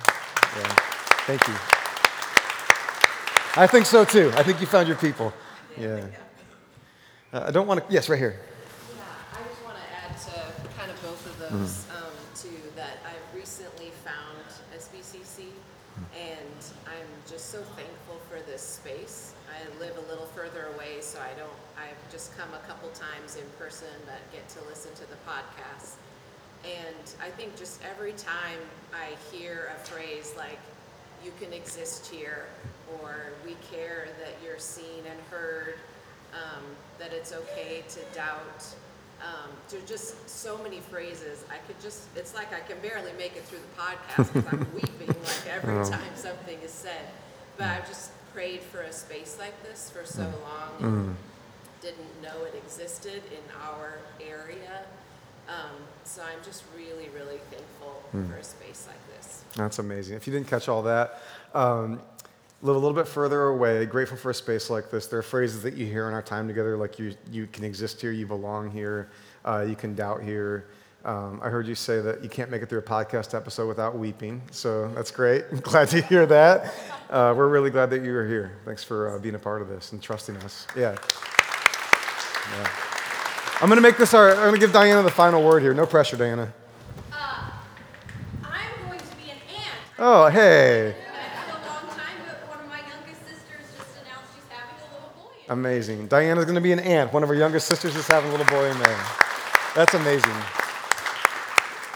Yeah. 0.58 0.76
Thank 1.24 1.48
you. 1.48 1.79
I 3.56 3.68
think 3.68 3.86
so 3.86 4.06
too. 4.06 4.32
I 4.36 4.44
think 4.44 4.62
you 4.62 4.68
found 4.68 4.88
your 4.88 4.98
people. 4.98 5.34
Yeah. 5.78 6.06
Uh, 7.34 7.46
I 7.48 7.52
don't 7.52 7.68
want 7.68 7.86
to, 7.86 7.94
yes, 7.94 8.10
right 8.10 8.20
here. 8.20 8.40
Yeah, 8.96 9.04
I 9.34 9.48
just 9.48 9.64
want 9.64 9.78
to 9.78 9.84
add 10.06 10.18
to 10.18 10.70
kind 10.78 10.90
of 10.92 11.02
both 11.02 11.26
of 11.26 11.38
those, 11.40 11.86
um, 11.98 12.14
too, 12.36 12.62
that 12.76 12.98
I've 13.06 13.36
recently 13.36 13.92
found 14.06 14.46
SBCC, 14.76 15.46
and 16.18 16.62
I'm 16.88 17.08
just 17.30 17.50
so 17.52 17.62
thankful 17.76 18.18
for 18.30 18.40
this 18.50 18.62
space. 18.62 19.34
I 19.50 19.80
live 19.80 19.98
a 19.98 20.10
little 20.10 20.26
further 20.28 20.70
away, 20.76 21.02
so 21.02 21.20
I 21.20 21.38
don't, 21.38 21.54
I've 21.78 22.12
just 22.12 22.38
come 22.38 22.50
a 22.54 22.68
couple 22.68 22.90
times 22.90 23.36
in 23.36 23.46
person, 23.58 23.94
but 24.06 24.20
get 24.32 24.48
to 24.50 24.60
listen 24.68 24.94
to 24.96 25.06
the 25.10 25.18
podcast. 25.28 25.96
And 26.66 27.14
I 27.22 27.30
think 27.30 27.58
just 27.58 27.82
every 27.84 28.14
time 28.14 28.60
I 28.94 29.16
hear 29.32 29.72
a 29.76 29.80
phrase 29.88 30.34
like, 30.38 30.60
you 31.24 31.32
can 31.40 31.54
exist 31.54 32.08
here, 32.08 32.46
or 33.02 33.34
we 33.46 33.56
care 33.72 34.08
that 34.20 34.34
you're 34.44 34.60
seen 34.60 35.04
and 35.10 35.20
heard, 35.30 35.76
um, 36.34 36.64
that 37.00 37.14
it's 37.14 37.34
okay 37.34 37.84
to 37.90 38.00
doubt. 38.16 38.66
Um, 39.22 39.50
there 39.70 39.82
just 39.86 40.30
so 40.30 40.58
many 40.60 40.80
phrases. 40.80 41.44
I 41.52 41.58
could 41.68 41.80
just, 41.82 42.04
it's 42.16 42.34
like 42.34 42.54
I 42.54 42.62
can 42.62 42.80
barely 42.80 43.12
make 43.18 43.36
it 43.36 43.44
through 43.44 43.60
the 43.60 43.82
podcast 43.82 44.34
because 44.34 44.54
I'm 44.54 44.68
weeping 44.74 45.08
like 45.08 45.48
every 45.50 45.76
Oh. 45.80 45.84
time 45.90 46.16
something 46.16 46.58
is 46.64 46.72
said. 46.72 47.06
But 47.58 47.68
I've 47.68 47.88
just 47.88 48.12
prayed 48.34 48.62
for 48.62 48.82
a 48.82 48.94
space 48.94 49.36
like 49.40 49.62
this 49.64 49.90
for 49.90 50.06
so 50.06 50.24
Mm. 50.24 50.42
long 50.42 50.72
Mm. 50.80 51.16
didn't 51.82 52.22
know 52.22 52.44
it 52.46 52.56
existed 52.56 53.22
in 53.32 53.44
our 53.68 53.98
area. 54.22 54.84
Um, 55.50 55.76
so 56.06 56.22
I'm 56.22 56.42
just 56.46 56.64
really, 56.78 57.10
really 57.10 57.40
thankful 57.50 58.02
Mm. 58.16 58.30
for 58.30 58.38
a 58.38 58.44
space 58.44 58.86
like 58.88 59.18
this. 59.18 59.42
That's 59.56 59.80
amazing. 59.80 60.16
If 60.16 60.28
you 60.28 60.34
didn't 60.34 60.48
catch 60.48 60.70
all 60.70 60.84
that, 60.84 61.22
um, 61.54 62.02
live 62.62 62.76
a 62.76 62.80
little 62.80 62.96
bit 62.96 63.08
further 63.08 63.44
away, 63.44 63.86
grateful 63.86 64.18
for 64.18 64.32
a 64.32 64.34
space 64.34 64.70
like 64.70 64.90
this. 64.92 65.08
There 65.08 65.20
are 65.20 65.24
phrases 65.24 65.64
that 65.64 65.76
you 65.76 65.86
hear 65.86 66.08
in 66.08 66.14
our 66.14 66.22
time 66.22 66.48
together, 66.48 66.78
like 66.78 67.00
you, 67.00 67.16
you 67.32 67.48
can 67.48 67.64
exist 67.64 68.02
here, 68.02 68.12
you 68.12 68.28
belong 68.28 68.70
here, 68.70 69.10
uh, 69.46 69.66
you 69.68 69.76
can 69.76 69.96
doubt 69.96 70.22
here. 70.22 70.68
Um, 71.06 71.40
I 71.42 71.48
heard 71.48 71.66
you 71.66 71.76
say 71.76 72.02
that 72.02 72.22
you 72.22 72.30
can't 72.30 72.52
make 72.52 72.62
it 72.62 72.68
through 72.68 72.80
a 72.80 72.84
podcast 72.84 73.34
episode 73.34 73.68
without 73.68 73.98
weeping, 73.98 74.42
so 74.52 74.90
that's 74.90 75.12
great. 75.12 75.46
I'm 75.52 75.60
glad 75.64 75.88
to 75.90 76.02
hear 76.02 76.26
that. 76.26 76.74
Uh, 77.10 77.34
we're 77.36 77.48
really 77.48 77.70
glad 77.70 77.90
that 77.92 78.04
you 78.04 78.14
are 78.16 78.28
here. 78.28 78.58
Thanks 78.66 78.84
for 78.84 79.16
uh, 79.16 79.20
being 79.20 79.36
a 79.36 79.40
part 79.40 79.62
of 79.62 79.70
this 79.70 79.94
and 79.94 80.02
trusting 80.02 80.36
us. 80.38 80.68
Yeah. 80.76 80.98
yeah. 82.52 82.70
I'm 83.62 83.68
going 83.68 83.78
to 83.78 83.82
make 83.82 83.98
this 83.98 84.14
our, 84.14 84.30
I'm 84.32 84.38
going 84.38 84.54
to 84.54 84.60
give 84.60 84.72
Diana 84.72 85.02
the 85.04 85.12
final 85.12 85.44
word 85.44 85.62
here. 85.62 85.74
No 85.74 85.86
pressure, 85.86 86.16
Diana. 86.18 86.54
Uh, 87.12 87.52
I'm 88.44 88.88
going 88.88 89.00
to 89.00 89.16
be 89.16 89.32
an 89.32 89.38
aunt. 89.54 89.76
Oh, 89.98 90.28
hey. 90.28 90.90
It's 90.90 90.98
been 90.98 91.56
a 91.56 91.66
long 91.66 91.88
time, 91.96 92.18
but 92.26 92.48
one 92.48 92.60
of 92.60 92.68
my 92.68 92.80
youngest 92.80 93.20
sisters 93.20 93.68
just 93.78 93.90
announced 94.04 94.32
she's 94.36 94.48
having 94.50 94.76
a 94.80 94.94
little 94.94 95.12
boy. 95.16 95.39
Amazing. 95.50 96.08
Diana's 96.08 96.46
going 96.46 96.56
to 96.56 96.62
be 96.62 96.72
an 96.72 96.80
aunt. 96.80 97.12
One 97.12 97.24
of 97.24 97.30
her 97.30 97.36
youngest 97.36 97.68
sisters 97.68 97.96
is 97.96 98.08
having 98.08 98.30
a 98.30 98.32
little 98.32 98.46
boy 98.46 98.70
in 98.70 98.78
there. 98.78 99.00
That's 99.76 99.94
amazing. 99.96 100.34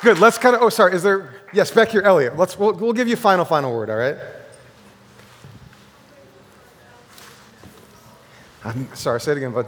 Good. 0.01 0.19
Let's 0.19 0.37
kind 0.37 0.55
of. 0.55 0.61
Oh, 0.63 0.69
sorry. 0.69 0.93
Is 0.93 1.03
there? 1.03 1.35
Yes, 1.53 1.71
back 1.71 1.89
here, 1.89 2.01
Elliot. 2.01 2.35
Let's. 2.35 2.57
We'll, 2.57 2.73
we'll 2.73 2.93
give 2.93 3.07
you 3.07 3.15
final, 3.15 3.45
final 3.45 3.71
word. 3.71 3.89
All 3.89 3.95
right. 3.95 4.17
I'm 8.65 8.93
sorry. 8.95 9.21
Say 9.21 9.33
it 9.33 9.37
again, 9.37 9.51
bud. 9.51 9.67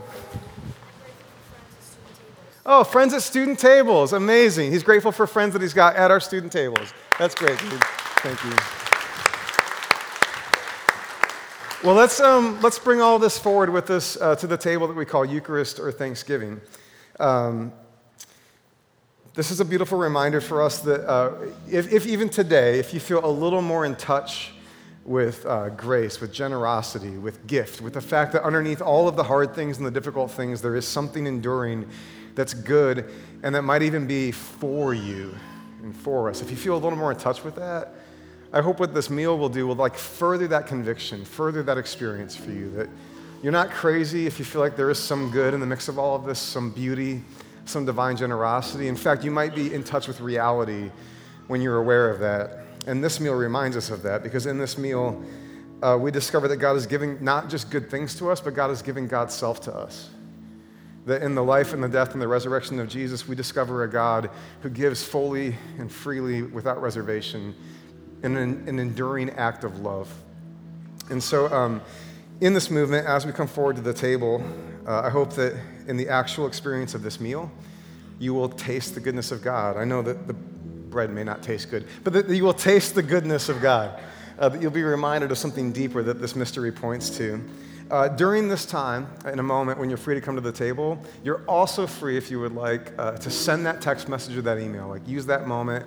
Oh, 2.65 2.83
friends 2.83 3.13
at 3.13 3.21
student 3.21 3.59
tables. 3.59 4.13
Amazing. 4.13 4.71
He's 4.71 4.83
grateful 4.83 5.11
for 5.11 5.27
friends 5.27 5.53
that 5.53 5.61
he's 5.61 5.73
got 5.73 5.95
at 5.95 6.09
our 6.09 6.19
student 6.19 6.51
tables. 6.51 6.91
That's 7.19 7.35
great, 7.35 7.59
dude. 7.59 7.83
Thank 8.23 8.43
you. 8.43 8.84
Well, 11.83 11.93
let's, 11.93 12.21
um, 12.21 12.59
let's 12.61 12.79
bring 12.79 13.01
all 13.01 13.19
this 13.19 13.37
forward 13.37 13.69
with 13.69 13.89
us 13.89 14.19
uh, 14.19 14.35
to 14.37 14.47
the 14.47 14.57
table 14.57 14.87
that 14.87 14.95
we 14.95 15.05
call 15.05 15.25
Eucharist 15.25 15.77
or 15.77 15.91
Thanksgiving. 15.91 16.61
Um, 17.19 17.73
this 19.33 19.51
is 19.51 19.59
a 19.59 19.65
beautiful 19.65 19.97
reminder 19.97 20.39
for 20.39 20.61
us 20.61 20.79
that 20.79 21.07
uh, 21.07 21.33
if, 21.69 21.91
if 21.91 22.07
even 22.07 22.29
today, 22.29 22.79
if 22.79 22.93
you 22.93 23.01
feel 23.01 23.23
a 23.23 23.29
little 23.29 23.61
more 23.61 23.85
in 23.85 23.95
touch 23.97 24.53
with 25.03 25.45
uh, 25.45 25.69
grace, 25.69 26.21
with 26.21 26.31
generosity, 26.31 27.17
with 27.17 27.45
gift, 27.45 27.81
with 27.81 27.93
the 27.93 28.01
fact 28.01 28.31
that 28.31 28.43
underneath 28.43 28.81
all 28.81 29.09
of 29.09 29.17
the 29.17 29.23
hard 29.23 29.53
things 29.53 29.77
and 29.77 29.85
the 29.85 29.91
difficult 29.91 30.31
things, 30.31 30.61
there 30.61 30.77
is 30.77 30.87
something 30.87 31.27
enduring 31.27 31.87
that's 32.35 32.53
good 32.53 33.11
and 33.43 33.53
that 33.53 33.63
might 33.63 33.83
even 33.83 34.07
be 34.07 34.31
for 34.31 34.93
you 34.93 35.35
and 35.83 35.95
for 35.95 36.29
us. 36.29 36.41
If 36.41 36.49
you 36.49 36.57
feel 36.57 36.75
a 36.75 36.79
little 36.79 36.97
more 36.97 37.11
in 37.11 37.17
touch 37.17 37.43
with 37.43 37.55
that, 37.55 37.93
I 38.55 38.61
hope 38.61 38.79
what 38.79 38.93
this 38.93 39.09
meal 39.09 39.37
will 39.37 39.49
do 39.49 39.67
will 39.67 39.75
like 39.75 39.97
further 39.97 40.47
that 40.47 40.65
conviction, 40.65 41.25
further 41.25 41.61
that 41.63 41.77
experience 41.77 42.37
for 42.37 42.51
you 42.51 42.71
that 42.71 42.87
you're 43.43 43.51
not 43.51 43.69
crazy 43.69 44.27
if 44.27 44.39
you 44.39 44.45
feel 44.45 44.61
like 44.61 44.77
there 44.77 44.89
is 44.89 44.97
some 44.97 45.29
good 45.29 45.53
in 45.53 45.59
the 45.59 45.65
mix 45.65 45.89
of 45.89 45.99
all 45.99 46.15
of 46.15 46.23
this, 46.23 46.39
some 46.39 46.71
beauty, 46.71 47.21
some 47.65 47.85
divine 47.85 48.15
generosity. 48.15 48.87
In 48.87 48.95
fact, 48.95 49.25
you 49.25 49.29
might 49.29 49.53
be 49.53 49.73
in 49.73 49.83
touch 49.83 50.07
with 50.07 50.21
reality 50.21 50.89
when 51.47 51.59
you're 51.59 51.79
aware 51.79 52.09
of 52.09 52.21
that. 52.21 52.63
And 52.87 53.03
this 53.03 53.19
meal 53.19 53.33
reminds 53.33 53.75
us 53.75 53.89
of 53.89 54.01
that 54.03 54.23
because 54.23 54.45
in 54.45 54.57
this 54.57 54.77
meal, 54.77 55.21
uh, 55.83 55.97
we 55.99 56.09
discover 56.09 56.47
that 56.47 56.57
God 56.57 56.77
is 56.77 56.87
giving 56.87 57.21
not 57.21 57.49
just 57.49 57.69
good 57.69 57.91
things 57.91 58.15
to 58.19 58.31
us, 58.31 58.39
but 58.39 58.53
God 58.53 58.71
is 58.71 58.81
giving 58.81 59.05
God's 59.05 59.33
self 59.33 59.59
to 59.63 59.75
us. 59.75 60.11
That 61.07 61.23
in 61.23 61.35
the 61.35 61.43
life 61.43 61.73
and 61.73 61.83
the 61.83 61.89
death 61.89 62.13
and 62.13 62.21
the 62.21 62.27
resurrection 62.29 62.79
of 62.79 62.87
Jesus, 62.87 63.27
we 63.27 63.35
discover 63.35 63.83
a 63.83 63.89
God 63.89 64.29
who 64.61 64.69
gives 64.69 65.03
fully 65.03 65.55
and 65.77 65.91
freely 65.91 66.43
without 66.43 66.81
reservation 66.81 67.53
an, 68.25 68.67
an 68.67 68.79
enduring 68.79 69.29
act 69.31 69.63
of 69.63 69.79
love. 69.79 70.11
And 71.09 71.21
so, 71.21 71.53
um, 71.53 71.81
in 72.41 72.53
this 72.53 72.69
movement, 72.69 73.07
as 73.07 73.25
we 73.25 73.31
come 73.31 73.47
forward 73.47 73.75
to 73.77 73.81
the 73.81 73.93
table, 73.93 74.43
uh, 74.87 75.01
I 75.01 75.09
hope 75.09 75.33
that 75.33 75.55
in 75.87 75.97
the 75.97 76.09
actual 76.09 76.47
experience 76.47 76.93
of 76.93 77.01
this 77.01 77.19
meal, 77.19 77.49
you 78.19 78.33
will 78.33 78.49
taste 78.49 78.93
the 78.93 78.99
goodness 78.99 79.31
of 79.31 79.41
God. 79.41 79.77
I 79.77 79.85
know 79.85 80.01
that 80.01 80.27
the 80.27 80.33
bread 80.33 81.11
may 81.11 81.23
not 81.23 81.43
taste 81.43 81.69
good, 81.69 81.85
but 82.03 82.13
that 82.13 82.29
you 82.29 82.43
will 82.43 82.53
taste 82.53 82.95
the 82.95 83.03
goodness 83.03 83.49
of 83.49 83.61
God. 83.61 83.99
Uh, 84.37 84.49
that 84.49 84.61
you'll 84.61 84.71
be 84.71 84.83
reminded 84.83 85.31
of 85.31 85.37
something 85.37 85.71
deeper 85.71 86.03
that 86.03 86.19
this 86.19 86.35
mystery 86.35 86.71
points 86.71 87.09
to. 87.17 87.41
Uh, 87.89 88.09
during 88.09 88.49
this 88.49 88.65
time, 88.65 89.07
in 89.31 89.39
a 89.39 89.43
moment 89.43 89.79
when 89.79 89.89
you're 89.89 89.97
free 89.97 90.15
to 90.15 90.19
come 90.19 90.35
to 90.35 90.41
the 90.41 90.51
table, 90.51 90.99
you're 91.23 91.41
also 91.47 91.87
free, 91.87 92.17
if 92.17 92.29
you 92.29 92.39
would 92.41 92.53
like, 92.53 92.91
uh, 92.97 93.11
to 93.11 93.29
send 93.29 93.65
that 93.65 93.79
text 93.79 94.09
message 94.09 94.35
or 94.35 94.41
that 94.41 94.59
email. 94.59 94.87
Like, 94.87 95.07
use 95.07 95.25
that 95.27 95.47
moment 95.47 95.85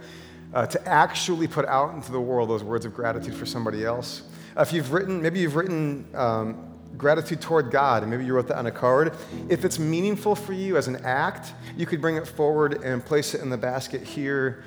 uh, 0.54 0.66
to 0.66 0.88
actually 0.88 1.46
put 1.46 1.64
out 1.66 1.94
into 1.94 2.12
the 2.12 2.20
world 2.20 2.48
those 2.48 2.64
words 2.64 2.84
of 2.84 2.94
gratitude 2.94 3.34
for 3.34 3.46
somebody 3.46 3.84
else. 3.84 4.22
Uh, 4.56 4.62
if 4.62 4.72
you've 4.72 4.92
written, 4.92 5.22
maybe 5.22 5.40
you've 5.40 5.56
written 5.56 6.06
um, 6.14 6.64
gratitude 6.96 7.40
toward 7.40 7.70
God, 7.70 8.02
and 8.02 8.10
maybe 8.10 8.24
you 8.24 8.34
wrote 8.34 8.48
that 8.48 8.58
on 8.58 8.66
a 8.66 8.70
card. 8.70 9.14
If 9.48 9.64
it's 9.64 9.78
meaningful 9.78 10.34
for 10.34 10.52
you 10.52 10.76
as 10.76 10.88
an 10.88 10.96
act, 11.04 11.52
you 11.76 11.86
could 11.86 12.00
bring 12.00 12.16
it 12.16 12.26
forward 12.26 12.82
and 12.82 13.04
place 13.04 13.34
it 13.34 13.40
in 13.40 13.50
the 13.50 13.56
basket 13.56 14.02
here 14.02 14.64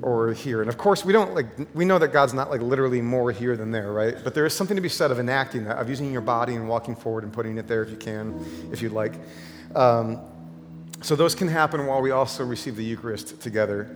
or 0.00 0.32
here. 0.32 0.60
And 0.60 0.68
of 0.68 0.78
course, 0.78 1.04
we 1.04 1.12
don't 1.12 1.34
like, 1.34 1.46
we 1.74 1.84
know 1.84 1.98
that 1.98 2.12
God's 2.12 2.32
not 2.32 2.50
like 2.50 2.60
literally 2.60 3.02
more 3.02 3.32
here 3.32 3.56
than 3.56 3.70
there, 3.70 3.92
right? 3.92 4.16
But 4.22 4.34
there 4.34 4.46
is 4.46 4.54
something 4.54 4.76
to 4.76 4.80
be 4.80 4.88
said 4.88 5.10
of 5.10 5.18
enacting 5.18 5.64
that, 5.64 5.78
of 5.78 5.88
using 5.90 6.12
your 6.12 6.20
body 6.20 6.54
and 6.54 6.68
walking 6.68 6.94
forward 6.94 7.24
and 7.24 7.32
putting 7.32 7.58
it 7.58 7.66
there 7.66 7.82
if 7.82 7.90
you 7.90 7.96
can, 7.96 8.44
if 8.72 8.80
you'd 8.80 8.92
like. 8.92 9.14
Um, 9.74 10.20
so 11.02 11.14
those 11.14 11.34
can 11.34 11.48
happen 11.48 11.86
while 11.86 12.00
we 12.00 12.10
also 12.10 12.44
receive 12.44 12.76
the 12.76 12.84
Eucharist 12.84 13.40
together. 13.40 13.94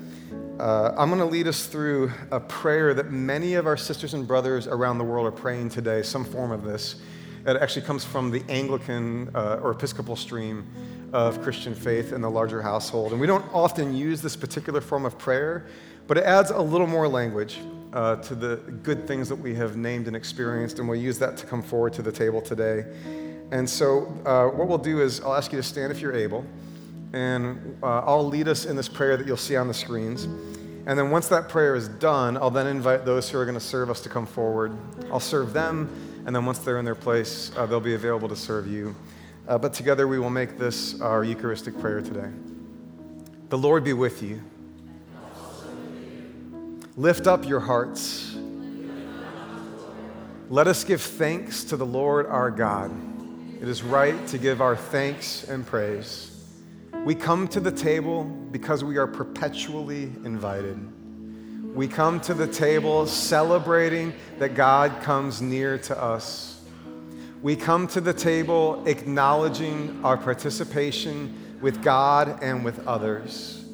Uh, 0.60 0.94
I'm 0.98 1.08
going 1.08 1.18
to 1.18 1.24
lead 1.24 1.48
us 1.48 1.66
through 1.66 2.12
a 2.30 2.38
prayer 2.38 2.92
that 2.94 3.10
many 3.10 3.54
of 3.54 3.66
our 3.66 3.76
sisters 3.76 4.12
and 4.12 4.28
brothers 4.28 4.66
around 4.66 4.98
the 4.98 5.04
world 5.04 5.26
are 5.26 5.32
praying 5.32 5.70
today, 5.70 6.02
some 6.02 6.24
form 6.24 6.52
of 6.52 6.62
this. 6.62 6.96
It 7.46 7.56
actually 7.56 7.82
comes 7.82 8.04
from 8.04 8.30
the 8.30 8.44
Anglican 8.50 9.30
uh, 9.34 9.60
or 9.62 9.70
Episcopal 9.72 10.14
stream 10.14 10.70
of 11.12 11.42
Christian 11.42 11.74
faith 11.74 12.12
in 12.12 12.20
the 12.20 12.30
larger 12.30 12.60
household. 12.60 13.12
And 13.12 13.20
we 13.20 13.26
don't 13.26 13.44
often 13.54 13.96
use 13.96 14.20
this 14.20 14.36
particular 14.36 14.82
form 14.82 15.06
of 15.06 15.18
prayer, 15.18 15.66
but 16.06 16.18
it 16.18 16.24
adds 16.24 16.50
a 16.50 16.60
little 16.60 16.86
more 16.86 17.08
language 17.08 17.58
uh, 17.94 18.16
to 18.16 18.34
the 18.34 18.56
good 18.82 19.06
things 19.08 19.30
that 19.30 19.36
we 19.36 19.54
have 19.54 19.76
named 19.76 20.06
and 20.06 20.14
experienced, 20.14 20.78
and 20.78 20.88
we'll 20.88 21.00
use 21.00 21.18
that 21.18 21.36
to 21.38 21.46
come 21.46 21.62
forward 21.62 21.94
to 21.94 22.02
the 22.02 22.12
table 22.12 22.42
today. 22.42 22.84
And 23.52 23.68
so, 23.68 24.14
uh, 24.24 24.46
what 24.48 24.68
we'll 24.68 24.78
do 24.78 25.00
is 25.00 25.20
I'll 25.20 25.34
ask 25.34 25.50
you 25.50 25.58
to 25.58 25.62
stand 25.62 25.92
if 25.92 26.00
you're 26.00 26.14
able, 26.14 26.44
and 27.12 27.78
uh, 27.82 28.00
I'll 28.00 28.26
lead 28.26 28.48
us 28.48 28.64
in 28.64 28.76
this 28.76 28.88
prayer 28.88 29.16
that 29.16 29.26
you'll 29.26 29.36
see 29.36 29.56
on 29.56 29.68
the 29.68 29.74
screens. 29.74 30.24
And 30.84 30.98
then, 30.98 31.10
once 31.10 31.28
that 31.28 31.48
prayer 31.48 31.76
is 31.76 31.88
done, 31.88 32.36
I'll 32.36 32.50
then 32.50 32.66
invite 32.66 33.04
those 33.04 33.30
who 33.30 33.38
are 33.38 33.44
going 33.44 33.54
to 33.54 33.60
serve 33.60 33.88
us 33.88 34.00
to 34.00 34.08
come 34.08 34.26
forward. 34.26 34.76
I'll 35.12 35.20
serve 35.20 35.52
them, 35.52 35.88
and 36.26 36.34
then 36.34 36.44
once 36.44 36.58
they're 36.58 36.78
in 36.78 36.84
their 36.84 36.96
place, 36.96 37.52
uh, 37.56 37.66
they'll 37.66 37.80
be 37.80 37.94
available 37.94 38.28
to 38.28 38.36
serve 38.36 38.66
you. 38.66 38.96
Uh, 39.46 39.58
but 39.58 39.72
together, 39.72 40.08
we 40.08 40.18
will 40.18 40.30
make 40.30 40.58
this 40.58 41.00
our 41.00 41.22
Eucharistic 41.22 41.78
prayer 41.78 42.00
today. 42.00 42.30
The 43.48 43.58
Lord 43.58 43.84
be 43.84 43.92
with 43.92 44.22
you. 44.22 44.40
Lift 46.96 47.26
up 47.26 47.46
your 47.46 47.60
hearts. 47.60 48.36
Let 50.50 50.66
us 50.66 50.84
give 50.84 51.00
thanks 51.00 51.64
to 51.64 51.76
the 51.76 51.86
Lord 51.86 52.26
our 52.26 52.50
God. 52.50 52.90
It 53.60 53.68
is 53.68 53.82
right 53.82 54.26
to 54.28 54.38
give 54.38 54.60
our 54.60 54.76
thanks 54.76 55.44
and 55.44 55.66
praise. 55.66 56.31
We 57.04 57.16
come 57.16 57.48
to 57.48 57.58
the 57.58 57.72
table 57.72 58.22
because 58.22 58.84
we 58.84 58.96
are 58.96 59.08
perpetually 59.08 60.04
invited. 60.24 60.78
We 61.74 61.88
come 61.88 62.20
to 62.20 62.32
the 62.32 62.46
table 62.46 63.08
celebrating 63.08 64.12
that 64.38 64.54
God 64.54 65.02
comes 65.02 65.42
near 65.42 65.78
to 65.78 66.00
us. 66.00 66.62
We 67.42 67.56
come 67.56 67.88
to 67.88 68.00
the 68.00 68.12
table 68.12 68.84
acknowledging 68.86 70.00
our 70.04 70.16
participation 70.16 71.58
with 71.60 71.82
God 71.82 72.40
and 72.40 72.64
with 72.64 72.86
others. 72.86 73.64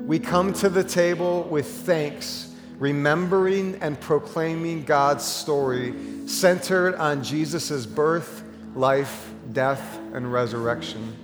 We 0.00 0.18
come 0.18 0.52
to 0.54 0.68
the 0.68 0.82
table 0.82 1.44
with 1.44 1.68
thanks, 1.68 2.52
remembering 2.80 3.76
and 3.76 4.00
proclaiming 4.00 4.82
God's 4.82 5.24
story 5.24 5.94
centered 6.26 6.96
on 6.96 7.22
Jesus' 7.22 7.86
birth, 7.86 8.42
life, 8.74 9.32
death, 9.52 10.00
and 10.14 10.32
resurrection. 10.32 11.16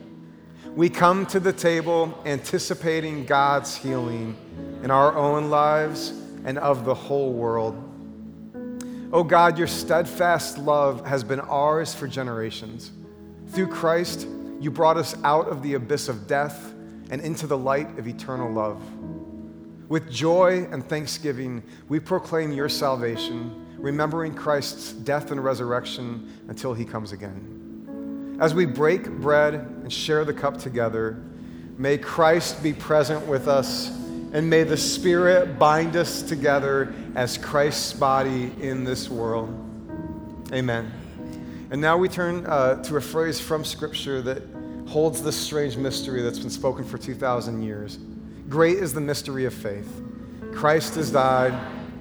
We 0.79 0.89
come 0.89 1.27
to 1.27 1.41
the 1.41 1.53
table 1.53 2.17
anticipating 2.25 3.25
God's 3.25 3.75
healing 3.75 4.37
in 4.85 4.93
our 4.93 5.13
own 5.17 5.51
lives 5.51 6.11
and 6.45 6.57
of 6.57 6.85
the 6.85 6.95
whole 6.95 7.33
world. 7.33 7.75
Oh 9.13 9.25
God, 9.25 9.59
your 9.59 9.67
steadfast 9.67 10.57
love 10.57 11.05
has 11.05 11.25
been 11.25 11.41
ours 11.41 11.95
for 11.95 12.07
generations. 12.07 12.93
Through 13.49 13.67
Christ, 13.67 14.29
you 14.61 14.71
brought 14.71 14.97
us 14.97 15.17
out 15.25 15.49
of 15.49 15.65
the 15.65 15.75
abyss 15.75 16.09
of 16.09 16.29
death 16.29 16.73
and 17.11 17.21
into 17.23 17.49
the 17.49 17.59
light 17.59 17.99
of 17.99 18.07
eternal 18.07 18.49
love. 18.49 18.81
With 19.89 20.09
joy 20.09 20.69
and 20.71 20.89
thanksgiving, 20.89 21.65
we 21.89 21.99
proclaim 21.99 22.53
your 22.53 22.69
salvation, 22.69 23.67
remembering 23.79 24.33
Christ's 24.33 24.93
death 24.93 25.33
and 25.33 25.43
resurrection 25.43 26.33
until 26.47 26.73
he 26.73 26.85
comes 26.85 27.11
again. 27.11 27.58
As 28.39 28.55
we 28.55 28.67
break 28.67 29.09
bread 29.09 29.55
and 29.55 29.93
share 29.93 30.25
the 30.25 30.33
cup 30.33 30.59
together, 30.59 31.21
may 31.77 31.99
Christ 31.99 32.63
be 32.63 32.73
present 32.73 33.27
with 33.27 33.49
us 33.49 33.89
and 34.33 34.49
may 34.49 34.63
the 34.63 34.77
Spirit 34.77 35.59
bind 35.59 35.97
us 35.97 36.23
together 36.23 36.95
as 37.15 37.39
Christ's 37.39 37.93
body 37.93 38.53
in 38.61 38.85
this 38.85 39.09
world. 39.09 39.49
Amen. 40.53 40.93
And 41.71 41.81
now 41.81 41.97
we 41.97 42.09
turn 42.09 42.47
uh, 42.47 42.83
to 42.85 42.97
a 42.97 43.01
phrase 43.01 43.41
from 43.41 43.65
Scripture 43.65 44.23
that 44.23 44.43
holds 44.87 45.23
this 45.23 45.37
strange 45.37 45.77
mystery 45.77 46.23
that's 46.23 46.39
been 46.39 46.51
spoken 46.51 46.85
for 46.85 46.97
2,000 46.97 47.63
years. 47.63 47.99
Great 48.49 48.79
is 48.79 48.95
the 48.95 49.01
mystery 49.01 49.45
of 49.45 49.53
faith. 49.53 50.03
Christ 50.53 50.95
has 50.95 51.11
died, 51.11 51.55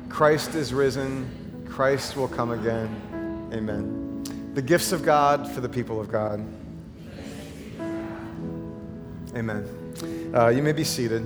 Christ 0.10 0.56
is 0.56 0.74
risen, 0.74 1.66
Christ 1.70 2.16
will 2.16 2.30
come 2.30 2.52
again. 2.52 3.50
Amen. 3.54 4.07
The 4.58 4.64
gifts 4.64 4.92
of 4.92 5.06
God 5.06 5.48
for 5.52 5.62
the 5.62 5.70
people 5.70 6.02
of 6.02 6.12
God. 6.12 6.44
Amen. 9.36 10.34
Uh, 10.34 10.48
you 10.48 10.64
may 10.64 10.72
be 10.72 10.84
seated. 10.84 11.22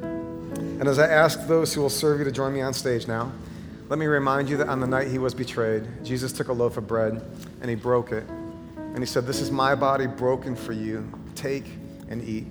And 0.00 0.88
as 0.88 0.98
I 0.98 1.08
ask 1.08 1.46
those 1.46 1.74
who 1.74 1.82
will 1.82 1.90
serve 1.90 2.20
you 2.20 2.24
to 2.24 2.32
join 2.32 2.54
me 2.54 2.62
on 2.62 2.72
stage 2.72 3.06
now, 3.06 3.30
let 3.90 3.98
me 3.98 4.06
remind 4.06 4.48
you 4.48 4.56
that 4.56 4.70
on 4.70 4.80
the 4.80 4.86
night 4.86 5.08
he 5.08 5.18
was 5.18 5.34
betrayed, 5.34 5.86
Jesus 6.02 6.32
took 6.32 6.48
a 6.48 6.52
loaf 6.54 6.78
of 6.78 6.86
bread 6.86 7.22
and 7.60 7.68
he 7.68 7.76
broke 7.76 8.12
it. 8.12 8.24
And 8.78 9.00
he 9.00 9.04
said, 9.04 9.26
This 9.26 9.42
is 9.42 9.50
my 9.50 9.74
body 9.74 10.06
broken 10.06 10.56
for 10.56 10.72
you. 10.72 11.06
Take 11.34 11.66
and 12.08 12.26
eat. 12.26 12.46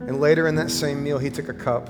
And 0.00 0.20
later 0.20 0.46
in 0.46 0.56
that 0.56 0.70
same 0.70 1.02
meal, 1.02 1.18
he 1.18 1.30
took 1.30 1.48
a 1.48 1.54
cup 1.54 1.88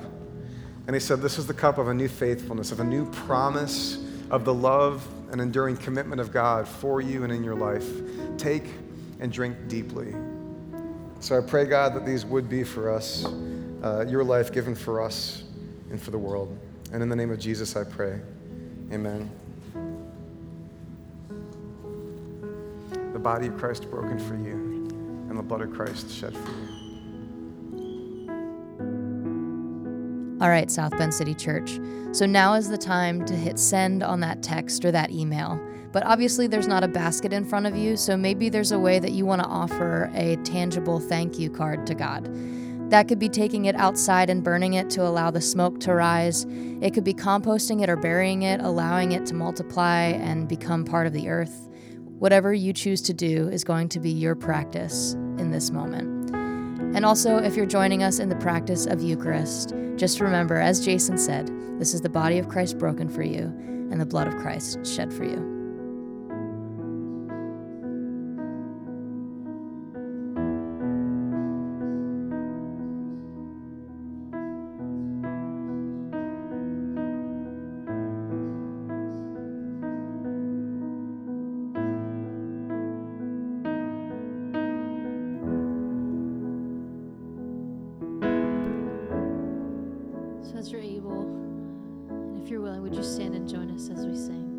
and 0.86 0.94
he 0.94 1.00
said, 1.00 1.22
This 1.22 1.40
is 1.40 1.48
the 1.48 1.54
cup 1.54 1.76
of 1.76 1.88
a 1.88 1.94
new 1.94 2.06
faithfulness, 2.06 2.70
of 2.70 2.78
a 2.78 2.84
new 2.84 3.10
promise 3.10 3.98
of 4.30 4.44
the 4.44 4.54
love 4.54 5.04
and 5.30 5.40
enduring 5.40 5.76
commitment 5.76 6.20
of 6.20 6.32
God 6.32 6.66
for 6.66 7.00
you 7.00 7.24
and 7.24 7.32
in 7.32 7.44
your 7.44 7.54
life. 7.54 7.88
Take 8.36 8.64
and 9.20 9.32
drink 9.32 9.56
deeply. 9.68 10.14
So 11.20 11.36
I 11.36 11.40
pray, 11.40 11.66
God, 11.66 11.94
that 11.94 12.06
these 12.06 12.24
would 12.24 12.48
be 12.48 12.64
for 12.64 12.90
us 12.90 13.26
uh, 13.82 14.04
your 14.08 14.24
life 14.24 14.52
given 14.52 14.74
for 14.74 15.00
us 15.00 15.44
and 15.90 16.00
for 16.00 16.10
the 16.10 16.18
world. 16.18 16.58
And 16.92 17.02
in 17.02 17.08
the 17.08 17.16
name 17.16 17.30
of 17.30 17.38
Jesus, 17.38 17.76
I 17.76 17.84
pray. 17.84 18.20
Amen. 18.92 19.30
The 23.12 23.18
body 23.18 23.48
of 23.48 23.56
Christ 23.56 23.90
broken 23.90 24.18
for 24.18 24.34
you, 24.34 24.54
and 25.28 25.38
the 25.38 25.42
blood 25.42 25.60
of 25.60 25.72
Christ 25.72 26.10
shed 26.10 26.36
for 26.36 26.50
you. 26.50 26.69
All 30.40 30.48
right, 30.48 30.70
South 30.70 30.96
Bend 30.96 31.12
City 31.12 31.34
Church. 31.34 31.78
So 32.12 32.24
now 32.24 32.54
is 32.54 32.70
the 32.70 32.78
time 32.78 33.26
to 33.26 33.34
hit 33.34 33.58
send 33.58 34.02
on 34.02 34.20
that 34.20 34.42
text 34.42 34.86
or 34.86 34.90
that 34.90 35.10
email. 35.10 35.60
But 35.92 36.04
obviously, 36.06 36.46
there's 36.46 36.66
not 36.66 36.82
a 36.82 36.88
basket 36.88 37.32
in 37.32 37.44
front 37.44 37.66
of 37.66 37.76
you, 37.76 37.96
so 37.96 38.16
maybe 38.16 38.48
there's 38.48 38.72
a 38.72 38.78
way 38.78 38.98
that 39.00 39.12
you 39.12 39.26
want 39.26 39.42
to 39.42 39.48
offer 39.48 40.10
a 40.14 40.36
tangible 40.36 40.98
thank 40.98 41.38
you 41.38 41.50
card 41.50 41.86
to 41.88 41.94
God. 41.94 42.30
That 42.90 43.06
could 43.06 43.18
be 43.18 43.28
taking 43.28 43.66
it 43.66 43.76
outside 43.76 44.30
and 44.30 44.42
burning 44.42 44.74
it 44.74 44.88
to 44.90 45.02
allow 45.02 45.30
the 45.30 45.40
smoke 45.42 45.78
to 45.80 45.94
rise. 45.94 46.46
It 46.80 46.94
could 46.94 47.04
be 47.04 47.14
composting 47.14 47.82
it 47.82 47.90
or 47.90 47.96
burying 47.96 48.42
it, 48.42 48.60
allowing 48.62 49.12
it 49.12 49.26
to 49.26 49.34
multiply 49.34 50.04
and 50.04 50.48
become 50.48 50.84
part 50.84 51.06
of 51.06 51.12
the 51.12 51.28
earth. 51.28 51.68
Whatever 52.18 52.54
you 52.54 52.72
choose 52.72 53.02
to 53.02 53.14
do 53.14 53.48
is 53.48 53.62
going 53.62 53.90
to 53.90 54.00
be 54.00 54.10
your 54.10 54.34
practice 54.34 55.12
in 55.12 55.50
this 55.50 55.70
moment. 55.70 56.19
And 56.92 57.04
also, 57.04 57.36
if 57.36 57.56
you're 57.56 57.66
joining 57.66 58.02
us 58.02 58.18
in 58.18 58.28
the 58.28 58.36
practice 58.36 58.86
of 58.86 59.00
Eucharist, 59.00 59.74
just 59.96 60.20
remember, 60.20 60.56
as 60.56 60.84
Jason 60.84 61.18
said, 61.18 61.48
this 61.78 61.94
is 61.94 62.00
the 62.00 62.08
body 62.08 62.38
of 62.38 62.48
Christ 62.48 62.78
broken 62.78 63.08
for 63.08 63.22
you 63.22 63.44
and 63.90 64.00
the 64.00 64.06
blood 64.06 64.26
of 64.26 64.36
Christ 64.36 64.84
shed 64.84 65.12
for 65.12 65.24
you. 65.24 65.59
As 90.60 90.70
you're 90.70 90.82
able, 90.82 91.22
and 92.10 92.42
if 92.42 92.50
you're 92.50 92.60
willing, 92.60 92.82
would 92.82 92.94
you 92.94 93.02
stand 93.02 93.34
and 93.34 93.48
join 93.48 93.70
us 93.70 93.88
as 93.88 94.04
we 94.04 94.14
sing? 94.14 94.49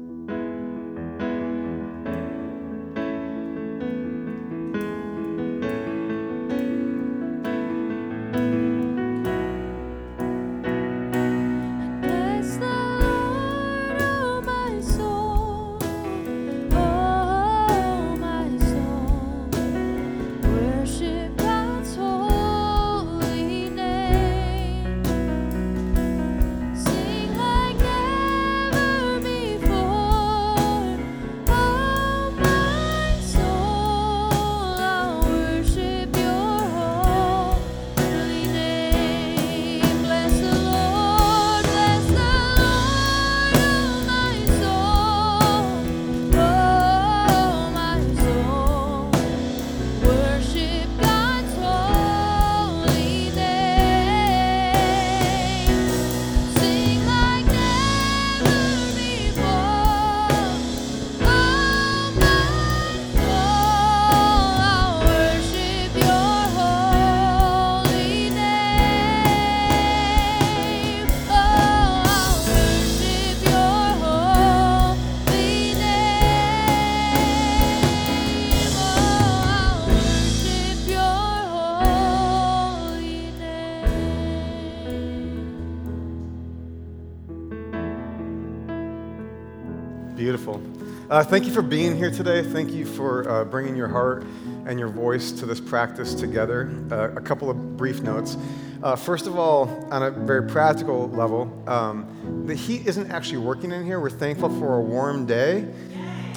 Uh, 91.11 91.21
thank 91.21 91.45
you 91.45 91.51
for 91.51 91.61
being 91.61 91.97
here 91.97 92.09
today. 92.09 92.41
Thank 92.41 92.71
you 92.71 92.85
for 92.85 93.29
uh, 93.29 93.43
bringing 93.43 93.75
your 93.75 93.89
heart 93.89 94.23
and 94.65 94.79
your 94.79 94.87
voice 94.87 95.33
to 95.33 95.45
this 95.45 95.59
practice 95.59 96.15
together. 96.15 96.73
Uh, 96.89 97.09
a 97.17 97.19
couple 97.19 97.49
of 97.49 97.75
brief 97.75 97.99
notes. 97.99 98.37
Uh, 98.81 98.95
first 98.95 99.27
of 99.27 99.37
all, 99.37 99.67
on 99.91 100.03
a 100.03 100.09
very 100.09 100.47
practical 100.47 101.09
level, 101.09 101.51
um, 101.67 102.45
the 102.47 102.55
heat 102.55 102.87
isn't 102.87 103.11
actually 103.11 103.39
working 103.39 103.73
in 103.73 103.83
here. 103.83 103.99
We're 103.99 104.09
thankful 104.09 104.57
for 104.57 104.77
a 104.77 104.81
warm 104.81 105.25
day. 105.25 105.67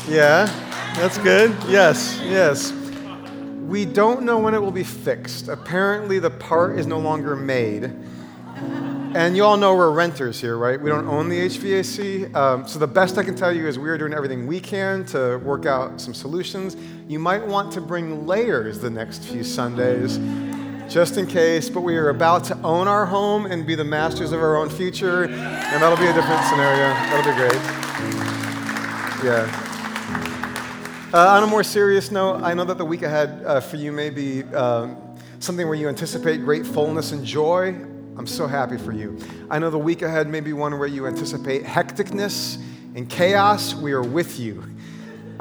Yeah, 0.09 0.47
that's 0.97 1.19
good. 1.19 1.57
Yes, 1.69 2.19
yes. 2.25 2.73
We 3.69 3.85
don't 3.85 4.25
know 4.25 4.41
when 4.41 4.55
it 4.55 4.61
will 4.61 4.73
be 4.73 4.83
fixed. 4.83 5.47
Apparently, 5.47 6.19
the 6.19 6.31
part 6.31 6.81
is 6.81 6.89
no 6.89 6.99
longer 6.99 7.37
made. 7.37 7.93
And 9.15 9.37
you 9.37 9.45
all 9.45 9.57
know 9.57 9.77
we're 9.77 9.93
renters 9.93 10.41
here, 10.41 10.59
right? 10.59 10.81
We 10.81 10.91
don't 10.91 11.07
own 11.07 11.29
the 11.29 11.39
HVAC. 11.39 12.35
Um, 12.35 12.67
so 12.67 12.81
the 12.81 12.89
best 12.89 13.17
I 13.17 13.23
can 13.23 13.37
tell 13.37 13.53
you 13.53 13.69
is 13.69 13.79
we 13.79 13.89
are 13.89 13.97
doing 13.97 14.13
everything 14.13 14.45
we 14.45 14.59
can 14.59 15.05
to 15.07 15.39
work 15.45 15.67
out 15.67 16.01
some 16.01 16.13
solutions. 16.13 16.77
You 17.07 17.21
might 17.21 17.47
want 17.47 17.73
to 17.75 17.81
bring 17.81 18.27
layers 18.27 18.81
the 18.81 18.91
next 18.91 19.23
few 19.23 19.45
Sundays, 19.45 20.19
just 20.93 21.17
in 21.17 21.29
case. 21.29 21.71
But 21.71 21.83
we 21.83 21.97
are 21.97 22.09
about 22.09 22.43
to 22.47 22.61
own 22.63 22.89
our 22.89 23.07
home 23.07 23.47
and 23.47 23.65
be 23.65 23.77
the 23.77 23.85
masters 23.85 24.33
of 24.33 24.41
our 24.41 24.57
own 24.57 24.69
future, 24.69 25.27
and 25.27 25.81
that'll 25.81 25.97
be 25.97 26.09
a 26.09 26.13
different 26.13 26.45
scenario. 26.47 26.89
That'll 26.89 27.31
be 27.31 27.39
great. 27.39 27.63
Yeah. 29.25 29.61
Uh, 31.15 31.37
on 31.37 31.45
a 31.45 31.47
more 31.47 31.63
serious 31.63 32.11
note, 32.11 32.43
I 32.43 32.53
know 32.53 32.65
that 32.65 32.79
the 32.79 32.85
week 32.85 33.03
ahead 33.03 33.45
uh, 33.47 33.61
for 33.61 33.77
you 33.77 33.93
may 33.93 34.11
be 34.11 34.43
um, 34.55 34.97
something 35.39 35.69
where 35.69 35.77
you 35.77 35.89
anticipate 35.89 36.39
great 36.39 36.67
fullness 36.67 37.13
and 37.13 37.25
joy. 37.25 37.94
I'm 38.17 38.27
so 38.27 38.47
happy 38.47 38.79
for 38.79 38.93
you. 38.93 39.19
I 39.51 39.59
know 39.59 39.71
the 39.71 39.79
week 39.79 40.03
ahead 40.03 40.29
may 40.29 40.41
be 40.41 40.53
one 40.53 40.79
where 40.79 40.89
you 40.89 41.07
anticipate 41.07 41.65
hecticness 41.65 42.63
and 42.95 43.09
chaos. 43.11 43.75
We 43.75 43.93
are 43.93 44.03
with 44.03 44.39
you. 44.39 44.63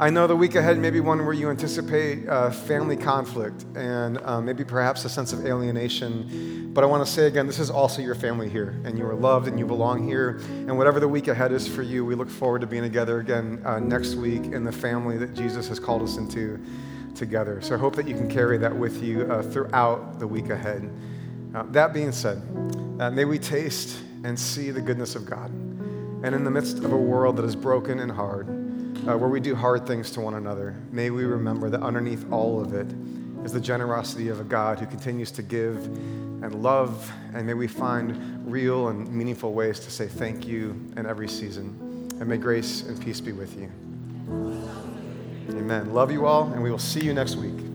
I 0.00 0.10
know 0.10 0.26
the 0.26 0.34
week 0.34 0.56
ahead 0.56 0.76
may 0.76 0.90
be 0.90 0.98
one 0.98 1.24
where 1.24 1.34
you 1.34 1.50
anticipate 1.50 2.28
uh, 2.28 2.50
family 2.50 2.96
conflict 2.96 3.64
and 3.76 4.18
uh, 4.18 4.40
maybe 4.40 4.64
perhaps 4.64 5.04
a 5.04 5.08
sense 5.08 5.32
of 5.32 5.46
alienation. 5.46 6.72
But 6.74 6.82
I 6.82 6.88
want 6.88 7.06
to 7.06 7.12
say 7.12 7.28
again, 7.28 7.46
this 7.46 7.60
is 7.60 7.70
also 7.70 8.02
your 8.02 8.16
family 8.16 8.48
here, 8.48 8.74
and 8.84 8.98
you 8.98 9.06
are 9.06 9.14
loved 9.14 9.46
and 9.46 9.56
you 9.56 9.66
belong 9.66 10.04
here. 10.04 10.40
And 10.48 10.76
whatever 10.76 10.98
the 10.98 11.06
week 11.06 11.28
ahead 11.28 11.52
is 11.52 11.68
for 11.68 11.82
you, 11.82 12.04
we 12.04 12.16
look 12.16 12.28
forward 12.28 12.62
to 12.62 12.66
being 12.66 12.82
together 12.82 13.20
again 13.20 13.62
uh, 13.64 13.78
next 13.78 14.16
week 14.16 14.46
in 14.46 14.64
the 14.64 14.72
family 14.72 15.16
that 15.18 15.32
Jesus 15.32 15.68
has 15.68 15.78
called 15.78 16.02
us 16.02 16.16
into 16.16 16.58
together. 17.14 17.60
So 17.62 17.76
I 17.76 17.78
hope 17.78 17.94
that 17.94 18.08
you 18.08 18.14
can 18.14 18.28
carry 18.28 18.58
that 18.58 18.74
with 18.74 19.00
you 19.00 19.30
uh, 19.30 19.42
throughout 19.42 20.18
the 20.18 20.26
week 20.26 20.50
ahead. 20.50 20.90
That 21.54 21.92
being 21.92 22.12
said, 22.12 22.42
uh, 22.98 23.10
may 23.10 23.24
we 23.24 23.38
taste 23.38 23.98
and 24.24 24.38
see 24.38 24.70
the 24.70 24.80
goodness 24.80 25.14
of 25.14 25.24
God. 25.24 25.50
And 25.50 26.34
in 26.34 26.42
the 26.42 26.50
midst 26.50 26.78
of 26.78 26.92
a 26.92 26.96
world 26.96 27.36
that 27.36 27.44
is 27.44 27.54
broken 27.54 28.00
and 28.00 28.10
hard, 28.10 28.48
uh, 28.48 29.16
where 29.16 29.28
we 29.28 29.38
do 29.38 29.54
hard 29.54 29.86
things 29.86 30.10
to 30.12 30.20
one 30.20 30.34
another, 30.34 30.74
may 30.90 31.10
we 31.10 31.24
remember 31.24 31.68
that 31.70 31.82
underneath 31.82 32.30
all 32.32 32.60
of 32.60 32.72
it 32.72 32.86
is 33.44 33.52
the 33.52 33.60
generosity 33.60 34.28
of 34.28 34.40
a 34.40 34.44
God 34.44 34.78
who 34.78 34.86
continues 34.86 35.30
to 35.32 35.42
give 35.42 35.76
and 36.42 36.62
love. 36.62 37.12
And 37.34 37.46
may 37.46 37.54
we 37.54 37.68
find 37.68 38.50
real 38.50 38.88
and 38.88 39.10
meaningful 39.12 39.52
ways 39.52 39.78
to 39.80 39.90
say 39.90 40.06
thank 40.08 40.46
you 40.46 40.70
in 40.96 41.04
every 41.06 41.28
season. 41.28 42.08
And 42.18 42.26
may 42.26 42.38
grace 42.38 42.82
and 42.82 43.00
peace 43.00 43.20
be 43.20 43.32
with 43.32 43.58
you. 43.58 43.70
Amen. 45.50 45.92
Love 45.92 46.10
you 46.10 46.26
all, 46.26 46.52
and 46.52 46.62
we 46.62 46.70
will 46.70 46.78
see 46.78 47.00
you 47.00 47.12
next 47.12 47.36
week. 47.36 47.73